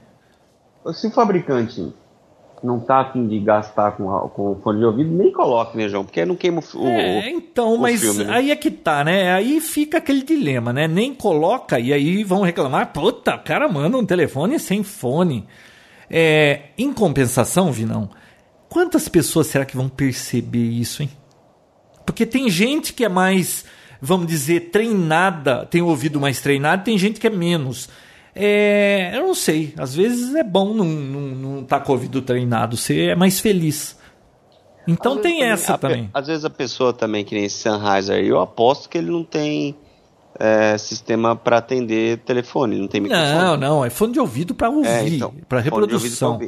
[0.95, 1.93] Se o fabricante
[2.62, 6.05] não tá afim de gastar com, com fone de ouvido, nem coloque, né, João?
[6.05, 8.32] Porque aí não queima o, é, então, o mas filme, né?
[8.32, 9.32] aí é que tá, né?
[9.32, 10.89] Aí fica aquele dilema, né?
[10.89, 15.47] Nem coloca e aí vão reclamar, puta, o cara manda um telefone sem fone.
[16.10, 18.09] É, em compensação, Vinão,
[18.68, 21.10] quantas pessoas será que vão perceber isso, hein?
[22.06, 23.64] Porque tem gente que é mais,
[24.01, 27.89] vamos dizer, treinada, tem o ouvido mais treinado, tem gente que é menos.
[28.40, 29.74] É, eu não sei.
[29.77, 33.98] Às vezes é bom não estar tá com o ouvido treinado, você é mais feliz.
[34.86, 36.09] Então às tem essa a, também.
[36.15, 39.77] Às vezes a pessoa também, que nem esse Sennheiser, eu aposto que ele não tem
[40.39, 43.32] é, sistema para atender telefone, não tem microfone.
[43.32, 46.39] Não, não, é fone de ouvido para ouvir, é, então, para reprodução.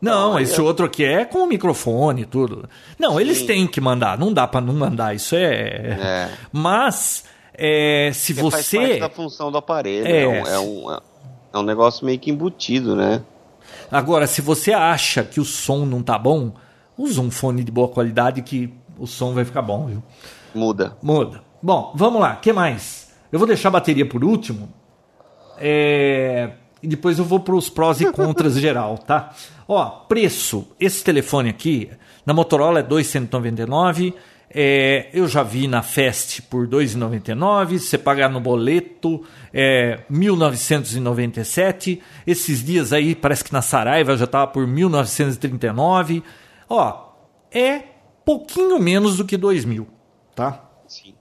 [0.00, 0.62] Não, então, esse é...
[0.62, 2.68] outro aqui é com microfone e tudo.
[2.98, 3.20] Não, Sim.
[3.20, 5.42] eles têm que mandar, não dá para não mandar, isso é.
[5.42, 6.30] é.
[6.52, 8.76] Mas é, se Porque você.
[8.76, 11.00] Faz parte da função do aparelho, é, um, é um,
[11.52, 13.22] é um negócio meio que embutido, né?
[13.90, 16.52] Agora, se você acha que o som não tá bom,
[16.96, 20.02] usa um fone de boa qualidade que o som vai ficar bom, viu?
[20.54, 20.96] Muda.
[21.02, 21.42] Muda.
[21.62, 22.34] Bom, vamos lá.
[22.34, 23.12] O que mais?
[23.30, 24.68] Eu vou deixar a bateria por último.
[25.58, 26.52] É...
[26.82, 29.34] E depois eu vou para os prós e contras geral, tá?
[29.68, 30.66] Ó, preço.
[30.78, 31.90] Esse telefone aqui,
[32.24, 34.14] na Motorola é 299
[34.52, 37.78] é, eu já vi na Fest por R$ 2,99.
[37.78, 39.22] Você pagar no boleto
[39.54, 42.02] é 1997.
[42.26, 46.24] Esses dias aí parece que na Saraiva já estava por 1939.
[46.68, 47.12] Ó,
[47.52, 47.82] é
[48.24, 49.86] pouquinho menos do que 2.000,
[50.34, 50.68] tá?
[50.88, 51.14] Sim.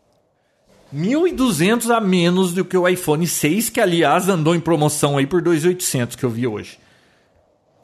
[0.93, 5.41] 1.200 a menos do que o iPhone 6, que aliás andou em promoção aí por
[5.43, 6.79] 2.800 que eu vi hoje.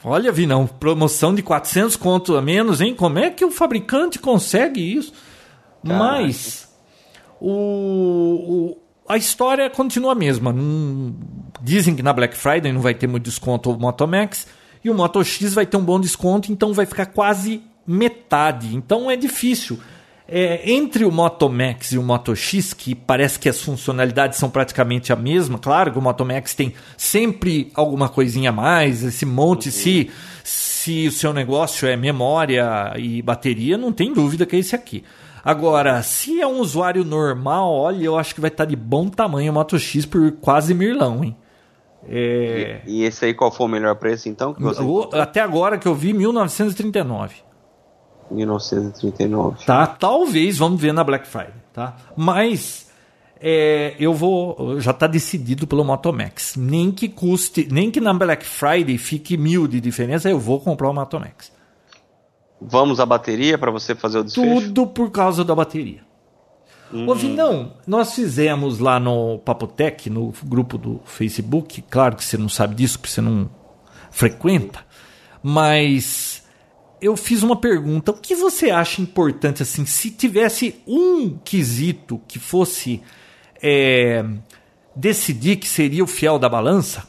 [0.04, 2.96] Olha, Vinão, promoção de 400 conto a menos, hein?
[2.96, 5.14] Como é que o fabricante consegue isso?
[5.94, 6.68] Mas
[7.40, 10.54] o, o, a história continua a mesma.
[11.62, 14.48] dizem que na Black Friday não vai ter muito desconto o Moto Max
[14.84, 18.76] e o Moto X vai ter um bom desconto, então vai ficar quase metade.
[18.76, 19.80] Então é difícil.
[20.28, 24.50] É, entre o Moto Max e o Moto X, que parece que as funcionalidades são
[24.50, 29.24] praticamente a mesma, claro que o Moto Max tem sempre alguma coisinha a mais, esse
[29.24, 29.72] monte, uhum.
[29.72, 30.12] se
[30.86, 35.04] se o seu negócio é memória e bateria, não tem dúvida que é esse aqui.
[35.46, 39.52] Agora, se é um usuário normal, olha, eu acho que vai estar de bom tamanho
[39.52, 41.38] o Moto X por quase mirlão, hein?
[42.10, 42.82] É...
[42.88, 44.56] E, e, esse aí qual foi o melhor preço então?
[44.60, 47.36] O, até agora que eu vi, 1939.
[48.32, 49.66] 1939.
[49.66, 51.96] Tá, talvez, vamos ver na Black Friday, tá?
[52.18, 52.90] Mas
[53.40, 56.56] é, eu vou, já está decidido pelo Motomax.
[56.56, 60.90] Nem que custe, nem que na Black Friday fique mil de diferença, eu vou comprar
[60.90, 61.52] o Motomax.
[62.60, 64.68] Vamos à bateria para você fazer o desfecho?
[64.68, 66.02] Tudo por causa da bateria.
[66.94, 67.08] Hum.
[67.08, 72.48] Ô, Vinão, nós fizemos lá no Papotec, no grupo do Facebook, claro que você não
[72.48, 73.50] sabe disso, porque você não
[74.12, 74.86] frequenta,
[75.44, 76.44] mas
[77.02, 78.12] eu fiz uma pergunta.
[78.12, 83.02] O que você acha importante, assim, se tivesse um quesito que fosse
[83.62, 84.24] é,
[84.96, 87.08] decidir que seria o fiel da balança,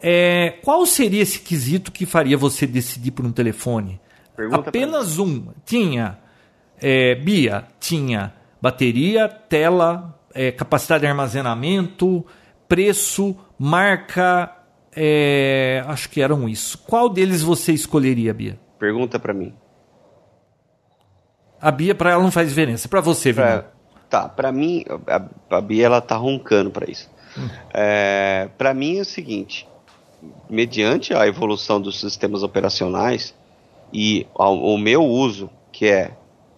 [0.00, 4.00] é, qual seria esse quesito que faria você decidir por um telefone?
[4.36, 5.48] Pergunta Apenas um.
[5.64, 6.18] Tinha,
[6.80, 12.24] é, Bia, tinha bateria, tela, é, capacidade de armazenamento,
[12.68, 14.50] preço, marca,
[14.96, 16.78] é, acho que eram isso.
[16.78, 18.58] Qual deles você escolheria, Bia?
[18.78, 19.54] Pergunta para mim.
[21.60, 23.66] A Bia para ela não faz diferença, para você, pra,
[24.10, 27.10] Tá, para mim a, a, Bia ela tá roncando para isso.
[27.36, 27.48] Hum.
[27.72, 29.66] É, para mim é o seguinte,
[30.48, 33.34] mediante a evolução dos sistemas operacionais
[33.92, 36.12] e ao, o meu uso, que é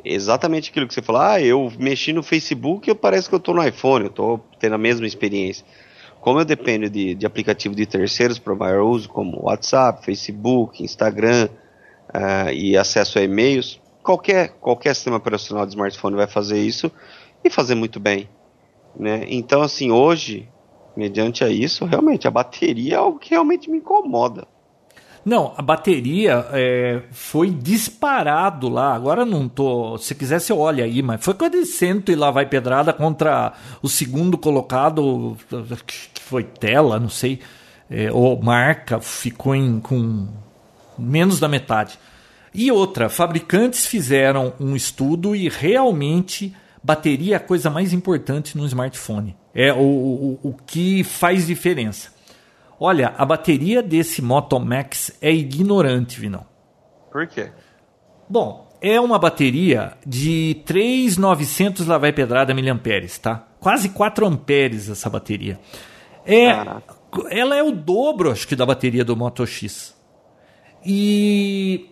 [0.04, 1.20] exatamente aquilo que você falou.
[1.20, 4.74] Ah, eu mexi no Facebook e parece que eu estou no iPhone, eu estou tendo
[4.74, 5.64] a mesma experiência.
[6.20, 11.48] Como eu dependo de, de aplicativo de terceiros para maior uso, como WhatsApp, Facebook, Instagram
[12.08, 16.90] uh, e acesso a e-mails, qualquer, qualquer sistema operacional de smartphone vai fazer isso
[17.44, 18.28] e fazer muito bem.
[18.98, 19.24] Né?
[19.28, 20.48] Então, assim, hoje,
[20.96, 24.48] mediante a isso, realmente a bateria é algo que realmente me incomoda.
[25.26, 28.94] Não, a bateria é, foi disparado lá.
[28.94, 29.98] Agora não tô.
[29.98, 33.88] Se quiser, você olha aí, mas foi quase cento e lá vai pedrada contra o
[33.88, 35.36] segundo colocado,
[35.84, 37.40] que foi tela, não sei,
[37.90, 40.28] é, ou marca, ficou em, com
[40.96, 41.98] menos da metade.
[42.54, 46.54] E outra, fabricantes fizeram um estudo e realmente
[46.84, 49.36] bateria é a coisa mais importante no smartphone.
[49.52, 52.15] É o, o, o que faz diferença.
[52.78, 56.46] Olha, a bateria desse Moto Max é ignorante, Vinão.
[57.10, 57.50] Por quê?
[58.28, 63.46] Bom, é uma bateria de 3.900 lá vai pedrada miliamperes, tá?
[63.58, 65.58] Quase 4 amperes essa bateria.
[66.24, 66.48] É,
[67.30, 69.94] ela é o dobro, acho que, da bateria do Moto X.
[70.84, 71.90] E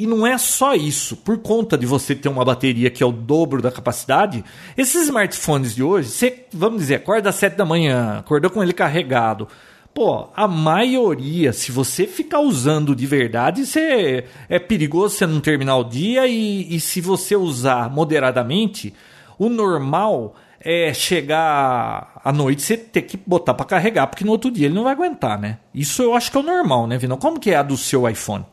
[0.00, 1.14] e não é só isso.
[1.14, 4.42] Por conta de você ter uma bateria que é o dobro da capacidade,
[4.74, 8.72] esses smartphones de hoje, você, vamos dizer, acorda às 7 da manhã, acordou com ele
[8.72, 9.46] carregado,
[9.92, 15.76] Pô, a maioria, se você ficar usando de verdade, você, é perigoso você não terminar
[15.76, 18.94] o dia e, e se você usar moderadamente,
[19.38, 24.50] o normal é chegar à noite você ter que botar para carregar, porque no outro
[24.50, 25.58] dia ele não vai aguentar, né?
[25.74, 27.16] Isso eu acho que é o normal, né, Vinão?
[27.16, 28.44] Como que é a do seu iPhone?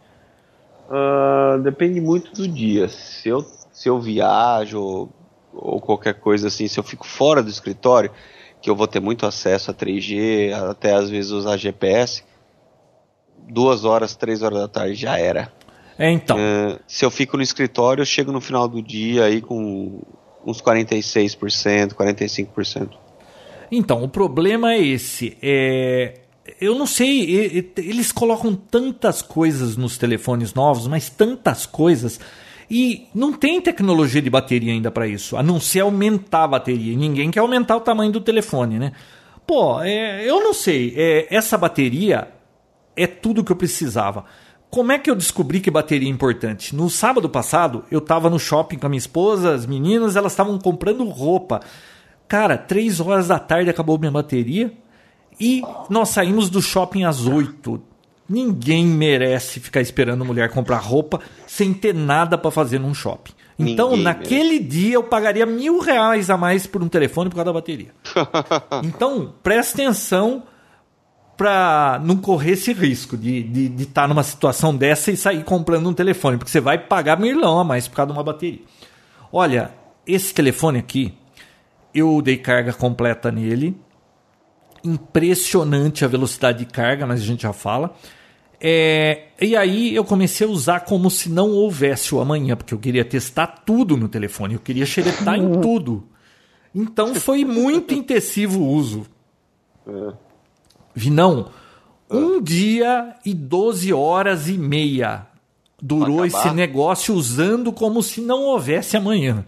[0.89, 2.87] Uh, depende muito do dia.
[2.87, 5.09] Se eu, se eu viajo ou,
[5.53, 8.09] ou qualquer coisa assim, se eu fico fora do escritório,
[8.67, 12.21] que eu vou ter muito acesso a 3G, até às vezes usar GPS,
[13.47, 15.49] duas horas, três horas da tarde já era.
[15.97, 16.35] É, então.
[16.35, 20.01] Uh, se eu fico no escritório, eu chego no final do dia aí com
[20.45, 22.89] uns 46%, 45%.
[23.71, 25.37] Então, o problema é esse.
[25.41, 26.19] É,
[26.59, 32.19] eu não sei, eles colocam tantas coisas nos telefones novos, mas tantas coisas
[32.69, 36.97] e não tem tecnologia de bateria ainda para isso, a não ser aumentar a bateria.
[36.97, 38.91] Ninguém quer aumentar o tamanho do telefone, né?
[39.45, 40.93] Pô, é, eu não sei.
[40.97, 42.27] É, essa bateria
[42.95, 44.25] é tudo que eu precisava.
[44.69, 46.75] Como é que eu descobri que bateria é importante?
[46.75, 50.59] No sábado passado, eu estava no shopping com a minha esposa, as meninas, elas estavam
[50.59, 51.61] comprando roupa.
[52.27, 54.73] Cara, três horas da tarde acabou minha bateria
[55.39, 57.81] e nós saímos do shopping às oito.
[58.29, 63.31] Ninguém merece ficar esperando mulher comprar roupa sem ter nada para fazer num shopping.
[63.57, 64.63] Então, Ninguém naquele merece.
[64.63, 67.91] dia, eu pagaria mil reais a mais por um telefone por causa da bateria.
[68.83, 70.43] então, preste atenção
[71.37, 75.43] para não correr esse risco de estar de, de tá numa situação dessa e sair
[75.43, 78.61] comprando um telefone, porque você vai pagar milão a mais por causa de uma bateria.
[79.31, 79.71] Olha,
[80.05, 81.13] esse telefone aqui,
[81.93, 83.75] eu dei carga completa nele.
[84.87, 87.95] Impressionante a velocidade de carga, mas a gente já fala.
[88.59, 92.79] É, e aí eu comecei a usar como se não houvesse o amanhã, porque eu
[92.79, 96.07] queria testar tudo no telefone, eu queria xeretar em tudo.
[96.73, 99.05] Então foi muito intensivo o uso.
[100.95, 101.51] Vinão,
[102.09, 105.27] um dia e 12 horas e meia
[105.81, 109.45] durou esse negócio usando como se não houvesse amanhã.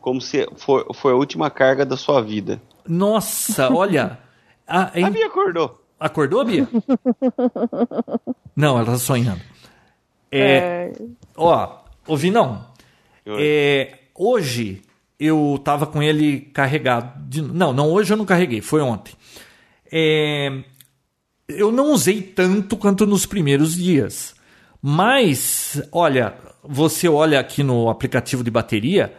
[0.00, 2.60] Como se foi a última carga da sua vida.
[2.86, 4.18] Nossa, olha.
[4.66, 5.84] A, a Bia acordou.
[6.00, 6.66] Acordou, Bia?
[8.56, 9.42] não, ela tá sonhando.
[10.32, 10.92] É, é...
[11.36, 12.66] Ó, ouvi não.
[13.26, 14.82] É, hoje
[15.18, 17.28] eu tava com ele carregado.
[17.28, 19.14] De, não, não, hoje eu não carreguei, foi ontem.
[19.92, 20.62] É,
[21.48, 24.34] eu não usei tanto quanto nos primeiros dias.
[24.80, 29.14] Mas, olha, você olha aqui no aplicativo de bateria,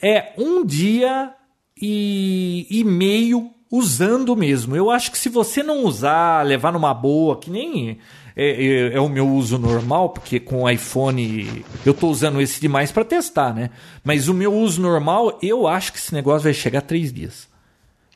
[0.00, 1.34] é um dia
[1.80, 4.76] e, e meio usando mesmo.
[4.76, 7.98] Eu acho que se você não usar, levar numa boa, que nem
[8.36, 12.60] é, é, é o meu uso normal, porque com o iPhone eu estou usando esse
[12.60, 13.70] demais para testar, né?
[14.04, 17.48] Mas o meu uso normal, eu acho que esse negócio vai chegar a três dias.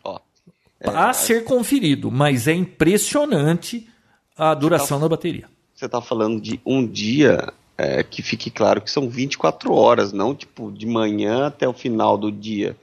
[0.02, 0.18] Ó,
[0.80, 3.88] é, a ser conferido, mas é impressionante
[4.36, 8.80] a duração tá, da bateria você está falando de um dia, é, que fique claro
[8.80, 12.76] que são 24 horas, não tipo de manhã até o final do dia,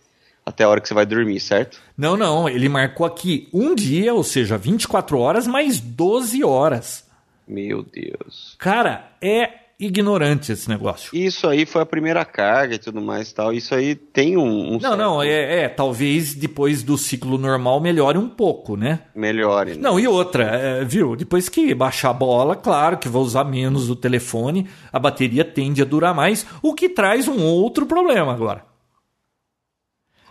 [0.45, 1.79] até a hora que você vai dormir, certo?
[1.97, 7.05] Não, não, ele marcou aqui um dia, ou seja, 24 horas mais 12 horas.
[7.47, 8.55] Meu Deus.
[8.57, 11.09] Cara, é ignorante esse negócio.
[11.17, 13.51] Isso aí foi a primeira carga e tudo mais tal.
[13.51, 14.43] Isso aí tem um.
[14.43, 14.97] um não, certo...
[14.97, 18.99] não, é, é, Talvez depois do ciclo normal melhore um pouco, né?
[19.15, 19.71] Melhore.
[19.71, 19.77] Né?
[19.79, 21.15] Não, e outra, é, viu?
[21.15, 25.81] Depois que baixar a bola, claro que vou usar menos o telefone, a bateria tende
[25.81, 28.70] a durar mais, o que traz um outro problema agora.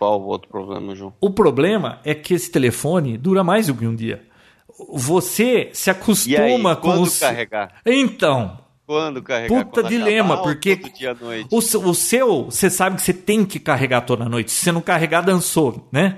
[0.01, 1.13] Qual o outro problema, João?
[1.21, 4.23] O problema é que esse telefone dura mais do que um dia.
[4.91, 7.19] Você se acostuma aí, com os.
[7.19, 7.75] carregar?
[7.85, 8.57] Então,
[8.87, 9.63] quando carregar?
[9.63, 10.81] Puta quando dilema, porque
[11.51, 14.49] o, o seu, você sabe que você tem que carregar toda noite.
[14.49, 16.17] Se você não carregar, dançou, né?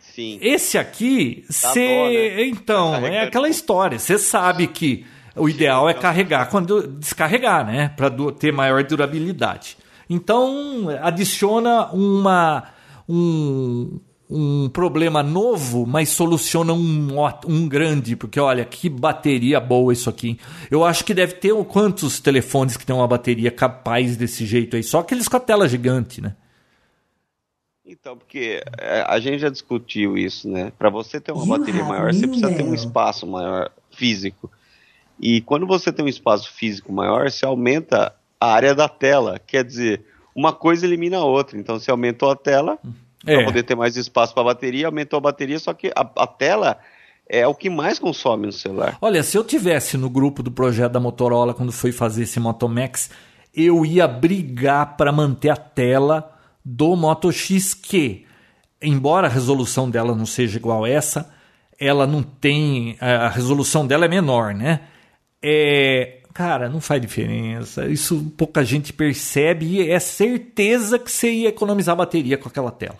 [0.00, 0.38] Sim.
[0.40, 2.34] Esse aqui, você.
[2.38, 2.46] Né?
[2.46, 3.98] Então, tá é aquela história.
[3.98, 5.04] Você sabe que
[5.36, 7.92] o ideal é carregar quando descarregar, né?
[7.94, 9.76] Para ter maior durabilidade.
[10.08, 12.72] Então, adiciona uma.
[13.08, 17.08] Um, um problema novo, mas soluciona um,
[17.46, 20.38] um grande, porque olha que bateria boa isso aqui.
[20.70, 24.82] Eu acho que deve ter quantos telefones que tem uma bateria capaz desse jeito aí,
[24.82, 26.34] só aqueles com a tela gigante, né?
[27.86, 30.72] Então, porque é, a gente já discutiu isso, né?
[30.78, 34.50] Para você ter uma bateria maior, você precisa ter um espaço maior físico.
[35.20, 39.38] E quando você tem um espaço físico maior, você aumenta a área da tela.
[39.38, 40.04] Quer dizer,
[40.34, 41.58] uma coisa elimina a outra.
[41.58, 42.78] Então, você aumentou a tela,
[43.26, 43.36] é.
[43.36, 46.26] para poder ter mais espaço para a bateria, aumentou a bateria, só que a, a,
[46.26, 46.78] tela
[47.28, 48.98] é o que mais consome no celular.
[49.00, 52.68] Olha, se eu tivesse no grupo do projeto da Motorola quando foi fazer esse Moto
[52.68, 53.10] Max,
[53.54, 56.32] eu ia brigar para manter a tela
[56.64, 58.26] do Moto X que,
[58.82, 61.32] embora a resolução dela não seja igual a essa,
[61.78, 64.80] ela não tem a resolução dela é menor, né?
[65.42, 67.86] É, cara, não faz diferença.
[67.86, 72.98] Isso pouca gente percebe e é certeza que você ia economizar bateria com aquela tela.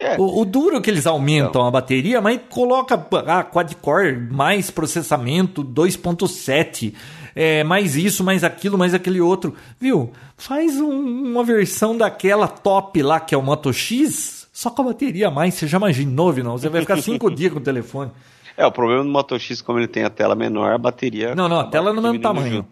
[0.00, 0.16] É.
[0.16, 2.94] O, o, duro é que eles aumentam a bateria, mas coloca
[3.26, 6.94] ah, quad-core, mais processamento, 2.7,
[7.34, 9.54] é, mais isso, mais aquilo, mais aquele outro.
[9.78, 10.12] Viu?
[10.36, 14.84] Faz um, uma versão daquela top lá, que é o Moto X, só com a
[14.86, 15.54] bateria a mais.
[15.54, 16.56] Você já imaginou, não?
[16.56, 18.12] Você vai ficar cinco dias com o telefone.
[18.58, 21.32] É, o problema do Moto X, como ele tem a tela menor, a bateria...
[21.32, 22.66] Não, não, a tela é no mesmo tamanho.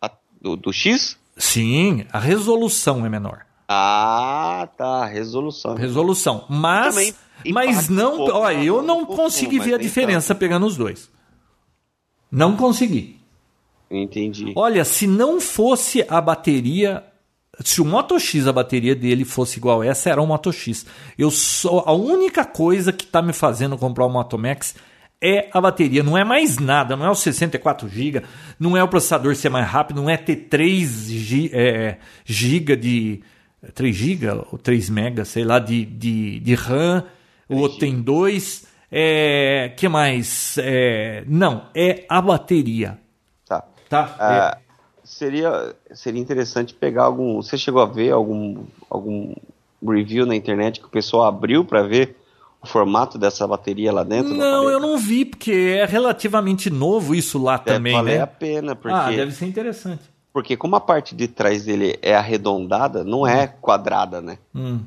[0.00, 0.10] A,
[0.40, 1.18] do, do X?
[1.36, 3.44] Sim, a resolução é menor.
[3.68, 5.04] Ah, tá.
[5.04, 5.74] Resolução.
[5.74, 6.46] Resolução.
[6.48, 7.14] Mas,
[7.50, 8.24] mas não.
[8.24, 11.10] Um olha, eu não consegui ver a diferença pegando os dois.
[12.30, 13.20] Não consegui.
[13.90, 14.54] Entendi.
[14.56, 17.04] Olha, se não fosse a bateria.
[17.60, 20.86] Se o Moto X, a bateria dele fosse igual essa, era um Moto X.
[21.18, 24.74] Eu só, a única coisa que está me fazendo comprar o Moto Max
[25.22, 28.22] é a bateria, não é mais nada, não é o 64 GB,
[28.58, 31.08] não é o processador ser mais rápido, não é ter 3
[32.24, 33.22] GB de,
[33.72, 37.04] 3 GB ou 3 MB, sei lá, de, de, de RAM,
[37.48, 38.66] o outro tem 2.
[38.90, 40.58] É, que mais?
[40.58, 42.98] É, não, é a bateria.
[43.46, 43.64] Tá.
[43.88, 44.16] tá?
[44.18, 44.62] Ah, é.
[45.04, 47.36] seria, seria interessante pegar algum.
[47.36, 49.34] Você chegou a ver algum, algum
[49.82, 52.16] review na internet que o pessoal abriu para ver
[52.62, 54.32] o formato dessa bateria lá dentro?
[54.32, 57.94] Não, eu não vi, porque é relativamente novo isso lá deve também.
[57.94, 58.20] Vale né?
[58.20, 58.96] a pena, porque.
[58.96, 60.02] Ah, deve ser interessante.
[60.32, 64.38] Porque como a parte de trás dele é arredondada, não é quadrada, né?
[64.54, 64.80] Hum.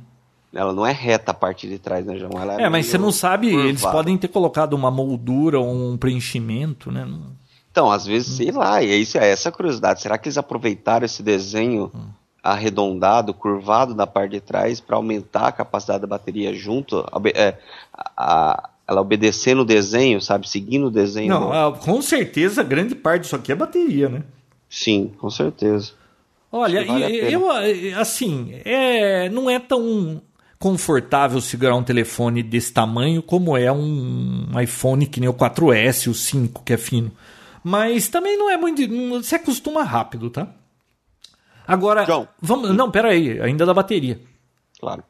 [0.54, 2.32] Ela não é reta a parte de trás, né, João?
[2.42, 3.70] Ela é, é mas você não sabe, curvada.
[3.70, 7.06] eles podem ter colocado uma moldura ou um preenchimento, né?
[7.70, 8.38] Então, às vezes, hum.
[8.38, 10.02] sei lá, e é, isso, é essa curiosidade.
[10.02, 12.08] Será que eles aproveitaram esse desenho hum.
[12.52, 17.00] Arredondado, curvado da parte de trás para aumentar a capacidade da bateria junto?
[17.00, 17.58] A, é,
[17.94, 20.48] a, a, ela obedecendo o desenho, sabe?
[20.48, 21.30] Seguindo o desenho.
[21.30, 21.80] Não, do...
[21.80, 24.24] com certeza, grande parte disso aqui é bateria, né?
[24.70, 25.94] Sim, com certeza.
[26.52, 27.50] Olha, vale eu
[28.00, 30.22] assim, é, não é tão
[30.58, 36.14] confortável segurar um telefone desse tamanho como é um iPhone que nem o 4S, o
[36.14, 37.12] 5, que é fino.
[37.64, 39.24] Mas também não é muito.
[39.24, 40.48] Se acostuma rápido, tá?
[41.68, 42.28] Agora, John.
[42.42, 42.76] vamos.
[42.76, 44.20] Não, pera aí, ainda da bateria.
[44.80, 45.04] Claro.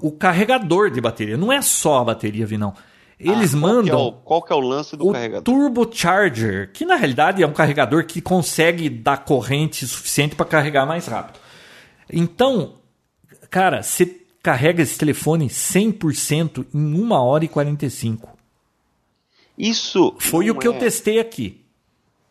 [0.00, 2.74] O carregador de bateria, não é só a bateria, Vinão.
[3.18, 3.84] Eles ah, mandam.
[3.84, 5.42] Que é o, qual que é o lance do o carregador?
[5.42, 11.06] Turbocharger, que na realidade é um carregador que consegue dar corrente suficiente para carregar mais
[11.06, 11.40] rápido.
[12.10, 12.74] Então,
[13.50, 14.06] cara, você
[14.40, 18.38] carrega esse telefone 100% em 1 hora e 45.
[19.58, 20.70] Isso foi o que é...
[20.70, 21.57] eu testei aqui.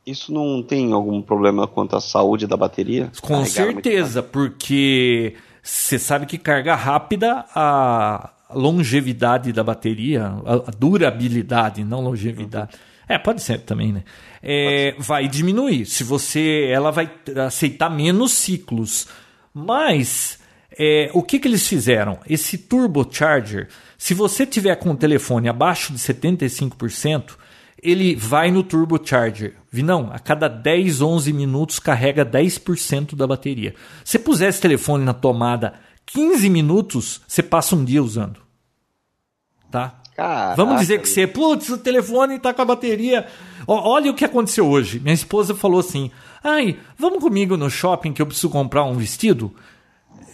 [0.08, 3.12] Isso não tem algum problema quanto à saúde da bateria?
[3.22, 12.00] Com certeza, porque você sabe que carga rápida a longevidade da bateria, a durabilidade, não
[12.00, 12.74] longevidade.
[12.74, 13.16] Uhum.
[13.16, 14.04] É, pode ser também, né?
[14.42, 15.86] É, vai diminuir.
[15.86, 17.12] Se você, ela vai
[17.46, 19.10] aceitar menos ciclos.
[19.54, 20.40] Mas
[20.80, 22.18] é, o que, que eles fizeram?
[22.30, 23.68] Esse turbocharger,
[23.98, 27.32] se você tiver com o telefone abaixo de 75%,
[27.82, 29.56] ele vai no turbocharger.
[29.72, 33.76] Não, a cada 10, 11 minutos carrega 10% da bateria.
[34.04, 35.76] Se puser esse telefone na tomada
[36.06, 38.40] 15 minutos, você passa um dia usando.
[39.70, 40.02] Tá?
[40.16, 40.56] Caraca.
[40.56, 43.28] Vamos dizer que você, putz, o telefone está com a bateria.
[43.68, 45.00] olha o que aconteceu hoje.
[45.00, 46.10] Minha esposa falou assim:
[46.44, 49.54] ai, vamos comigo no shopping que eu preciso comprar um vestido?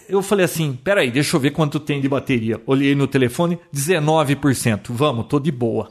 [0.08, 2.62] Eu falei assim: peraí, deixa eu ver quanto tem de bateria.
[2.66, 4.86] Olhei no telefone, 19%.
[4.88, 5.90] Vamos, tô de boa.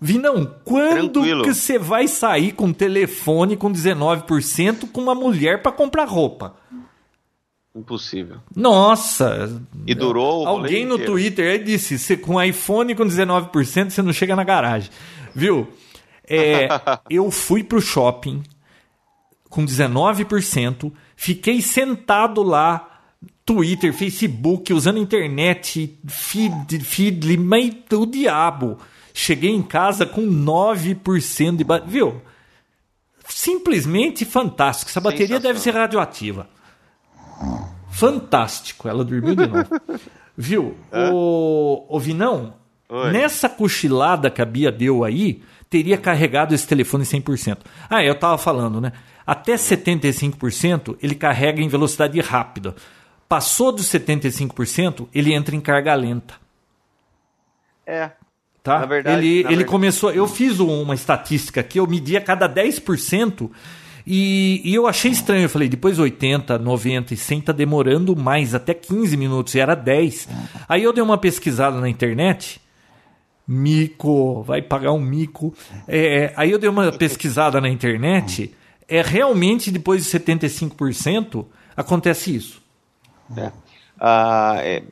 [0.00, 1.42] Vinão, quando Tranquilo.
[1.42, 6.54] que você vai sair com um telefone com 19% com uma mulher para comprar roupa?
[7.74, 8.38] Impossível.
[8.54, 9.60] Nossa!
[9.86, 11.12] E durou Alguém no inteiro.
[11.12, 14.90] Twitter aí disse: você com iPhone com 19% você não chega na garagem.
[15.34, 15.68] Viu?
[16.26, 16.68] É,
[17.10, 18.42] eu fui pro shopping
[19.48, 23.00] com 19%, fiquei sentado lá,
[23.44, 28.78] Twitter, Facebook, usando internet, feed, feed, mas o diabo.
[29.20, 31.92] Cheguei em casa com 9% de bateria.
[31.92, 32.22] Viu?
[33.26, 34.90] Simplesmente fantástico.
[34.90, 36.48] Essa bateria deve ser radioativa.
[37.90, 38.88] Fantástico.
[38.88, 39.68] Ela dormiu de novo.
[40.38, 40.76] Viu?
[41.12, 42.54] O, o Vinão,
[42.88, 43.10] Oi.
[43.10, 47.58] nessa cochilada que a Bia deu aí, teria carregado esse telefone 100%.
[47.90, 48.92] Ah, eu tava falando, né?
[49.26, 52.76] Até 75% ele carrega em velocidade rápida.
[53.28, 56.34] Passou dos 75%, ele entra em carga lenta.
[57.84, 58.12] É,
[58.68, 58.80] Tá?
[58.80, 59.64] Na verdade, ele, na ele verdade.
[59.64, 60.12] começou.
[60.12, 63.50] Eu fiz uma estatística aqui, eu medi a cada 10%.
[64.06, 68.54] E, e eu achei estranho, eu falei, depois 80, 90 e 100 tá demorando mais,
[68.54, 70.28] até 15 minutos, e era 10.
[70.66, 72.58] Aí eu dei uma pesquisada na internet,
[73.46, 75.54] mico, vai pagar um mico.
[75.86, 78.54] É, aí eu dei uma pesquisada na internet,
[78.88, 81.44] é realmente depois de 75%
[81.76, 82.62] acontece isso.
[83.36, 83.52] É.
[84.00, 84.82] Ah, é,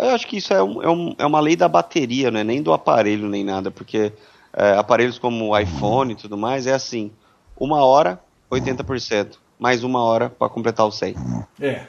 [0.00, 2.44] eu acho que isso é, um, é, um, é, uma lei da bateria, não é
[2.44, 4.12] nem do aparelho nem nada, porque
[4.52, 7.12] é, aparelhos como o iPhone e tudo mais é assim:
[7.58, 8.18] uma hora,
[8.50, 11.14] 80%, mais uma hora para completar o 100.
[11.60, 11.86] É.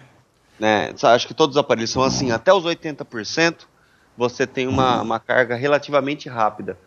[0.60, 0.94] Né?
[1.02, 3.66] Acho que todos os aparelhos são assim: até os 80%
[4.18, 6.78] você tem uma, uma carga relativamente rápida.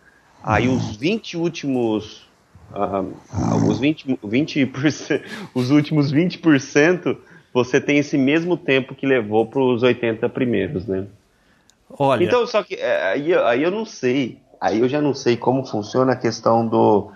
[0.43, 2.28] Aí os 20 últimos.
[2.73, 5.23] Uh, os 20, 20%,
[5.55, 7.16] os últimos 20%
[7.52, 11.06] você tem esse mesmo tempo que levou para os 80 primeiros, né?
[11.98, 12.24] Olha.
[12.24, 14.39] Então, só que é, aí, aí eu não sei.
[14.60, 17.10] Aí eu já não sei como funciona a questão do,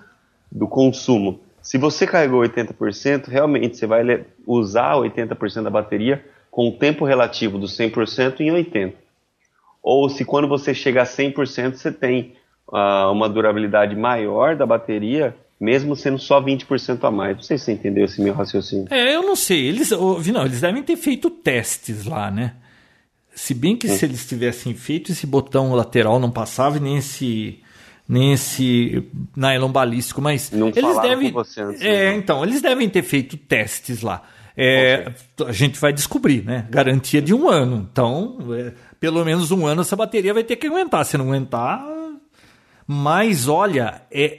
[0.51, 1.41] do consumo.
[1.63, 7.59] Se você carregou 80%, realmente você vai usar 80% da bateria com o tempo relativo
[7.59, 8.93] do 100% em 80%.
[9.83, 12.35] Ou se quando você chega a 100%, você tem
[12.69, 17.37] uh, uma durabilidade maior da bateria mesmo sendo só 20% a mais.
[17.37, 18.87] Não sei se você entendeu esse meu raciocínio.
[18.91, 19.67] É, eu não sei.
[19.67, 22.55] Eles, não, eles devem ter feito testes lá, né?
[23.35, 27.61] Se bem que se eles tivessem feito, esse botão lateral não passava e nem esse
[28.07, 29.03] nem esse
[29.35, 32.17] nylon balístico, mas não eles devem você antes, é, né?
[32.17, 34.23] então eles devem ter feito testes lá.
[34.57, 35.11] É,
[35.45, 36.69] a gente vai descobrir, né?
[36.71, 37.89] Garantia de um ano.
[37.91, 41.05] Então, é, pelo menos um ano essa bateria vai ter que aguentar.
[41.05, 41.85] Se não aguentar,
[42.87, 44.39] mas olha, é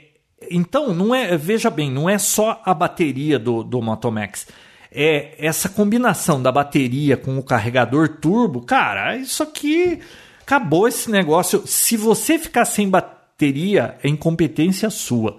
[0.50, 4.46] então, não é, veja bem, não é só a bateria do, do Moto Max.
[4.92, 10.00] É essa combinação da bateria com o carregador turbo, cara, isso aqui
[10.40, 11.66] acabou esse negócio.
[11.66, 15.38] Se você ficar sem bateria, é incompetência sua.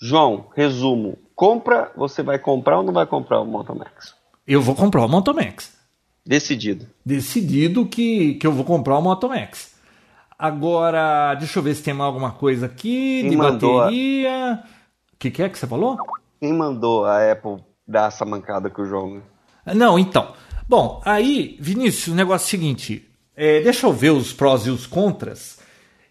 [0.00, 1.18] João, resumo.
[1.34, 4.14] Compra, você vai comprar ou não vai comprar o Moto Max?
[4.46, 5.72] Eu vou comprar o Moto Max.
[6.24, 6.86] Decidido.
[7.04, 9.71] Decidido que, que eu vou comprar o Moto Max.
[10.42, 13.28] Agora, deixa eu ver se tem mais alguma coisa aqui.
[13.28, 14.60] De bateria.
[15.12, 15.96] O que, que é que você falou?
[16.40, 19.22] quem mandou a Apple dar essa mancada com o João?
[19.64, 19.74] Né?
[19.74, 20.34] Não, então.
[20.68, 23.08] Bom, aí, Vinícius, o negócio é o seguinte.
[23.36, 25.60] É, deixa eu ver os prós e os contras.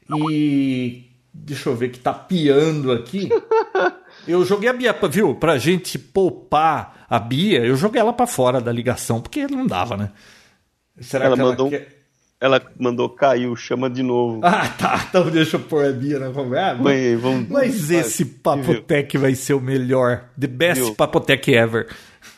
[0.10, 3.28] E deixa eu ver que tá piando aqui.
[4.28, 5.34] Eu joguei a Bia, viu?
[5.34, 9.98] Pra gente poupar a Bia, eu joguei ela para fora da ligação, porque não dava,
[9.98, 10.12] né?
[11.00, 12.01] Será ela que mandou, ela, quer...
[12.42, 14.42] ela mandou caiu, chama de novo.
[14.52, 15.06] Ah, tá.
[15.08, 16.82] Então deixa eu pôr a Bia na conversa.
[16.82, 20.26] Mas, vamos, mas esse Papotec vai ser o melhor.
[20.40, 20.96] The best viu?
[20.96, 21.88] Papotec ever.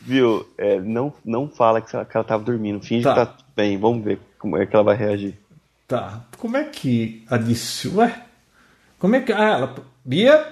[0.02, 0.46] Viu?
[0.58, 2.82] É, não, não fala que ela, que ela tava dormindo.
[2.82, 3.14] Finge tá.
[3.14, 3.78] que tá bem.
[3.78, 5.40] Vamos ver como é que ela vai reagir.
[5.88, 6.26] Tá.
[6.38, 7.98] Como é que adiciona?
[8.00, 8.24] Ué?
[9.00, 9.32] Como é que.
[9.32, 9.76] Ah, ela.
[10.04, 10.46] Bia?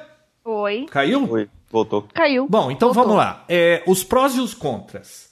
[0.46, 0.86] Oi.
[0.90, 1.30] Caiu?
[1.30, 2.08] Oi, voltou.
[2.14, 2.48] Caiu.
[2.50, 3.04] Bom, então voltou.
[3.04, 3.44] vamos lá.
[3.48, 5.30] É, os prós e os contras.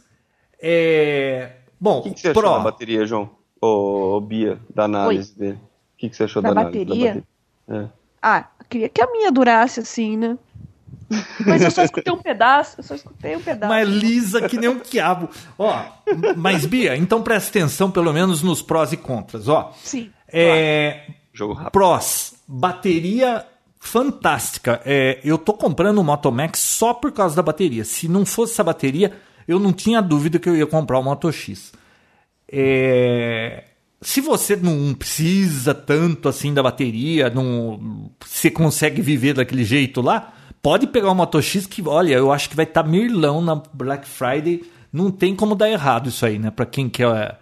[0.61, 2.49] É, bom, o que, que você pró...
[2.49, 3.38] achou da bateria, João?
[3.61, 5.39] Ô, ô Bia, da análise Oi.
[5.39, 5.57] dele.
[5.57, 7.13] O que, que você achou da, da análise bateria?
[7.13, 7.83] da bateria?
[7.85, 7.99] É.
[8.21, 10.37] Ah, queria que a minha durasse assim, né?
[11.45, 13.73] Mas eu só escutei um pedaço, eu só escutei um pedaço.
[13.73, 15.29] Mas lisa que nem um quiabo.
[15.57, 15.83] Ó,
[16.37, 19.73] mas Bia, então presta atenção pelo menos nos prós e contras, ó.
[19.83, 20.11] Sim.
[20.27, 21.01] É,
[21.33, 21.71] Jogo rápido.
[21.71, 23.45] Prós, bateria
[23.79, 24.81] fantástica.
[24.85, 27.83] É, eu tô comprando o Moto Max só por causa da bateria.
[27.83, 29.13] Se não fosse essa bateria,
[29.47, 31.71] eu não tinha dúvida que eu ia comprar o Moto X.
[32.51, 33.63] É,
[34.01, 40.33] se você não precisa tanto assim da bateria, não, você consegue viver daquele jeito lá,
[40.61, 44.07] pode pegar Moto X que, olha, eu acho que vai estar tá mirlão na Black
[44.07, 44.63] Friday.
[44.91, 46.49] Não tem como dar errado isso aí, né?
[46.49, 47.39] Para quem quer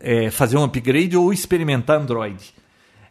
[0.00, 2.54] é, fazer um upgrade ou experimentar Android.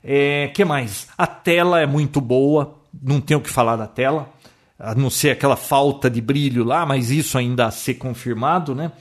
[0.04, 1.08] É, que mais?
[1.18, 4.30] A tela é muito boa, não tenho o que falar da tela,
[4.80, 8.92] a não ser aquela falta de brilho lá, mas isso ainda a ser confirmado, né?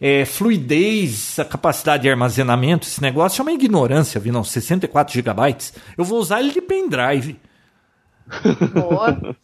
[0.00, 4.32] É, fluidez, a capacidade de armazenamento, esse negócio é uma ignorância, viu?
[4.32, 5.56] Não, 64 GB.
[5.98, 7.38] Eu vou usar ele de pendrive.
[8.72, 9.36] Boa.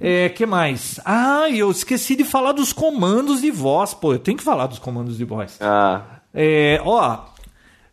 [0.00, 1.00] É, que mais?
[1.04, 3.94] Ah, eu esqueci de falar dos comandos de voz.
[3.94, 5.58] Pô, eu tenho que falar dos comandos de voz.
[5.60, 6.02] Ah.
[6.34, 7.24] É, ó,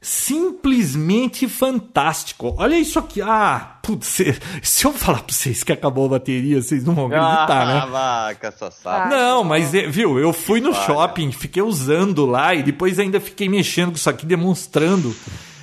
[0.04, 2.54] simplesmente fantástico.
[2.58, 3.22] Olha isso aqui.
[3.22, 4.22] Ah, putz,
[4.62, 7.86] se eu falar pra vocês que acabou a bateria, vocês não vão acreditar, ah, né?
[7.90, 9.16] Vaca, só sabe.
[9.16, 13.48] Não, mas é, viu, eu fui no shopping, fiquei usando lá e depois ainda fiquei
[13.48, 15.16] mexendo com isso aqui, demonstrando.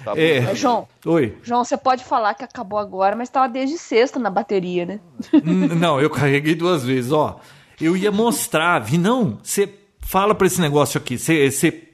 [0.03, 0.55] Tá é...
[0.55, 1.37] João, Oi.
[1.43, 5.01] João, você pode falar que acabou agora, mas tava desde sexta na bateria, né?
[5.79, 7.39] não, eu carreguei duas vezes, ó.
[7.79, 9.69] Eu ia mostrar, vi, não, você
[10.01, 11.91] fala para esse negócio aqui, você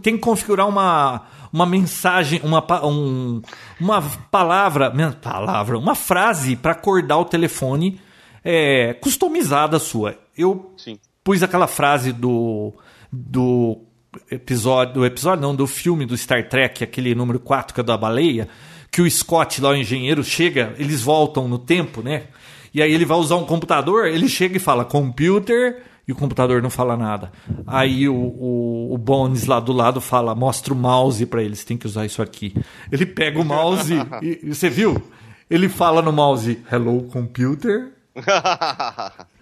[0.00, 3.42] tem que configurar uma uma mensagem, uma, um,
[3.78, 4.00] uma
[4.30, 8.00] palavra, palavra, uma frase para acordar o telefone
[8.42, 10.18] é, customizada sua.
[10.36, 10.98] Eu Sim.
[11.22, 12.72] pus aquela frase do,
[13.12, 13.80] do
[14.30, 17.96] episódio, do episódio não, do filme do Star Trek, aquele número 4 que é da
[17.96, 18.48] baleia,
[18.90, 22.24] que o Scott lá, o engenheiro, chega, eles voltam no tempo, né?
[22.74, 26.60] E aí ele vai usar um computador, ele chega e fala computer e o computador
[26.62, 27.32] não fala nada.
[27.66, 31.76] Aí o, o, o Bones lá do lado fala, mostra o mouse para eles, tem
[31.76, 32.54] que usar isso aqui.
[32.90, 35.02] Ele pega o mouse e, e você viu?
[35.48, 37.92] Ele fala no mouse, hello computer.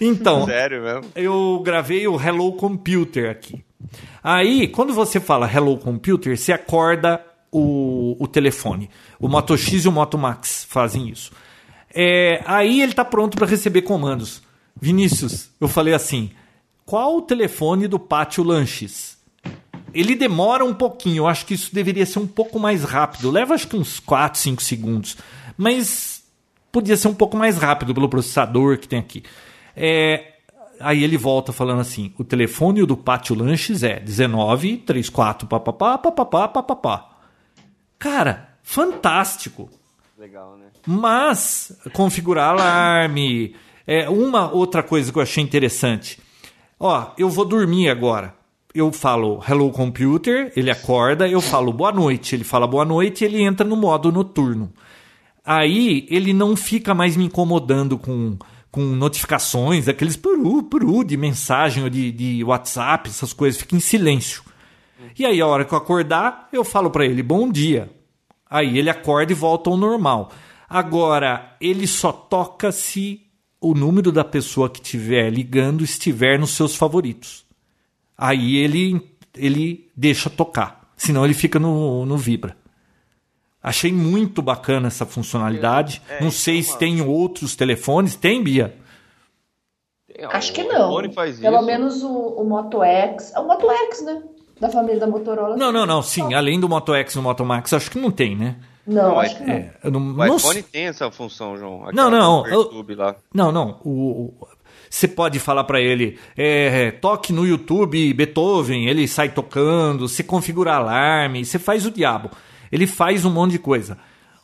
[0.00, 1.04] Então, Sério mesmo?
[1.14, 3.64] eu gravei o Hello Computer aqui.
[4.22, 8.90] Aí, quando você fala Hello Computer, você acorda o, o telefone.
[9.18, 11.32] O Moto X e o Moto Max fazem isso.
[11.94, 14.42] É, aí ele está pronto para receber comandos.
[14.80, 16.30] Vinícius, eu falei assim:
[16.84, 19.18] qual o telefone do Pátio Lanches?
[19.92, 23.30] Ele demora um pouquinho, eu acho que isso deveria ser um pouco mais rápido.
[23.30, 25.16] Leva acho que uns 4, 5 segundos.
[25.56, 26.22] Mas
[26.70, 29.22] podia ser um pouco mais rápido pelo processador que tem aqui.
[29.74, 30.34] É,
[30.80, 36.48] aí ele volta falando assim: o telefone do Pátio Lanches é 19 34 papapá, papapá,
[36.48, 37.10] papapá.
[37.98, 39.68] Cara, fantástico.
[40.16, 40.66] Legal, né?
[40.86, 43.54] Mas configurar alarme,
[43.88, 46.20] é, uma outra coisa que eu achei interessante.
[46.78, 48.34] Ó, eu vou dormir agora.
[48.74, 53.24] Eu falo hello computer, ele acorda, eu falo boa noite, ele fala boa noite e
[53.24, 54.70] ele entra no modo noturno.
[55.42, 58.36] Aí ele não fica mais me incomodando com,
[58.70, 63.80] com notificações, aqueles puru, puru de mensagem ou de, de WhatsApp, essas coisas, fica em
[63.80, 64.42] silêncio.
[65.18, 67.90] E aí a hora que eu acordar, eu falo para ele bom dia.
[68.50, 70.30] Aí ele acorda e volta ao normal.
[70.68, 73.27] Agora, ele só toca se
[73.60, 77.44] o número da pessoa que estiver ligando estiver nos seus favoritos.
[78.16, 79.00] Aí ele,
[79.36, 82.56] ele deixa tocar, senão ele fica no, no vibra.
[83.62, 86.00] Achei muito bacana essa funcionalidade.
[86.08, 88.14] É, não sei se tem outros telefones.
[88.14, 88.74] Tem, Bia?
[90.30, 90.94] Acho que não.
[91.10, 91.66] Pelo isso.
[91.66, 93.32] menos o, o Moto X.
[93.34, 94.22] É o Moto X, né?
[94.60, 95.56] Da família da Motorola.
[95.56, 96.02] Não, não, não.
[96.02, 98.56] Sim, além do Moto X e do Moto Max, acho que não tem, né?
[98.88, 99.54] Não, não acho que não.
[99.54, 101.90] É, não, o iPhone tem essa função, João.
[101.92, 102.46] Não, não.
[102.46, 103.14] Eu, lá.
[103.34, 103.78] Não, não.
[103.84, 104.48] O, o,
[104.88, 110.74] Você pode falar para ele, é, toque no YouTube Beethoven, ele sai tocando, você configura
[110.74, 112.30] alarme, você faz o diabo.
[112.72, 113.98] Ele faz um monte de coisa.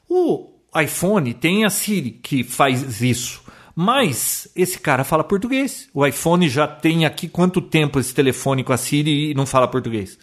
[0.08, 3.42] O iPhone tem a Siri que faz isso.
[3.74, 5.88] Mas esse cara fala português.
[5.92, 9.66] O iPhone já tem aqui quanto tempo esse telefone com a Siri e não fala
[9.66, 10.18] português?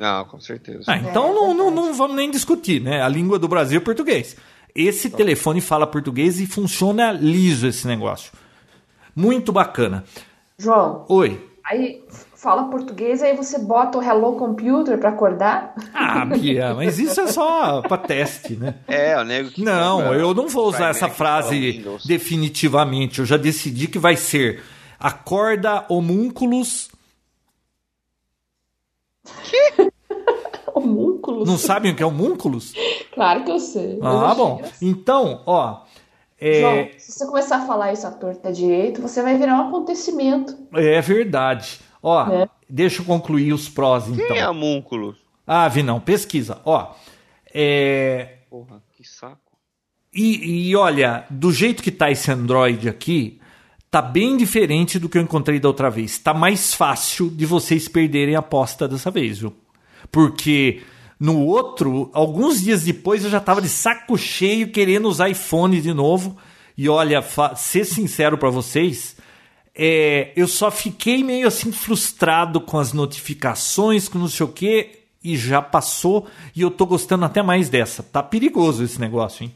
[0.00, 0.84] Ah, com certeza.
[0.86, 3.02] Ah, então é, não, não, não, vamos nem discutir, né?
[3.02, 4.36] A língua do Brasil é português.
[4.74, 5.18] Esse tá.
[5.18, 8.32] telefone fala português e funciona liso esse negócio.
[9.14, 10.04] Muito bacana.
[10.58, 11.04] João.
[11.08, 11.48] Oi.
[11.64, 12.02] Aí
[12.34, 15.74] fala português, aí você bota o Hello Computer para acordar?
[15.94, 18.74] Ah, Bia, mas isso é só para teste, né?
[18.88, 23.20] É, o nego que Não, eu não vou usar essa frase definitivamente.
[23.20, 24.60] Eu já decidi que vai ser
[24.98, 26.90] acorda homúnculos.
[29.24, 29.92] Que?
[30.74, 31.48] homúnculos?
[31.48, 32.72] Não sabem o que é homúnculos?
[33.12, 33.98] Claro que eu sei.
[34.02, 34.62] Ah, eu bom.
[34.80, 35.82] Então, ó,
[36.38, 36.60] é...
[36.60, 40.56] João, se você começar a falar isso à torta direito, você vai virar um acontecimento.
[40.74, 41.80] É verdade.
[42.02, 42.48] Ó, é.
[42.68, 44.26] deixa eu concluir os prós, então.
[44.26, 45.14] Quem é homúnculo?
[45.46, 46.60] Ah, vi não, pesquisa.
[46.64, 46.92] Ó,
[47.54, 48.38] é...
[48.50, 49.38] Porra, que saco.
[50.12, 53.40] E, e olha, do jeito que tá esse Android aqui,
[53.92, 56.16] tá bem diferente do que eu encontrei da outra vez.
[56.16, 59.54] Tá mais fácil de vocês perderem a aposta dessa vez, viu?
[60.10, 60.80] Porque
[61.20, 65.92] no outro, alguns dias depois eu já estava de saco cheio querendo usar iPhone de
[65.92, 66.38] novo.
[66.74, 67.22] E olha,
[67.54, 69.14] ser sincero para vocês,
[69.74, 75.00] é, eu só fiquei meio assim frustrado com as notificações, com não sei o que,
[75.22, 76.26] e já passou.
[76.56, 78.02] E eu tô gostando até mais dessa.
[78.02, 79.52] Tá perigoso esse negócio, hein?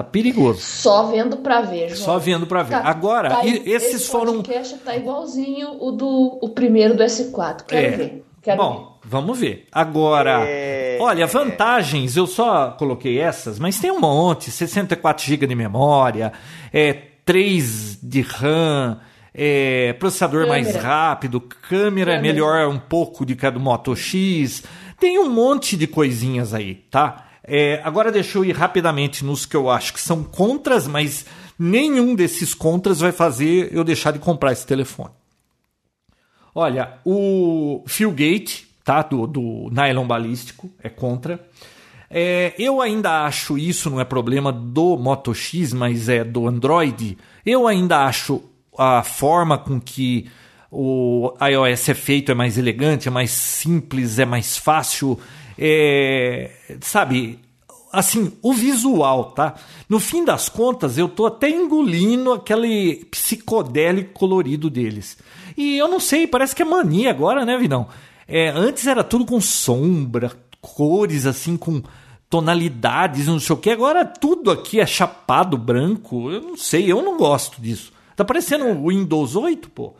[0.00, 0.60] Tá perigoso.
[0.60, 2.00] Só vendo para ver, João.
[2.00, 2.70] Só vendo para ver.
[2.70, 4.32] Tá, Agora, tá, esses esse foram.
[4.32, 7.64] O podcast tá igualzinho o do o primeiro do S4.
[7.66, 7.90] Quero é.
[7.90, 8.24] ver.
[8.42, 9.08] Quero Bom, ver.
[9.08, 9.66] vamos ver.
[9.70, 10.96] Agora, é...
[11.00, 16.32] olha, vantagens, eu só coloquei essas, mas tem um monte: 64 GB de memória,
[16.72, 16.94] é,
[17.24, 18.98] 3 de RAM,
[19.34, 20.62] é, processador câmera.
[20.62, 24.62] mais rápido, câmera, câmera melhor um pouco de cada Moto X.
[24.98, 27.26] Tem um monte de coisinhas aí, tá?
[27.42, 31.24] É, agora deixa eu ir rapidamente nos que eu acho que são contras, mas
[31.58, 35.10] nenhum desses contras vai fazer eu deixar de comprar esse telefone.
[36.54, 39.02] Olha, o Phil Gate, tá?
[39.02, 41.40] Do, do nylon balístico, é contra.
[42.10, 47.16] É, eu ainda acho isso não é problema do Moto X, mas é do Android.
[47.46, 48.42] Eu ainda acho
[48.76, 50.28] a forma com que
[50.72, 55.18] o iOS é feito é mais elegante, é mais simples, é mais fácil.
[55.62, 56.50] É,
[56.80, 57.38] sabe,
[57.92, 59.54] assim, o visual, tá?
[59.88, 65.18] No fim das contas, eu tô até engolindo aquele psicodélico colorido deles.
[65.56, 67.88] E eu não sei, parece que é mania agora, né, Vinão?
[68.26, 70.32] É, antes era tudo com sombra,
[70.62, 71.82] cores assim, com
[72.30, 73.70] tonalidades, não sei o que.
[73.70, 76.30] Agora tudo aqui é chapado branco.
[76.30, 77.92] Eu não sei, eu não gosto disso.
[78.14, 79.94] Tá parecendo o Windows 8, pô.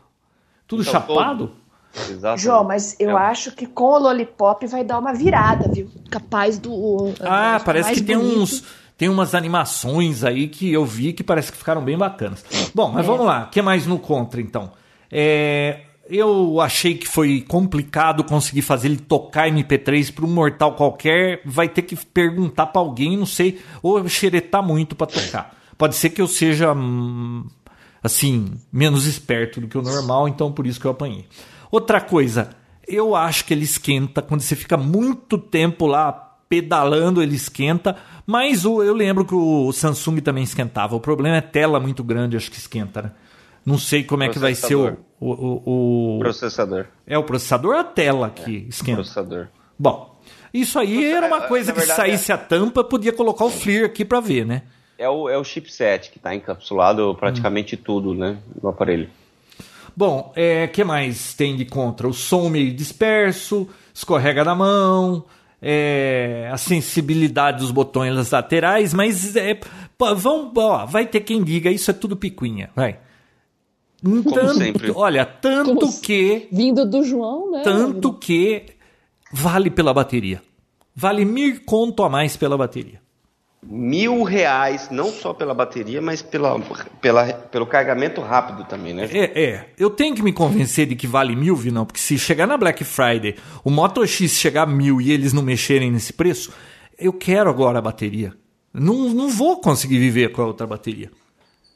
[0.66, 1.52] Tudo então, chapado.
[2.08, 2.42] Exatamente.
[2.42, 3.22] João, mas eu é.
[3.22, 5.90] acho que com o Lollipop vai dar uma virada, viu?
[6.10, 7.12] Capaz do.
[7.20, 8.30] Ah, parece que bonito.
[8.30, 8.64] tem uns.
[8.96, 12.44] Tem umas animações aí que eu vi que parece que ficaram bem bacanas.
[12.74, 13.06] Bom, mas é.
[13.06, 13.44] vamos lá.
[13.44, 14.72] O que mais no contra, então?
[15.10, 15.80] É,
[16.10, 21.40] eu achei que foi complicado conseguir fazer ele tocar MP3 para um mortal qualquer.
[21.46, 25.56] Vai ter que perguntar para alguém, não sei, ou xeretar muito para tocar.
[25.78, 27.46] Pode ser que eu seja, hum,
[28.02, 31.26] assim, menos esperto do que o normal, então por isso que eu apanhei.
[31.70, 32.50] Outra coisa,
[32.86, 37.96] eu acho que ele esquenta quando você fica muito tempo lá pedalando, ele esquenta.
[38.26, 40.96] Mas o, eu lembro que o Samsung também esquentava.
[40.96, 43.12] O problema é tela muito grande, acho que esquenta, né?
[43.64, 46.86] Não sei como é que vai ser o, o, o, Processador.
[47.06, 48.96] É o processador ou a tela que é, esquenta?
[48.96, 49.48] Processador.
[49.78, 50.18] Bom,
[50.52, 52.34] isso aí era uma coisa que verdade, saísse é...
[52.34, 54.62] a tampa, podia colocar o FLIR aqui para ver, né?
[54.98, 57.80] É o, é o chipset que está encapsulado praticamente hum.
[57.82, 59.08] tudo, né, no aparelho.
[60.00, 62.08] Bom, é que mais tem de contra?
[62.08, 65.26] O som meio disperso, escorrega na mão,
[65.60, 69.60] é, a sensibilidade dos botões laterais, mas é,
[70.16, 72.98] vão, ó, vai ter quem diga isso é tudo picuinha, vai.
[74.02, 74.90] Como tanto, sempre.
[74.90, 76.48] Olha, tanto Como que.
[76.50, 77.60] Vindo do João, né?
[77.62, 78.68] Tanto que
[79.30, 80.40] vale pela bateria.
[80.96, 83.02] Vale mil conto a mais pela bateria.
[83.62, 86.58] Mil reais, não só pela bateria, mas pela,
[87.00, 89.06] pela, pelo carregamento rápido também, né?
[89.12, 89.70] É, é.
[89.78, 92.82] Eu tenho que me convencer de que vale mil, Vinão, porque se chegar na Black
[92.84, 96.50] Friday, o Moto X chegar a mil e eles não mexerem nesse preço,
[96.98, 98.32] eu quero agora a bateria.
[98.72, 101.10] Não, não vou conseguir viver com a outra bateria.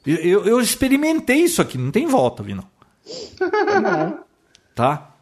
[0.05, 2.65] Eu, eu experimentei isso aqui, não tem volta, Vinão.
[4.73, 5.14] tá?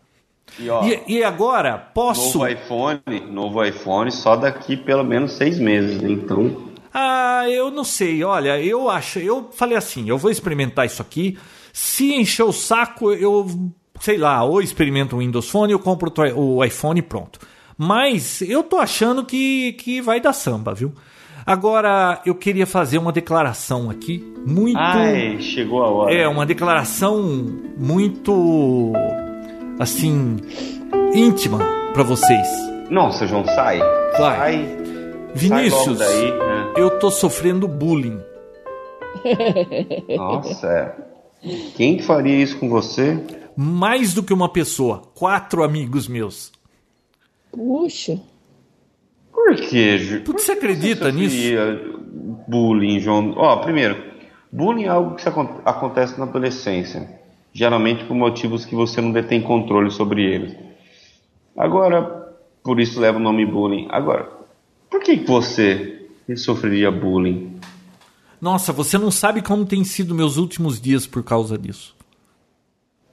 [0.60, 2.40] E, ó, e, e, agora, posso.
[2.40, 6.74] Novo iPhone, novo iPhone só daqui pelo menos seis meses, então.
[6.94, 8.24] Ah, eu não sei.
[8.24, 9.20] Olha, eu acho.
[9.20, 11.38] Eu falei assim: eu vou experimentar isso aqui.
[11.72, 13.48] Se encher o saco, eu,
[14.00, 17.40] sei lá, ou experimento o Windows Phone ou compro o iPhone e pronto.
[17.76, 20.94] Mas eu tô achando que, que vai dar samba, viu?
[21.46, 24.78] Agora, eu queria fazer uma declaração aqui, muito.
[24.78, 26.14] Ai, chegou a hora.
[26.14, 27.22] É, uma declaração
[27.78, 28.94] muito.
[29.80, 30.38] Assim.
[31.14, 31.60] íntima
[31.94, 32.48] para vocês.
[32.90, 33.80] Nossa, João, sai.
[34.18, 34.38] Vai.
[34.38, 34.78] Sai.
[35.36, 36.74] Vinícius, sai daí, né?
[36.78, 38.20] eu tô sofrendo bullying.
[40.16, 41.14] Nossa, é.
[41.76, 43.20] Quem faria isso com você?
[43.56, 46.52] Mais do que uma pessoa, quatro amigos meus.
[47.52, 48.20] Puxa.
[49.32, 50.22] Por quê?
[50.24, 51.94] Por que você acredita você nisso?
[52.48, 53.34] Bullying, João.
[53.36, 54.02] Ó, primeiro,
[54.52, 57.20] bullying é algo que acontece na adolescência,
[57.54, 60.56] geralmente por motivos que você não detém controle sobre eles.
[61.56, 62.02] Agora,
[62.64, 63.88] por isso leva o nome bullying.
[63.92, 64.30] Agora,
[64.90, 67.60] por que você sofreria bullying?
[68.42, 71.96] Nossa, você não sabe como tem sido meus últimos dias por causa disso.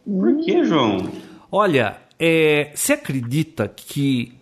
[0.04, 1.08] Por que, João?
[1.52, 4.34] Olha, é, você acredita que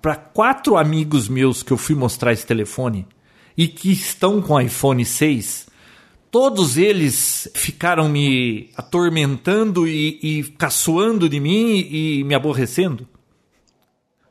[0.00, 3.06] para quatro amigos meus que eu fui mostrar esse telefone
[3.56, 5.67] e que estão com iPhone 6,
[6.30, 13.06] todos eles ficaram me atormentando e, e caçoando de mim e, e me aborrecendo?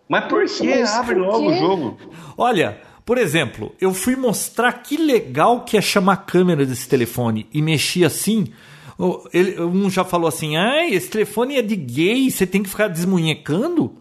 [0.07, 0.74] Mas por que?
[0.74, 1.98] Abre por logo o jogo.
[2.38, 7.48] Olha, por exemplo, eu fui mostrar que legal que é chamar a câmera desse telefone
[7.53, 8.48] e mexi assim.
[9.34, 12.88] Ele, um já falou assim: ah, esse telefone é de gay, você tem que ficar
[12.88, 13.95] desmunhecando?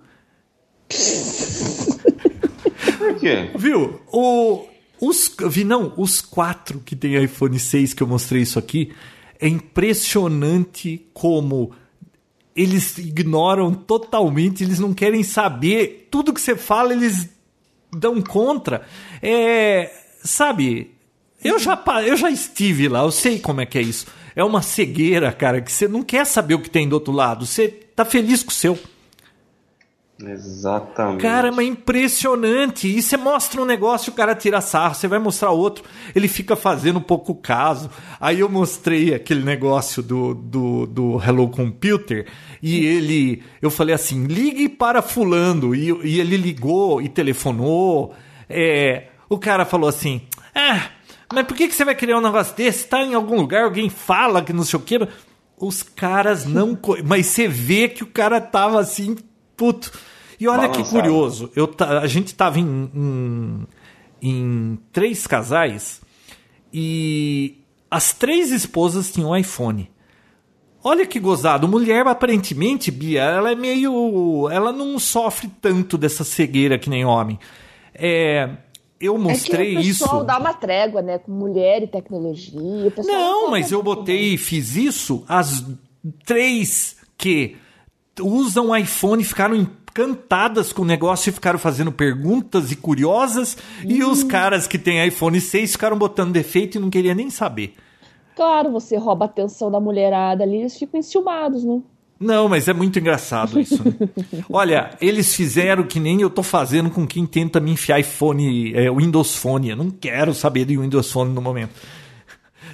[2.98, 3.50] Por quê?
[3.56, 4.00] Viu?
[4.12, 4.66] O,
[5.00, 8.92] os, vi, não, os quatro que tem iPhone 6 que eu mostrei isso aqui,
[9.38, 11.72] é impressionante como
[12.54, 16.08] eles ignoram totalmente, eles não querem saber.
[16.10, 17.28] Tudo que você fala, eles
[17.92, 18.86] dão contra.
[19.22, 19.92] É,
[20.24, 20.94] sabe,
[21.44, 24.06] eu já, eu já estive lá, eu sei como é que é isso.
[24.34, 27.46] É uma cegueira, cara, que você não quer saber o que tem do outro lado.
[27.46, 28.78] Você tá feliz com o seu.
[30.18, 31.20] Exatamente.
[31.20, 32.88] Cara, mas impressionante.
[32.88, 35.84] E você mostra um negócio, o cara tira sarro, você vai mostrar outro,
[36.14, 37.90] ele fica fazendo pouco caso.
[38.18, 42.26] Aí eu mostrei aquele negócio do, do, do Hello Computer
[42.62, 45.74] e ele, eu falei assim: ligue para Fulano.
[45.74, 48.14] E, e ele ligou e telefonou.
[48.48, 50.22] É, o cara falou assim:
[50.54, 50.88] ah,
[51.30, 52.84] mas por que, que você vai criar um negócio desse?
[52.84, 55.06] Está em algum lugar, alguém fala que não sei o quê.
[55.58, 56.78] Os caras não.
[57.04, 59.16] Mas você vê que o cara tava assim
[59.56, 59.92] puto.
[60.38, 60.84] E olha Balançado.
[60.84, 61.72] que curioso, eu,
[62.02, 63.66] a gente tava em, em,
[64.20, 66.02] em três casais
[66.72, 67.58] e
[67.90, 69.90] as três esposas tinham iPhone.
[70.84, 71.66] Olha que gozado.
[71.66, 74.48] Mulher, aparentemente, Bia, ela é meio.
[74.50, 77.40] Ela não sofre tanto dessa cegueira que nem homem.
[77.92, 78.50] É,
[79.00, 79.78] eu mostrei isso.
[79.78, 80.26] É que o pessoal isso.
[80.26, 81.18] dá uma trégua, né?
[81.18, 82.92] Com mulher e tecnologia.
[83.04, 85.24] Não, mas eu botei e fiz isso.
[85.28, 85.64] As
[86.24, 87.56] três que
[88.20, 93.56] usam iPhone ficaram encantadas com o negócio e ficaram fazendo perguntas e curiosas.
[93.84, 93.88] Hum.
[93.88, 97.74] E os caras que têm iPhone 6 ficaram botando defeito e não queriam nem saber.
[98.34, 101.80] Claro, você rouba a atenção da mulherada ali, eles ficam enciumados, né?
[102.18, 103.82] Não, mas é muito engraçado isso.
[103.84, 104.08] Né?
[104.50, 108.90] Olha, eles fizeram que nem eu tô fazendo com quem tenta me enfiar iPhone, é,
[108.90, 109.70] Windows Phone.
[109.70, 111.72] Eu não quero saber de Windows Phone no momento.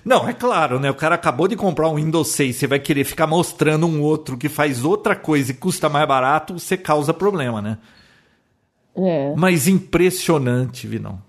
[0.05, 0.91] Não, é claro, né?
[0.91, 4.37] O cara acabou de comprar um Windows 6, você vai querer ficar mostrando um outro
[4.37, 7.79] que faz outra coisa e custa mais barato, você causa problema, né?
[8.97, 9.35] É.
[9.37, 11.21] Mas impressionante, Vinão.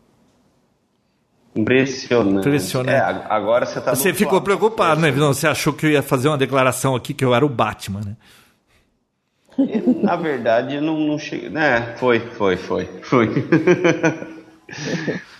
[1.55, 2.47] Impressionante.
[2.47, 2.95] Impressionante.
[2.95, 5.33] É, agora você tá Você ficou preocupado, né, Vinão?
[5.33, 8.17] Você achou que eu ia fazer uma declaração aqui que eu era o Batman, né?
[10.01, 11.49] Na verdade, não, não cheguei.
[11.49, 13.29] Né, foi, foi, foi, foi.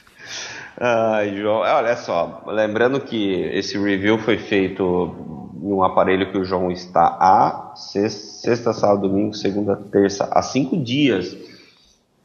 [0.85, 5.15] Ai, João, olha só, lembrando que esse review foi feito
[5.63, 10.75] em um aparelho que o João está há sexta, sábado, domingo, segunda, terça, há cinco
[10.75, 11.37] dias.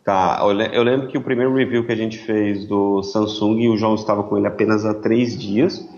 [0.04, 0.40] Tá,
[0.72, 4.24] eu lembro que o primeiro review que a gente fez do Samsung, o João estava
[4.24, 5.88] com ele apenas há três dias.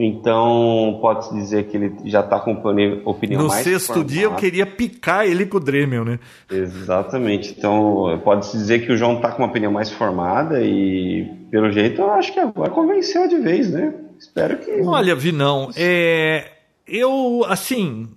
[0.00, 4.08] Então, pode-se dizer que ele já está com opinião no mais No sexto formada.
[4.08, 6.20] dia eu queria picar ele com o Dremel, né?
[6.48, 7.52] Exatamente.
[7.58, 12.00] Então, pode-se dizer que o João está com uma opinião mais formada e, pelo jeito,
[12.00, 13.92] eu acho que agora convenceu de vez, né?
[14.16, 14.70] Espero que...
[14.82, 16.48] Olha, Vinão, é...
[16.86, 18.08] eu, assim,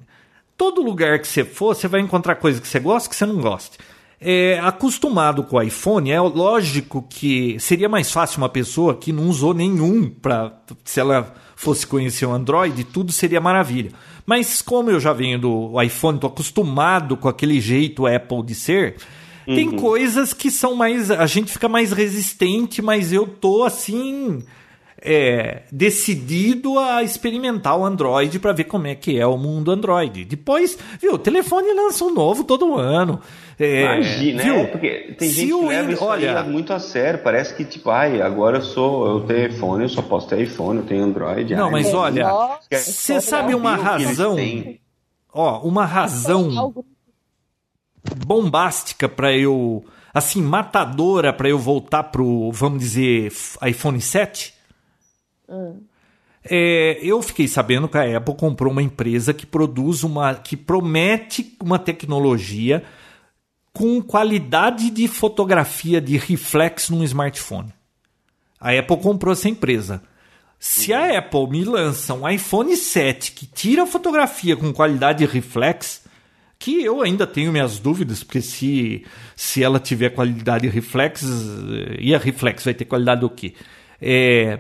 [0.56, 3.42] todo lugar que você for, você vai encontrar coisa que você gosta que você não
[3.42, 3.80] gosta.
[4.24, 9.28] É, acostumado com o iPhone, é lógico que seria mais fácil uma pessoa que não
[9.28, 10.54] usou nenhum para
[10.86, 13.92] se ela fosse conhecer o Android, tudo seria maravilha.
[14.26, 18.96] Mas como eu já venho do iPhone, estou acostumado com aquele jeito Apple de ser,
[19.48, 19.56] uhum.
[19.56, 21.12] tem coisas que são mais.
[21.12, 24.44] A gente fica mais resistente, mas eu tô assim.
[25.02, 30.24] é, decidido a experimentar o Android para ver como é que é o mundo Android.
[30.26, 33.20] Depois, viu, o telefone lança um novo todo ano.
[33.64, 34.56] É, Imagina, viu?
[34.56, 37.20] É, porque tem gente que leva isso olha, muito a sério.
[37.20, 40.80] Parece que, tipo, ai, agora eu sou, eu tenho iPhone, eu só posso ter iPhone,
[40.80, 41.54] eu tenho Android.
[41.54, 42.28] Não, ai, mas olha,
[42.72, 44.36] você sabe uma razão,
[45.32, 46.74] ó, uma razão
[48.26, 53.32] bombástica para eu, assim, matadora para eu voltar pro, vamos dizer,
[53.64, 54.56] iPhone 7?
[55.48, 55.82] Hum.
[56.44, 60.34] É, eu fiquei sabendo que a Apple comprou uma empresa que produz uma.
[60.34, 62.84] que promete uma tecnologia
[63.74, 67.74] com qualidade de fotografia de reflexo num smartphone.
[68.60, 70.04] A Apple comprou essa empresa.
[70.60, 76.04] Se a Apple me lança um iPhone 7 que tira fotografia com qualidade de reflex,
[76.60, 79.04] que eu ainda tenho minhas dúvidas, porque se,
[79.36, 81.24] se ela tiver qualidade de reflex,
[81.98, 83.56] e a reflex vai ter qualidade do quê?
[84.00, 84.60] É,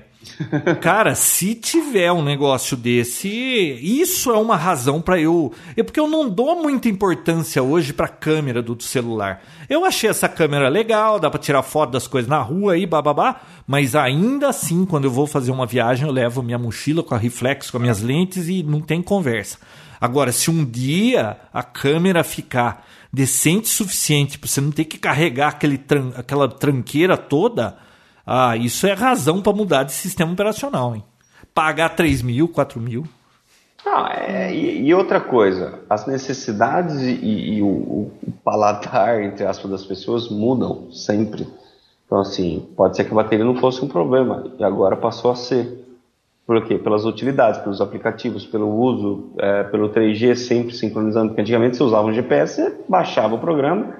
[0.82, 5.52] Cara, se tiver um negócio desse, isso é uma razão para eu.
[5.76, 9.44] É porque eu não dou muita importância hoje para câmera do celular.
[9.70, 13.42] Eu achei essa câmera legal, dá para tirar foto das coisas na rua aí, bababá,
[13.66, 17.18] mas ainda assim, quando eu vou fazer uma viagem, eu levo minha mochila com a
[17.18, 19.58] reflexo, com as minhas lentes e não tem conversa.
[20.00, 24.98] Agora, se um dia a câmera ficar decente o suficiente para você não ter que
[24.98, 27.78] carregar aquele tran aquela tranqueira toda
[28.26, 31.04] ah, isso é razão para mudar de sistema operacional, hein?
[31.54, 33.06] Pagar 3 mil, 4 mil.
[33.86, 38.12] Não, é, e, e, outra coisa, as necessidades e, e o, o,
[38.44, 41.48] paladar, entre aspas, das pessoas mudam sempre.
[42.06, 45.36] Então, assim, pode ser que a bateria não fosse um problema, e agora passou a
[45.36, 45.80] ser.
[46.46, 46.78] Por quê?
[46.78, 52.08] Pelas utilidades, pelos aplicativos, pelo uso, é, pelo 3G sempre sincronizando, porque antigamente você usava
[52.08, 53.96] um GPS, baixava o programa,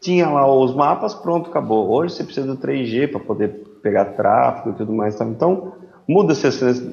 [0.00, 1.90] tinha lá os mapas, pronto, acabou.
[1.90, 5.20] Hoje você precisa do 3G para poder pegar tráfego e tudo mais.
[5.20, 5.72] Então,
[6.08, 6.46] muda-se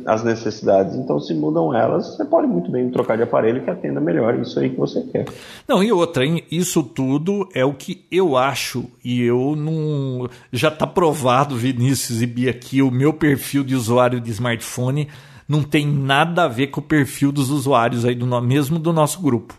[0.06, 0.96] as necessidades.
[0.96, 4.60] Então, se mudam elas, você pode muito bem trocar de aparelho que atenda melhor isso
[4.60, 5.26] aí que você quer.
[5.68, 6.44] Não, e outra, hein?
[6.52, 10.28] isso tudo é o que eu acho, e eu não.
[10.52, 15.08] Já está provado, Vinícius e Bia, que o meu perfil de usuário de smartphone
[15.48, 19.22] não tem nada a ver com o perfil dos usuários aí do mesmo do nosso
[19.22, 19.54] grupo.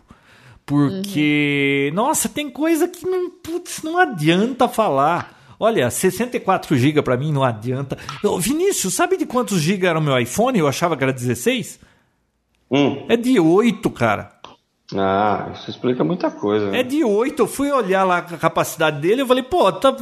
[0.65, 1.95] Porque, uhum.
[1.95, 5.34] nossa, tem coisa que não, putz, não adianta falar.
[5.59, 7.97] Olha, 64 GB para mim não adianta.
[8.23, 10.59] Ô, Vinícius, sabe de quantos GB era o meu iPhone?
[10.59, 11.79] Eu achava que era 16?
[12.69, 13.05] Hum.
[13.07, 14.31] É de 8, cara.
[14.93, 16.69] Ah, isso explica muita coisa.
[16.69, 16.81] Né?
[16.81, 17.41] É de 8.
[17.41, 19.95] Eu fui olhar lá a capacidade dele, eu falei, pô, tá,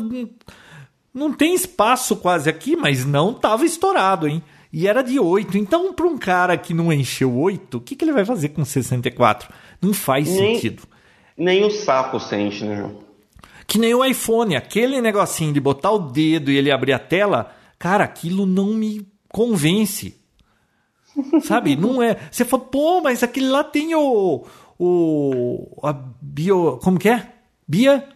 [1.13, 4.43] não tem espaço quase aqui, mas não tava estourado, hein?
[4.71, 5.57] E era de 8.
[5.57, 8.65] Então, para um cara que não encheu 8, o que, que ele vai fazer com
[8.65, 9.53] 64?
[9.79, 10.83] Não faz nem, sentido.
[11.37, 13.03] Nem o sapo sente, né, João?
[13.65, 17.51] Que nem o iPhone, aquele negocinho de botar o dedo e ele abrir a tela,
[17.79, 20.17] cara, aquilo não me convence.
[21.43, 21.75] Sabe?
[21.75, 22.17] Não é.
[22.31, 24.45] Você fala, pô, mas aquele lá tem o.
[24.79, 25.79] O.
[25.83, 26.79] A bio.
[26.81, 27.27] Como que é?
[27.67, 28.07] Bia?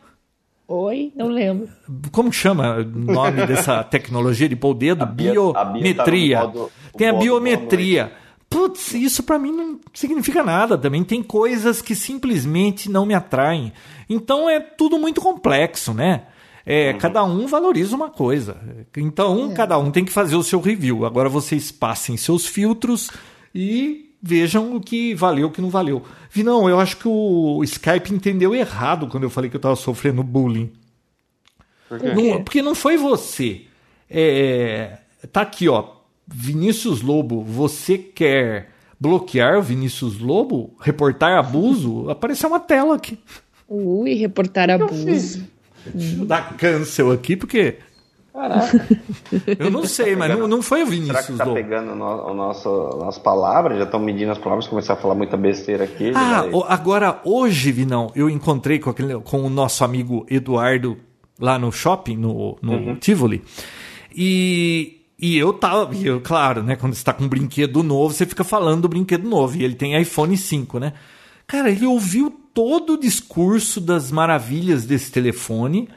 [0.68, 1.70] Oi, não lembro.
[2.12, 5.04] Como chama o nome dessa tecnologia de pôr o dedo?
[5.04, 6.40] A biometria.
[6.40, 8.12] A tá modo, tem a biometria.
[8.58, 11.04] Putz, isso para mim não significa nada também.
[11.04, 13.72] Tem coisas que simplesmente não me atraem.
[14.10, 16.24] Então é tudo muito complexo, né?
[16.66, 16.98] É, uhum.
[16.98, 18.58] Cada um valoriza uma coisa.
[18.98, 19.54] Então, é.
[19.54, 21.06] cada um tem que fazer o seu review.
[21.06, 23.12] Agora vocês passem seus filtros
[23.54, 26.02] e vejam o que valeu, o que não valeu.
[26.32, 29.76] Vi, não, eu acho que o Skype entendeu errado quando eu falei que eu estava
[29.76, 30.74] sofrendo bullying.
[31.88, 33.66] Por não, porque não foi você.
[34.10, 34.98] É,
[35.32, 35.97] tá aqui, ó.
[36.28, 40.76] Vinícius Lobo, você quer bloquear o Vinícius Lobo?
[40.80, 42.10] Reportar abuso?
[42.10, 43.18] Apareceu uma tela aqui.
[43.68, 45.48] Ui, reportar abuso.
[45.94, 47.78] Deixa eu dar cancel aqui, porque.
[48.34, 48.88] Caraca.
[49.58, 51.18] Eu não sei, tá mas não, não foi o Vinícius.
[51.18, 51.56] Será que tá Lobo.
[51.56, 52.70] pegando no, o nosso,
[53.08, 53.78] as palavras?
[53.78, 56.12] Já estão medindo as palavras, começar a falar muita besteira aqui.
[56.14, 60.98] Ah, agora, hoje, Vinão, eu encontrei com, aquele, com o nosso amigo Eduardo
[61.40, 62.96] lá no shopping, no, no uhum.
[62.96, 63.44] Tivoli.
[64.16, 66.76] E e eu tava, eu, claro, né?
[66.76, 69.58] Quando você tá com um brinquedo novo, você fica falando do brinquedo novo.
[69.58, 70.94] E ele tem iPhone 5, né?
[71.48, 75.90] Cara, ele ouviu todo o discurso das maravilhas desse telefone.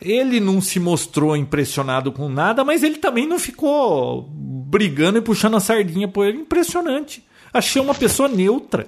[0.00, 5.56] Ele não se mostrou impressionado com nada, mas ele também não ficou brigando e puxando
[5.56, 6.38] a sardinha por ele.
[6.38, 7.24] Impressionante.
[7.52, 8.86] Achei uma pessoa neutra.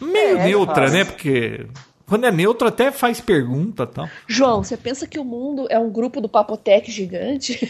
[0.00, 1.04] Meio é, neutra, né?
[1.04, 1.66] Porque
[2.06, 4.08] quando é neutro, até faz pergunta tal.
[4.28, 7.58] João, você pensa que o mundo é um grupo do Papotec gigante?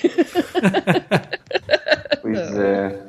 [2.20, 3.02] pois é.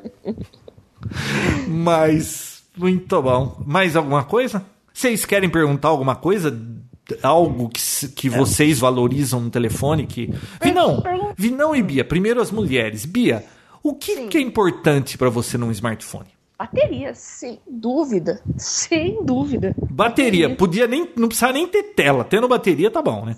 [1.68, 3.62] Mas, muito bom.
[3.66, 4.66] Mais alguma coisa?
[4.94, 6.58] Vocês querem perguntar alguma coisa?
[7.22, 8.32] Algo que, que é.
[8.32, 10.08] vocês valorizam no telefone?
[10.08, 10.34] Que...
[10.64, 11.04] Vinão,
[11.38, 12.06] Vinão e Bia.
[12.06, 13.06] Primeiro as mulheres.
[13.06, 13.44] Bia,
[13.84, 16.37] O que, que é importante para você num smartphone?
[16.58, 18.42] Bateria, sem dúvida.
[18.58, 19.76] Sem dúvida.
[19.92, 20.56] Bateria.
[20.56, 21.08] Podia nem.
[21.16, 22.24] Não precisava nem ter tela.
[22.24, 23.38] Tendo bateria tá bom, né?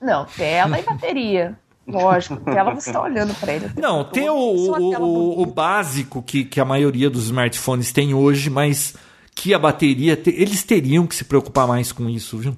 [0.00, 1.56] Não, tela e bateria.
[1.86, 3.70] Lógico, tela você está olhando para ele.
[3.76, 8.50] Não, tem o, o, o, o, básico que, que a maioria dos smartphones tem hoje,
[8.50, 8.94] mas
[9.34, 10.20] que a bateria.
[10.26, 12.56] Eles teriam que se preocupar mais com isso, viu?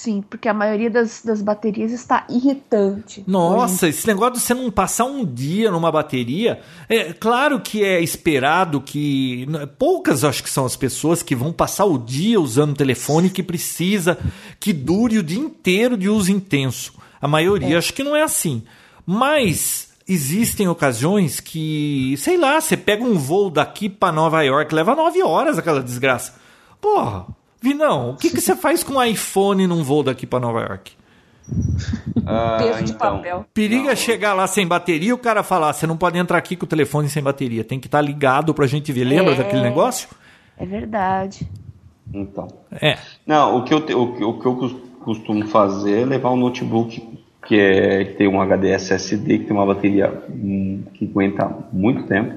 [0.00, 3.24] Sim, porque a maioria das, das baterias está irritante.
[3.26, 3.98] Nossa, hoje.
[3.98, 6.60] esse negócio de você não passar um dia numa bateria.
[6.88, 9.44] É claro que é esperado que.
[9.76, 13.42] Poucas acho que são as pessoas que vão passar o dia usando o telefone que
[13.42, 14.16] precisa
[14.60, 16.92] que dure o dia inteiro de uso intenso.
[17.20, 17.78] A maioria é.
[17.78, 18.62] acho que não é assim.
[19.04, 24.94] Mas existem ocasiões que, sei lá, você pega um voo daqui para Nova York, leva
[24.94, 26.34] nove horas aquela desgraça.
[26.80, 27.26] Porra,
[27.60, 30.92] Vinão, o que, que você faz com um iPhone num voo daqui para Nova York?
[32.26, 33.46] Ah, Peso de então, papel.
[33.54, 33.96] Periga não.
[33.96, 36.68] chegar lá sem bateria e o cara falar: você não pode entrar aqui com o
[36.68, 39.04] telefone sem bateria, tem que estar tá ligado pra gente ver.
[39.04, 40.08] Lembra é, daquele negócio?
[40.58, 41.48] É verdade.
[42.12, 42.48] Então.
[42.70, 42.98] É.
[43.26, 47.02] Não, o que eu, o, o que eu costumo fazer é levar um notebook
[47.46, 52.02] que, é, que tem um HD SSD, que tem uma bateria hum, que aguenta muito
[52.04, 52.34] tempo.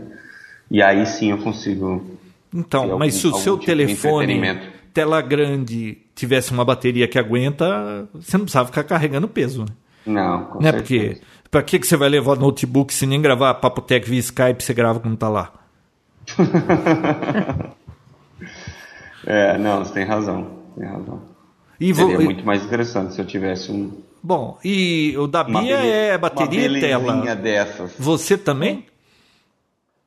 [0.70, 2.18] E aí sim eu consigo.
[2.54, 4.40] Então, mas se o seu tipo telefone
[4.94, 9.62] tela grande tivesse uma bateria que aguenta, você não precisava ficar carregando peso.
[9.62, 9.72] Né?
[10.06, 10.72] Não, com né?
[10.72, 14.64] Porque para que, que você vai levar notebook se nem gravar papo tech via Skype
[14.64, 15.52] você grava quando tá lá?
[19.26, 21.22] é, não, você tem razão, tem razão.
[21.80, 22.26] E Seria vou...
[22.26, 23.92] muito mais interessante se eu tivesse um.
[24.24, 27.36] Bom, e o da Bia é bateria e tela.
[27.36, 27.94] dessas.
[27.98, 28.86] Você também?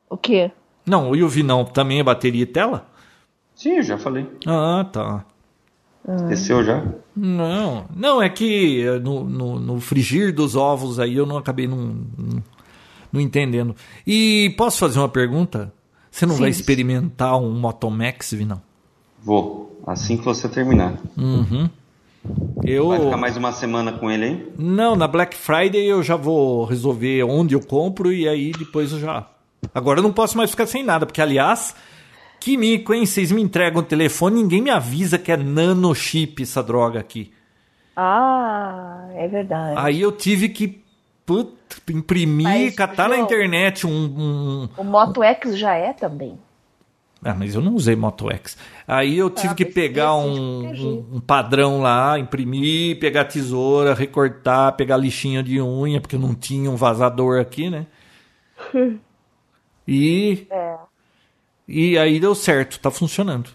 [0.09, 0.53] O quê?
[0.87, 2.87] Não, o Yuvi não, também é bateria e tela?
[3.55, 4.27] Sim, eu já falei.
[4.47, 5.25] Ah, tá.
[6.07, 6.85] Esqueceu já?
[7.17, 11.67] Não, não, é que eh, no, no, no, frigir dos ovos aí eu não acabei
[11.67, 12.43] não, não,
[13.11, 13.75] não entendendo.
[14.07, 15.73] E posso fazer uma pergunta?
[16.11, 16.43] Você não Sim.
[16.43, 18.61] vai experimentar um Motomax, Vinão?
[19.23, 20.99] Vou, assim que você terminar.
[21.17, 21.71] Uhum.
[22.63, 22.89] Eu...
[22.89, 24.47] Vai ficar mais uma semana com ele, hein?
[24.59, 29.01] Não, na Black Friday eu já vou resolver onde eu compro e aí depois eu
[29.01, 29.27] já.
[29.75, 31.75] Agora eu não posso mais ficar sem nada, porque aliás,
[32.45, 33.07] que mico, hein?
[33.07, 37.33] Vocês me entregam o telefone ninguém me avisa que é nanochip essa droga aqui.
[37.97, 39.77] Ah, é verdade.
[39.79, 40.85] Aí eu tive que
[41.25, 41.55] put,
[41.89, 46.39] imprimir, mas, catar João, na internet um, um, O Moto X já é também.
[47.25, 48.59] Ah, mas eu não usei Moto X.
[48.87, 54.77] Aí eu tive ah, que pegar um, um, um, padrão lá, imprimir, pegar tesoura, recortar,
[54.77, 57.87] pegar lixinha de unha, porque não tinha um vazador aqui, né?
[59.89, 60.84] e é.
[61.67, 63.51] E aí deu certo, tá funcionando.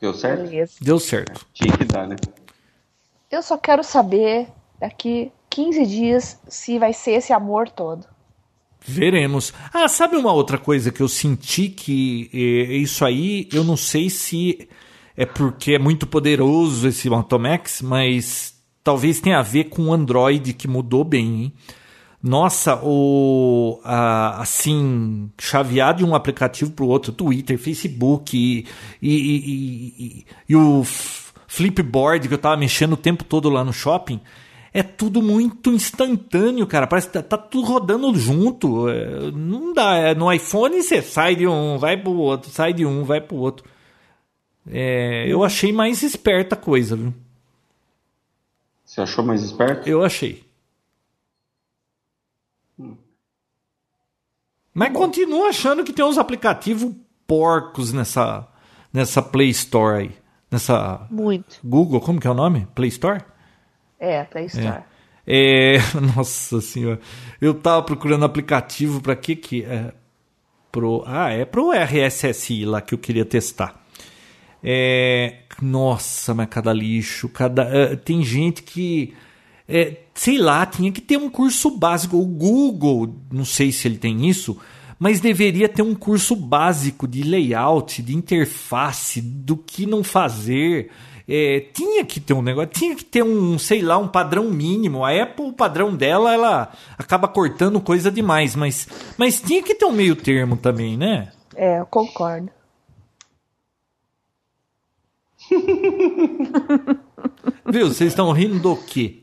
[0.00, 0.42] Deu certo?
[0.44, 0.72] Beleza.
[0.80, 1.46] Deu certo.
[1.52, 2.16] Tinha que dar, né?
[3.30, 4.48] Eu só quero saber
[4.80, 8.06] daqui 15 dias se vai ser esse amor todo.
[8.84, 9.52] Veremos.
[9.72, 14.10] Ah, sabe uma outra coisa que eu senti que é, isso aí, eu não sei
[14.10, 14.68] se
[15.16, 20.52] é porque é muito poderoso esse Automax, mas talvez tenha a ver com o Android
[20.52, 21.52] que mudou bem, hein?
[22.22, 28.64] Nossa, o a, assim, chavear de um aplicativo para o outro, Twitter, Facebook e,
[29.02, 30.84] e, e, e, o
[31.48, 34.20] Flipboard que eu tava mexendo o tempo todo lá no shopping,
[34.72, 36.86] é tudo muito instantâneo, cara.
[36.86, 38.88] Parece que tá, tá tudo rodando junto.
[38.88, 39.96] É, não dá.
[39.96, 43.36] É, no iPhone você sai de um, vai pro outro, sai de um, vai pro
[43.36, 43.66] outro.
[44.66, 47.12] É, eu achei mais esperta a coisa, viu?
[48.84, 49.88] Você achou mais esperto?
[49.88, 50.41] Eu achei.
[54.74, 56.92] Mas continua achando que tem uns aplicativos
[57.26, 58.48] porcos nessa,
[58.92, 60.10] nessa Play Store aí.
[60.50, 61.06] Nessa.
[61.10, 61.58] Muito.
[61.64, 62.66] Google, como que é o nome?
[62.74, 63.22] Play Store?
[63.98, 64.82] É, Play Store.
[65.26, 65.78] É, é
[66.16, 67.00] nossa senhora.
[67.40, 69.92] Eu tava procurando aplicativo para que que é
[70.70, 73.82] pro Ah, é pro RSSI lá que eu queria testar.
[74.64, 79.14] É, nossa, mas cada lixo, cada é, tem gente que
[79.68, 82.16] é, sei lá, tinha que ter um curso básico.
[82.16, 84.58] O Google, não sei se ele tem isso,
[84.98, 90.90] mas deveria ter um curso básico de layout, de interface, do que não fazer.
[91.28, 95.04] É, tinha que ter um negócio, tinha que ter um, sei lá, um padrão mínimo.
[95.04, 99.84] A Apple, o padrão dela, ela acaba cortando coisa demais, mas, mas tinha que ter
[99.86, 101.32] um meio termo também, né?
[101.54, 102.50] É, eu concordo.
[107.66, 107.88] Viu?
[107.88, 109.21] Vocês estão rindo do quê?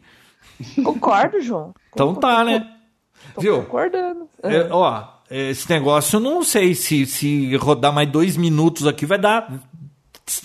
[0.84, 1.74] Concordo, João.
[1.92, 2.76] Então tá, né?
[3.36, 3.64] Tô Viu?
[3.64, 4.28] concordando.
[4.44, 9.18] É, ó, esse negócio eu não sei se, se rodar mais dois minutos aqui vai
[9.18, 9.62] dar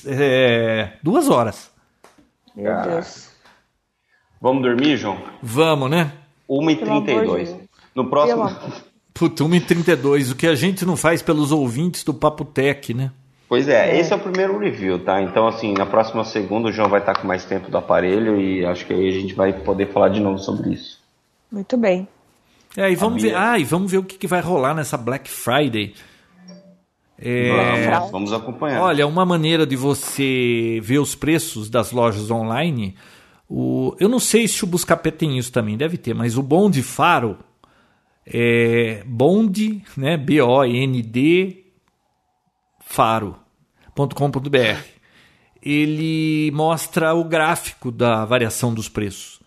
[0.06, 1.70] é, duas horas.
[2.54, 2.90] Meu Caraca.
[2.90, 3.30] Deus.
[4.40, 5.18] Vamos dormir, João?
[5.42, 6.12] Vamos, né?
[6.48, 7.56] 1h32.
[7.94, 8.48] No próximo,
[9.14, 13.12] Puta, 1h32, o que a gente não faz pelos ouvintes do Papo Tech, né?
[13.48, 15.20] Pois é, é, esse é o primeiro review, tá?
[15.20, 18.64] Então, assim, na próxima segunda o João vai estar com mais tempo do aparelho e
[18.64, 20.98] acho que aí a gente vai poder falar de novo sobre isso.
[21.52, 22.08] Muito bem.
[22.76, 25.30] É, e vamos ver, ah, e vamos ver o que, que vai rolar nessa Black
[25.30, 25.94] Friday.
[27.16, 28.82] É, vamos, vamos acompanhar.
[28.82, 32.96] Olha, uma maneira de você ver os preços das lojas online,
[33.48, 36.82] o, eu não sei se o Buscapé tem isso também, deve ter, mas o Bonde
[36.82, 37.38] Faro,
[38.26, 41.63] é Bonde, né, B-O-N-D,
[42.86, 44.80] faro.com.br.
[45.62, 49.40] Ele mostra o gráfico da variação dos preços.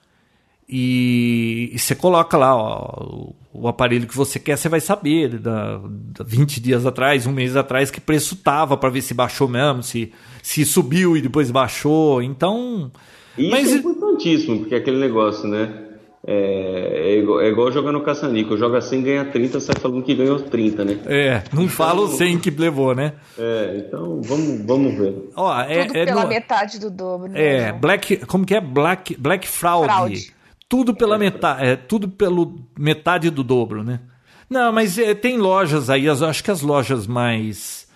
[0.70, 5.78] E, e você coloca lá ó, o, aparelho que você quer, você vai saber da,
[5.78, 9.82] da 20 dias atrás, um mês atrás, que preço tava para ver se baixou mesmo,
[9.82, 10.12] se,
[10.44, 12.22] se subiu e depois baixou.
[12.22, 12.92] Então.
[13.38, 13.72] Isso mas...
[13.72, 15.87] é importantíssimo, porque é aquele negócio, né?
[16.30, 18.58] É, é, igual, é igual jogar no caça-níquel.
[18.58, 21.00] Joga 100, ganha 30, sai falando que ganhou 30, né?
[21.06, 23.14] É, não fala o 100 que levou, né?
[23.40, 25.30] É, então vamos, vamos ver.
[25.38, 26.28] Ó, é, Tudo é pela no...
[26.28, 27.32] metade do dobro.
[27.32, 27.70] Né?
[27.70, 28.60] É, Black, como que é?
[28.60, 29.86] Black, Black Fraud.
[29.86, 30.34] Fraude.
[30.68, 34.02] Tudo pela metade, é, tudo pelo metade do dobro, né?
[34.50, 37.87] Não, mas é, tem lojas aí, acho que as lojas mais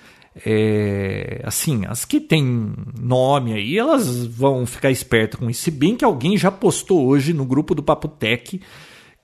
[0.45, 5.63] é, assim, as que tem nome aí, elas vão ficar espertas com isso.
[5.63, 8.59] Se bem que alguém já postou hoje no grupo do Papo Tech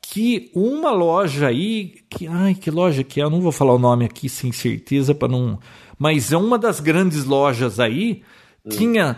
[0.02, 3.24] que uma loja aí, que ai, que loja que é?
[3.24, 5.60] Eu não vou falar o nome aqui sem certeza para não,
[5.98, 8.24] mas é uma das grandes lojas aí
[8.66, 8.70] hum.
[8.70, 9.18] tinha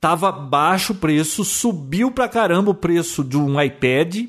[0.00, 4.26] tava baixo o preço, subiu pra caramba o preço de um iPad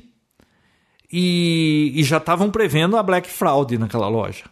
[1.12, 4.46] e, e já estavam prevendo a Black Fraud naquela loja.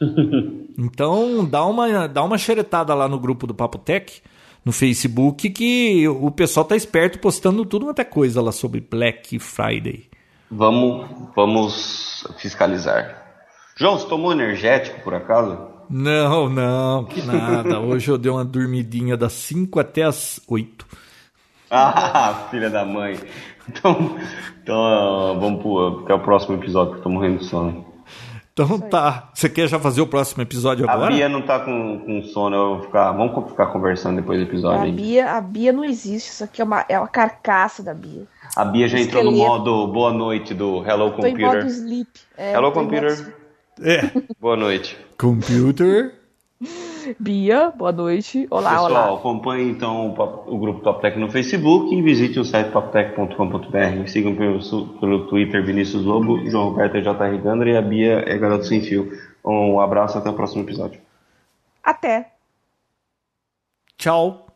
[0.78, 4.22] então dá uma, dá uma xeretada lá no grupo do Papo Tech,
[4.64, 10.08] no Facebook, que o pessoal tá esperto postando tudo até coisa lá sobre Black Friday.
[10.50, 13.22] Vamos, vamos fiscalizar.
[13.76, 15.58] João, você tomou energético por acaso?
[15.90, 17.80] Não, não, que nada.
[17.80, 20.86] Hoje eu dei uma dormidinha das 5 até as 8.
[21.76, 23.18] Ah, filha da mãe.
[23.68, 24.16] Então,
[24.62, 27.93] então vamos pro, porque é o próximo episódio que eu tô morrendo de sono.
[28.54, 29.30] Então tá.
[29.34, 31.12] Você quer já fazer o próximo episódio agora?
[31.12, 34.44] A Bia não tá com, com sono, eu vou ficar, vamos ficar conversando depois do
[34.44, 34.92] episódio.
[34.92, 38.22] A Bia, a Bia não existe, isso aqui é uma, é uma carcaça da Bia.
[38.54, 41.32] A Bia já entrou no modo boa noite do Hello Computer.
[41.32, 42.10] Tô em modo sleep.
[42.38, 43.34] É, Hello Computer.
[43.82, 44.08] É.
[44.40, 44.96] Boa noite.
[45.18, 46.14] Computer.
[47.18, 48.46] Bia, boa noite.
[48.50, 49.00] Olá, Pessoal, olá.
[49.00, 50.14] Pessoal, acompanhe então
[50.46, 54.06] o, grupo Top Tech no Facebook e visite o site toptech.com.br.
[54.06, 54.58] Sigam pelo,
[55.00, 57.38] pelo Twitter Vinícius Lobo, João Roberto é J.R.
[57.38, 59.12] Gandra e a Bia é Garoto Sem Fio.
[59.44, 61.00] Um abraço até o próximo episódio.
[61.82, 62.30] Até.
[63.98, 64.46] Tchau.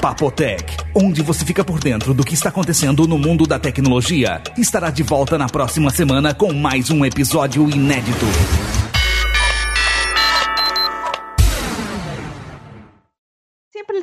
[0.00, 0.64] Papotec,
[0.96, 5.02] onde você fica por dentro do que está acontecendo no mundo da tecnologia, estará de
[5.02, 8.26] volta na próxima semana com mais um episódio inédito.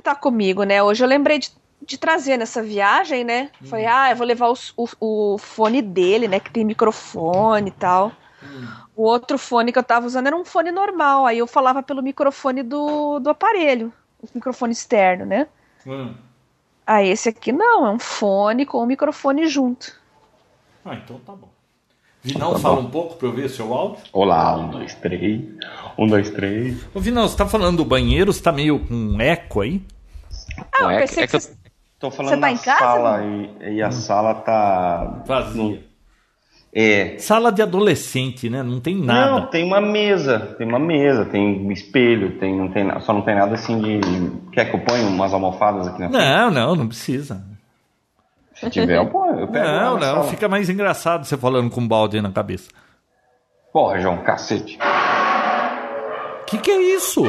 [0.10, 0.81] Tá comigo, né?
[0.81, 1.52] Hoje eu lembrei de,
[1.86, 3.52] de trazer nessa viagem, né?
[3.61, 3.68] Hum.
[3.68, 6.40] Falei, ah, eu vou levar o, o, o, fone dele, né?
[6.40, 8.11] Que tem microfone e tal.
[8.44, 8.68] Hum.
[8.95, 12.02] O outro fone que eu tava usando era um fone normal, aí eu falava pelo
[12.02, 15.48] microfone do, do aparelho, o microfone externo, né?
[15.86, 16.14] Hum.
[16.86, 19.94] Ah, esse aqui não, é um fone com o microfone junto.
[20.84, 21.49] Ah, então tá bom.
[22.22, 24.03] Vinal, tá fala um pouco para eu ver seu áudio.
[24.11, 25.41] Olá, um, dois, três.
[25.98, 26.86] Um, dois, três.
[26.94, 29.81] Ô, Vinal, você tá falando do banheiro, você tá meio com eco aí?
[30.73, 31.57] Ah, eu pensei é que, que você...
[31.99, 33.91] Tô falando você tá em casa, sala e, e, a hum.
[33.91, 35.23] sala tá...
[35.26, 35.90] Vazia.
[36.73, 37.18] É.
[37.18, 38.61] Sala de adolescente, né?
[38.61, 39.31] Não tem nada.
[39.31, 43.36] Não, tem uma mesa, tem uma mesa, tem espelho, tem, não tem, só não tem
[43.36, 43.99] nada assim de.
[44.52, 46.22] Quer que eu ponha umas almofadas aqui na frente?
[46.22, 47.44] Não, não, não precisa.
[48.53, 49.40] Se tiver, eu ponho.
[49.40, 50.23] Eu pego não, não, sala.
[50.26, 52.69] fica mais engraçado você falando com um balde na cabeça.
[53.73, 54.77] Porra, João, cacete.
[56.45, 57.23] Que que é isso?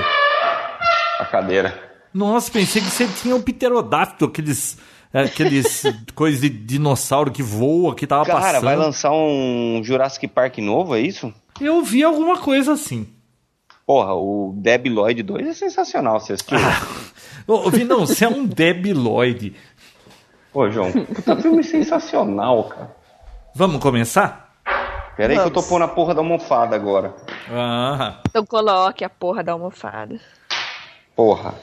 [1.18, 1.89] A cadeira.
[2.12, 4.78] Nossa, pensei que você tinha um pterodáctilo, aqueles
[5.12, 5.82] é, aqueles
[6.14, 8.52] coisas de dinossauro que voa, que tava Cara, passando.
[8.52, 11.32] Cara, vai lançar um Jurassic Park novo, é isso?
[11.60, 13.08] Eu vi alguma coisa assim.
[13.86, 16.56] Porra, o Deb Lloyd 2 é sensacional, você assistiu?
[16.58, 16.86] Ah,
[17.46, 19.56] ô, não, você é um Deb Lloyd.
[20.52, 22.96] Pô, João, puta filme sensacional, cara.
[23.54, 24.48] Vamos começar?
[25.16, 27.14] Pera aí que eu tô pondo a porra da almofada agora.
[27.50, 28.20] Ah.
[28.28, 30.20] Então coloque a porra da almofada.
[31.16, 31.54] Porra.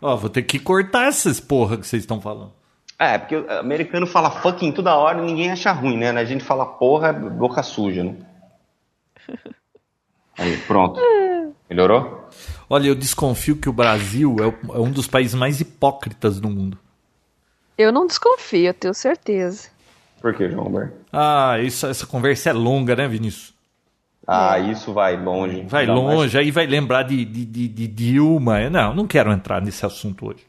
[0.00, 2.52] Ó, vou ter que cortar essas porra que vocês estão falando.
[2.98, 6.10] É, porque o americano fala fucking toda hora e ninguém acha ruim, né?
[6.10, 8.16] A gente fala porra, é boca suja, né?
[10.38, 11.00] Aí, pronto.
[11.68, 12.28] Melhorou?
[12.68, 16.78] Olha, eu desconfio que o Brasil é, é um dos países mais hipócritas do mundo.
[17.76, 19.68] Eu não desconfio, eu tenho certeza.
[20.20, 20.94] Por que, João Roberto?
[21.12, 23.53] Ah, isso, essa conversa é longa, né, Vinícius?
[24.26, 25.62] Ah, isso vai longe.
[25.62, 28.68] Vai longe, aí vai lembrar de, de, de, de Dilma.
[28.70, 30.46] Não, não quero entrar nesse assunto hoje.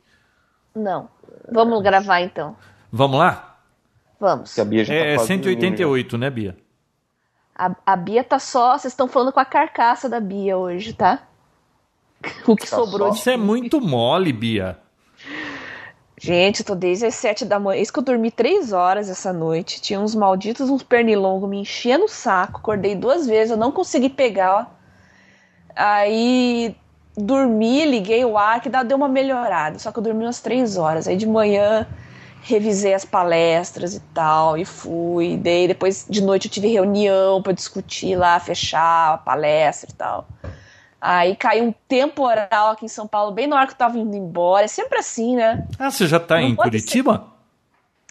[0.73, 1.09] Não.
[1.51, 2.55] Vamos gravar então.
[2.91, 3.57] Vamos lá?
[4.19, 4.53] Vamos.
[4.53, 6.57] que a Bia já tá É dormindo, 188, né, Bia?
[7.53, 8.77] A, a Bia tá só.
[8.77, 11.23] Vocês estão falando com a carcaça da Bia hoje, tá?
[12.47, 13.13] O que Tá sobrou só?
[13.13, 13.19] de.
[13.19, 14.79] Você é muito mole, Bia.
[16.17, 17.81] Gente, eu tô desde as sete da manhã.
[17.81, 19.81] Isso que eu dormi três horas essa noite.
[19.81, 22.59] Tinha uns malditos, uns pernilongos me enchendo o saco.
[22.59, 24.73] Acordei duas vezes, eu não consegui pegar.
[25.75, 26.75] Aí
[27.17, 29.77] dormi, liguei o ar, que deu uma melhorada.
[29.77, 31.07] Só que eu dormi umas três horas.
[31.07, 31.85] Aí de manhã
[32.41, 35.35] revisei as palestras e tal, e fui.
[35.35, 40.27] Daí depois de noite eu tive reunião pra discutir lá, fechar a palestra e tal.
[41.07, 44.15] Aí caiu um temporal aqui em São Paulo, bem na hora que eu tava indo
[44.15, 44.65] embora.
[44.65, 45.67] É sempre assim, né?
[45.77, 47.27] Ah, você já tá Não em Curitiba?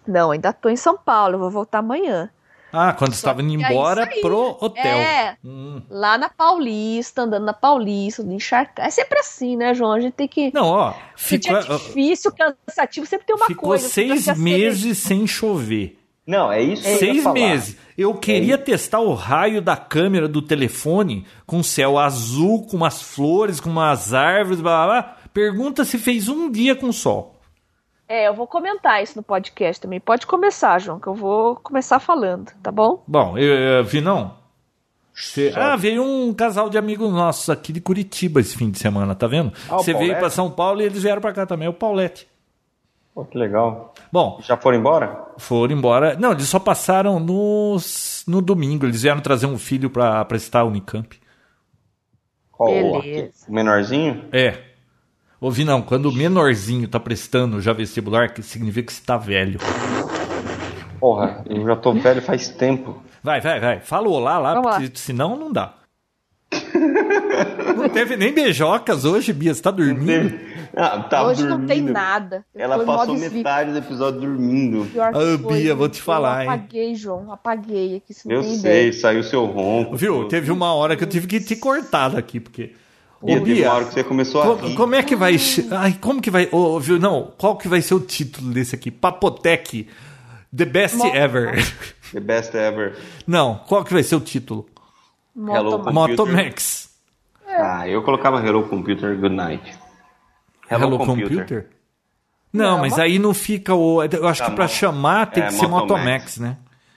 [0.07, 2.31] Não, ainda tô em São Paulo, eu vou voltar amanhã.
[2.73, 4.21] Ah, quando estava indo aí embora saiu.
[4.21, 4.97] pro hotel.
[4.97, 5.37] É.
[5.45, 5.83] Hum.
[5.91, 8.87] Lá na Paulista, andando na Paulista, encharcar.
[8.87, 9.93] É sempre assim, né, João?
[9.93, 10.53] A gente tem que.
[10.55, 13.85] Não, ó, ficou, dia difícil, cansativo, sempre tem uma ficou coisa.
[13.85, 15.99] pra seis meses sem chover.
[16.27, 17.35] Não, é isso que eu ia Seis falar.
[17.35, 17.77] meses.
[17.99, 23.61] Eu queria testar o raio da câmera do telefone com céu azul, com umas flores,
[23.61, 25.17] com umas árvores, blá blá blá.
[25.35, 27.35] Pergunta se fez um dia com sol.
[28.09, 29.99] É, eu vou comentar isso no podcast também.
[30.01, 33.03] Pode começar, João, que eu vou começar falando, tá bom?
[33.07, 34.35] Bom, eu, eu vi não.
[35.15, 39.15] Cê- ah, veio um casal de amigos nossos aqui de Curitiba esse fim de semana,
[39.15, 39.53] tá vendo?
[39.69, 40.21] Ah, o Você veio Paulette?
[40.21, 42.27] para São Paulo e eles vieram para cá também, o Paulette.
[43.15, 43.95] Pô, que legal.
[44.11, 45.25] Bom, Já foram embora?
[45.39, 46.17] foram embora.
[46.19, 47.77] Não, eles só passaram no,
[48.27, 48.87] no domingo.
[48.87, 51.17] Eles vieram trazer um filho para prestar a Unicamp.
[52.51, 53.33] Qual, Beleza.
[53.49, 54.25] O menorzinho?
[54.33, 54.59] É.
[55.41, 59.59] Ouvi não, quando o menorzinho tá prestando já vestibular, que significa que você tá velho.
[60.99, 63.03] Porra, eu já tô velho faz tempo.
[63.23, 63.81] Vai, vai, vai.
[63.81, 64.81] Fala o olá lá, Vamos lá.
[64.81, 65.75] porque senão não dá.
[67.73, 69.55] Não teve nem beijocas hoje, Bia.
[69.55, 70.39] Você tá dormindo?
[70.77, 71.93] Ah, tava Hoje não tem dormindo.
[71.93, 72.45] nada.
[72.55, 74.87] Ela Foi passou metade do episódio dormindo.
[74.93, 76.49] Pior que Ah, Bia, vou te eu falar, hein?
[76.49, 78.93] apaguei, João, apaguei aqui, você não Eu tem sei, ideia.
[78.93, 79.97] saiu seu ronco.
[79.97, 80.27] Viu?
[80.29, 82.73] Teve uma hora que eu tive que te cortar daqui, porque.
[83.23, 84.75] Bia, Ô, Bia, hora que você começou a co- rir.
[84.75, 85.37] como é que vai.
[85.71, 86.49] Ai, como que vai.
[86.53, 86.99] ô, viu?
[86.99, 88.91] Não, qual que vai ser o título desse aqui?
[88.91, 89.87] Papotec.
[90.55, 91.55] The best Mo- ever.
[92.13, 92.95] The best ever.
[93.27, 94.67] Não, qual que vai ser o título?
[95.37, 96.84] Hello, Motomax.
[97.55, 97.63] Computer.
[97.63, 97.81] Motomax.
[97.83, 99.79] Ah, eu colocava Hello Computer Good Night.
[100.71, 101.71] Hello, Computer?
[102.53, 104.03] Não, Não, mas aí não fica o.
[104.03, 106.39] Eu acho Tá, que pra mo- chamar tem é, que ser Motomax.
[106.39, 106.57] Motomax, né?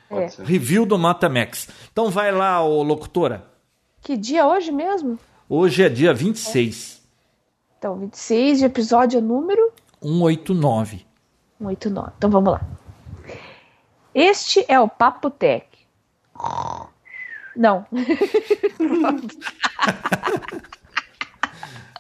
[0.10, 0.30] É.
[0.44, 1.68] Review do Motomax.
[1.92, 3.46] Então vai lá, ô locutora.
[4.02, 5.20] Que dia hoje mesmo?
[5.50, 7.02] Hoje é dia 26.
[7.78, 9.72] Então, 26 de episódio número
[10.02, 11.06] 189.
[11.60, 12.12] 189.
[12.18, 12.62] Então vamos lá.
[14.16, 15.66] Este é o Papo Tech.
[17.58, 17.86] Não.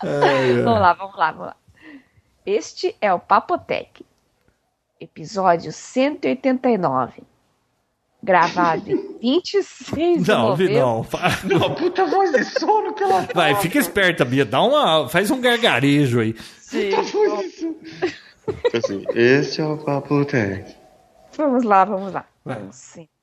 [0.04, 1.56] vamos lá, vamos lá, vamos lá.
[2.46, 4.06] Este é o Papotec,
[5.02, 7.24] episódio 189,
[8.24, 10.80] gravado em 26 de Não, Vi, novembro.
[10.80, 11.60] não.
[11.60, 14.46] Não, puta voz de sono que ela Vai, fica esperta, Bia.
[14.46, 15.10] Dá uma.
[15.10, 16.36] Faz um gargarejo aí.
[18.74, 20.74] Assim, esse é o Papo Tech.
[21.36, 22.26] Vamos lá, vamos lá.
[22.46, 22.60] Vai.
[22.62, 23.17] Concentra.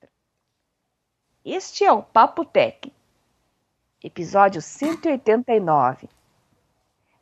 [1.44, 2.90] Este é o Papo Tech,
[4.02, 6.08] episódio 189,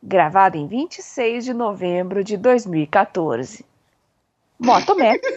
[0.01, 3.65] gravado em 26 de novembro de 2014.
[4.57, 5.19] Motomac.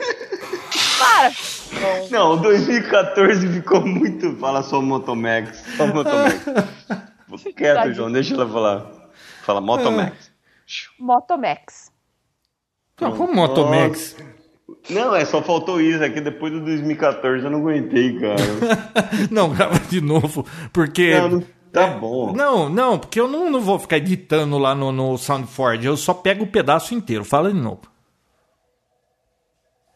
[1.01, 1.33] Para!
[2.13, 4.37] Não, 2014 ficou muito.
[4.37, 5.65] Fala só Motomax.
[5.77, 6.45] Só Motomax.
[7.57, 8.87] Quieto, João, deixa ela falar.
[9.43, 10.31] Fala Motomax.
[11.01, 11.93] Motomax.
[13.01, 14.17] Não, como Motomax?
[14.91, 18.37] Não, é só faltou isso aqui depois do 2014, eu não aguentei, cara.
[19.31, 20.45] Não, grava de novo.
[20.73, 21.15] Porque.
[21.17, 22.33] Não, não- tá bom.
[22.33, 25.87] Não, não, porque eu não, não vou ficar editando lá no, no SoundFord.
[25.87, 27.25] Eu só pego o pedaço inteiro.
[27.25, 27.83] Fala de novo.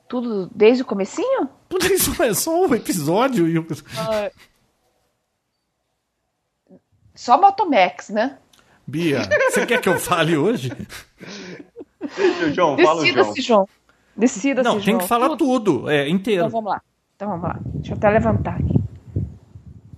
[0.09, 1.49] Tudo desde o comecinho?
[1.69, 3.49] Tudo isso é só um episódio.
[3.49, 3.59] E...
[3.59, 3.67] o-
[7.15, 8.39] Só Motomax, né?
[8.87, 10.71] Bia, você quer que eu fale hoje?
[12.17, 13.15] Deixa, João, fala o João.
[13.17, 13.69] Decida-se, João.
[14.21, 14.99] Decida-se, Não, tem João.
[14.99, 16.43] que falar tudo, é, inteiro.
[16.47, 16.83] Então vamos lá.
[17.17, 17.59] Então vamos lá.
[17.65, 18.79] Deixa eu até levantar aqui.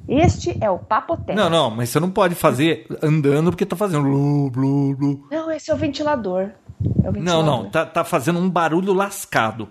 [0.09, 1.35] Este é o Papotec.
[1.37, 4.03] Não, não, mas você não pode fazer andando porque tá fazendo.
[4.05, 5.27] Blu, blu, blu.
[5.31, 6.43] Não, esse é o ventilador.
[6.43, 6.49] É
[6.85, 7.45] o Não, ventilador.
[7.45, 9.69] não, tá, tá fazendo um barulho lascado.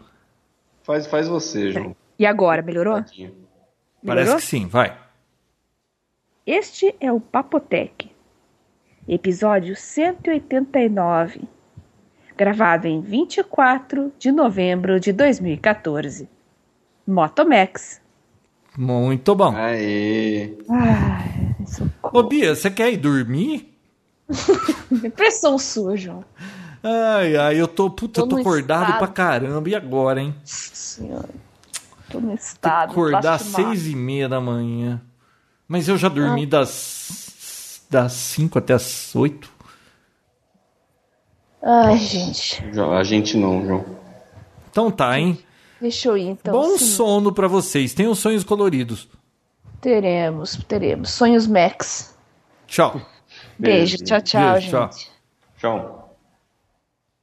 [0.83, 1.95] Faz, faz você, João.
[2.17, 2.93] E agora, melhorou?
[2.95, 3.31] Parece
[4.03, 4.35] Melhorou?
[4.37, 4.97] que sim, vai.
[6.45, 8.09] Este é o Papotec,
[9.07, 11.41] episódio 189,
[12.41, 16.27] gravado em 24 de novembro de 2014.
[17.05, 18.01] Motomax.
[18.75, 19.55] Muito bom.
[19.55, 20.57] Aê.
[20.67, 21.55] Ai,
[22.01, 23.71] Ô, Bia, você quer ir dormir?
[24.91, 26.25] Impressão sua, João.
[26.81, 28.97] Ai, ai, eu tô, puta, Tô eu tô acordado estado.
[28.97, 29.69] pra caramba.
[29.69, 30.33] E agora, hein?
[30.43, 31.29] Senhora.
[32.09, 32.91] Tô no estado.
[32.91, 34.99] acordar às seis e meia da manhã.
[35.67, 39.47] Mas eu já dormi das, das cinco até as oito.
[41.61, 42.63] Ai, gente.
[42.95, 43.85] A gente não, João.
[44.69, 45.37] Então tá, hein?
[45.79, 46.53] Deixa eu ir, então.
[46.53, 46.85] Bom sim.
[46.85, 47.93] sono pra vocês.
[47.93, 49.07] Tenham sonhos coloridos.
[49.79, 51.09] Teremos, teremos.
[51.09, 52.15] Sonhos Max.
[52.67, 53.01] Tchau.
[53.57, 53.97] Beijo.
[53.97, 54.03] Beijo.
[54.03, 54.91] Tchau, tchau, Beijo, tchau.
[54.91, 55.11] gente.
[55.59, 56.00] Tchau.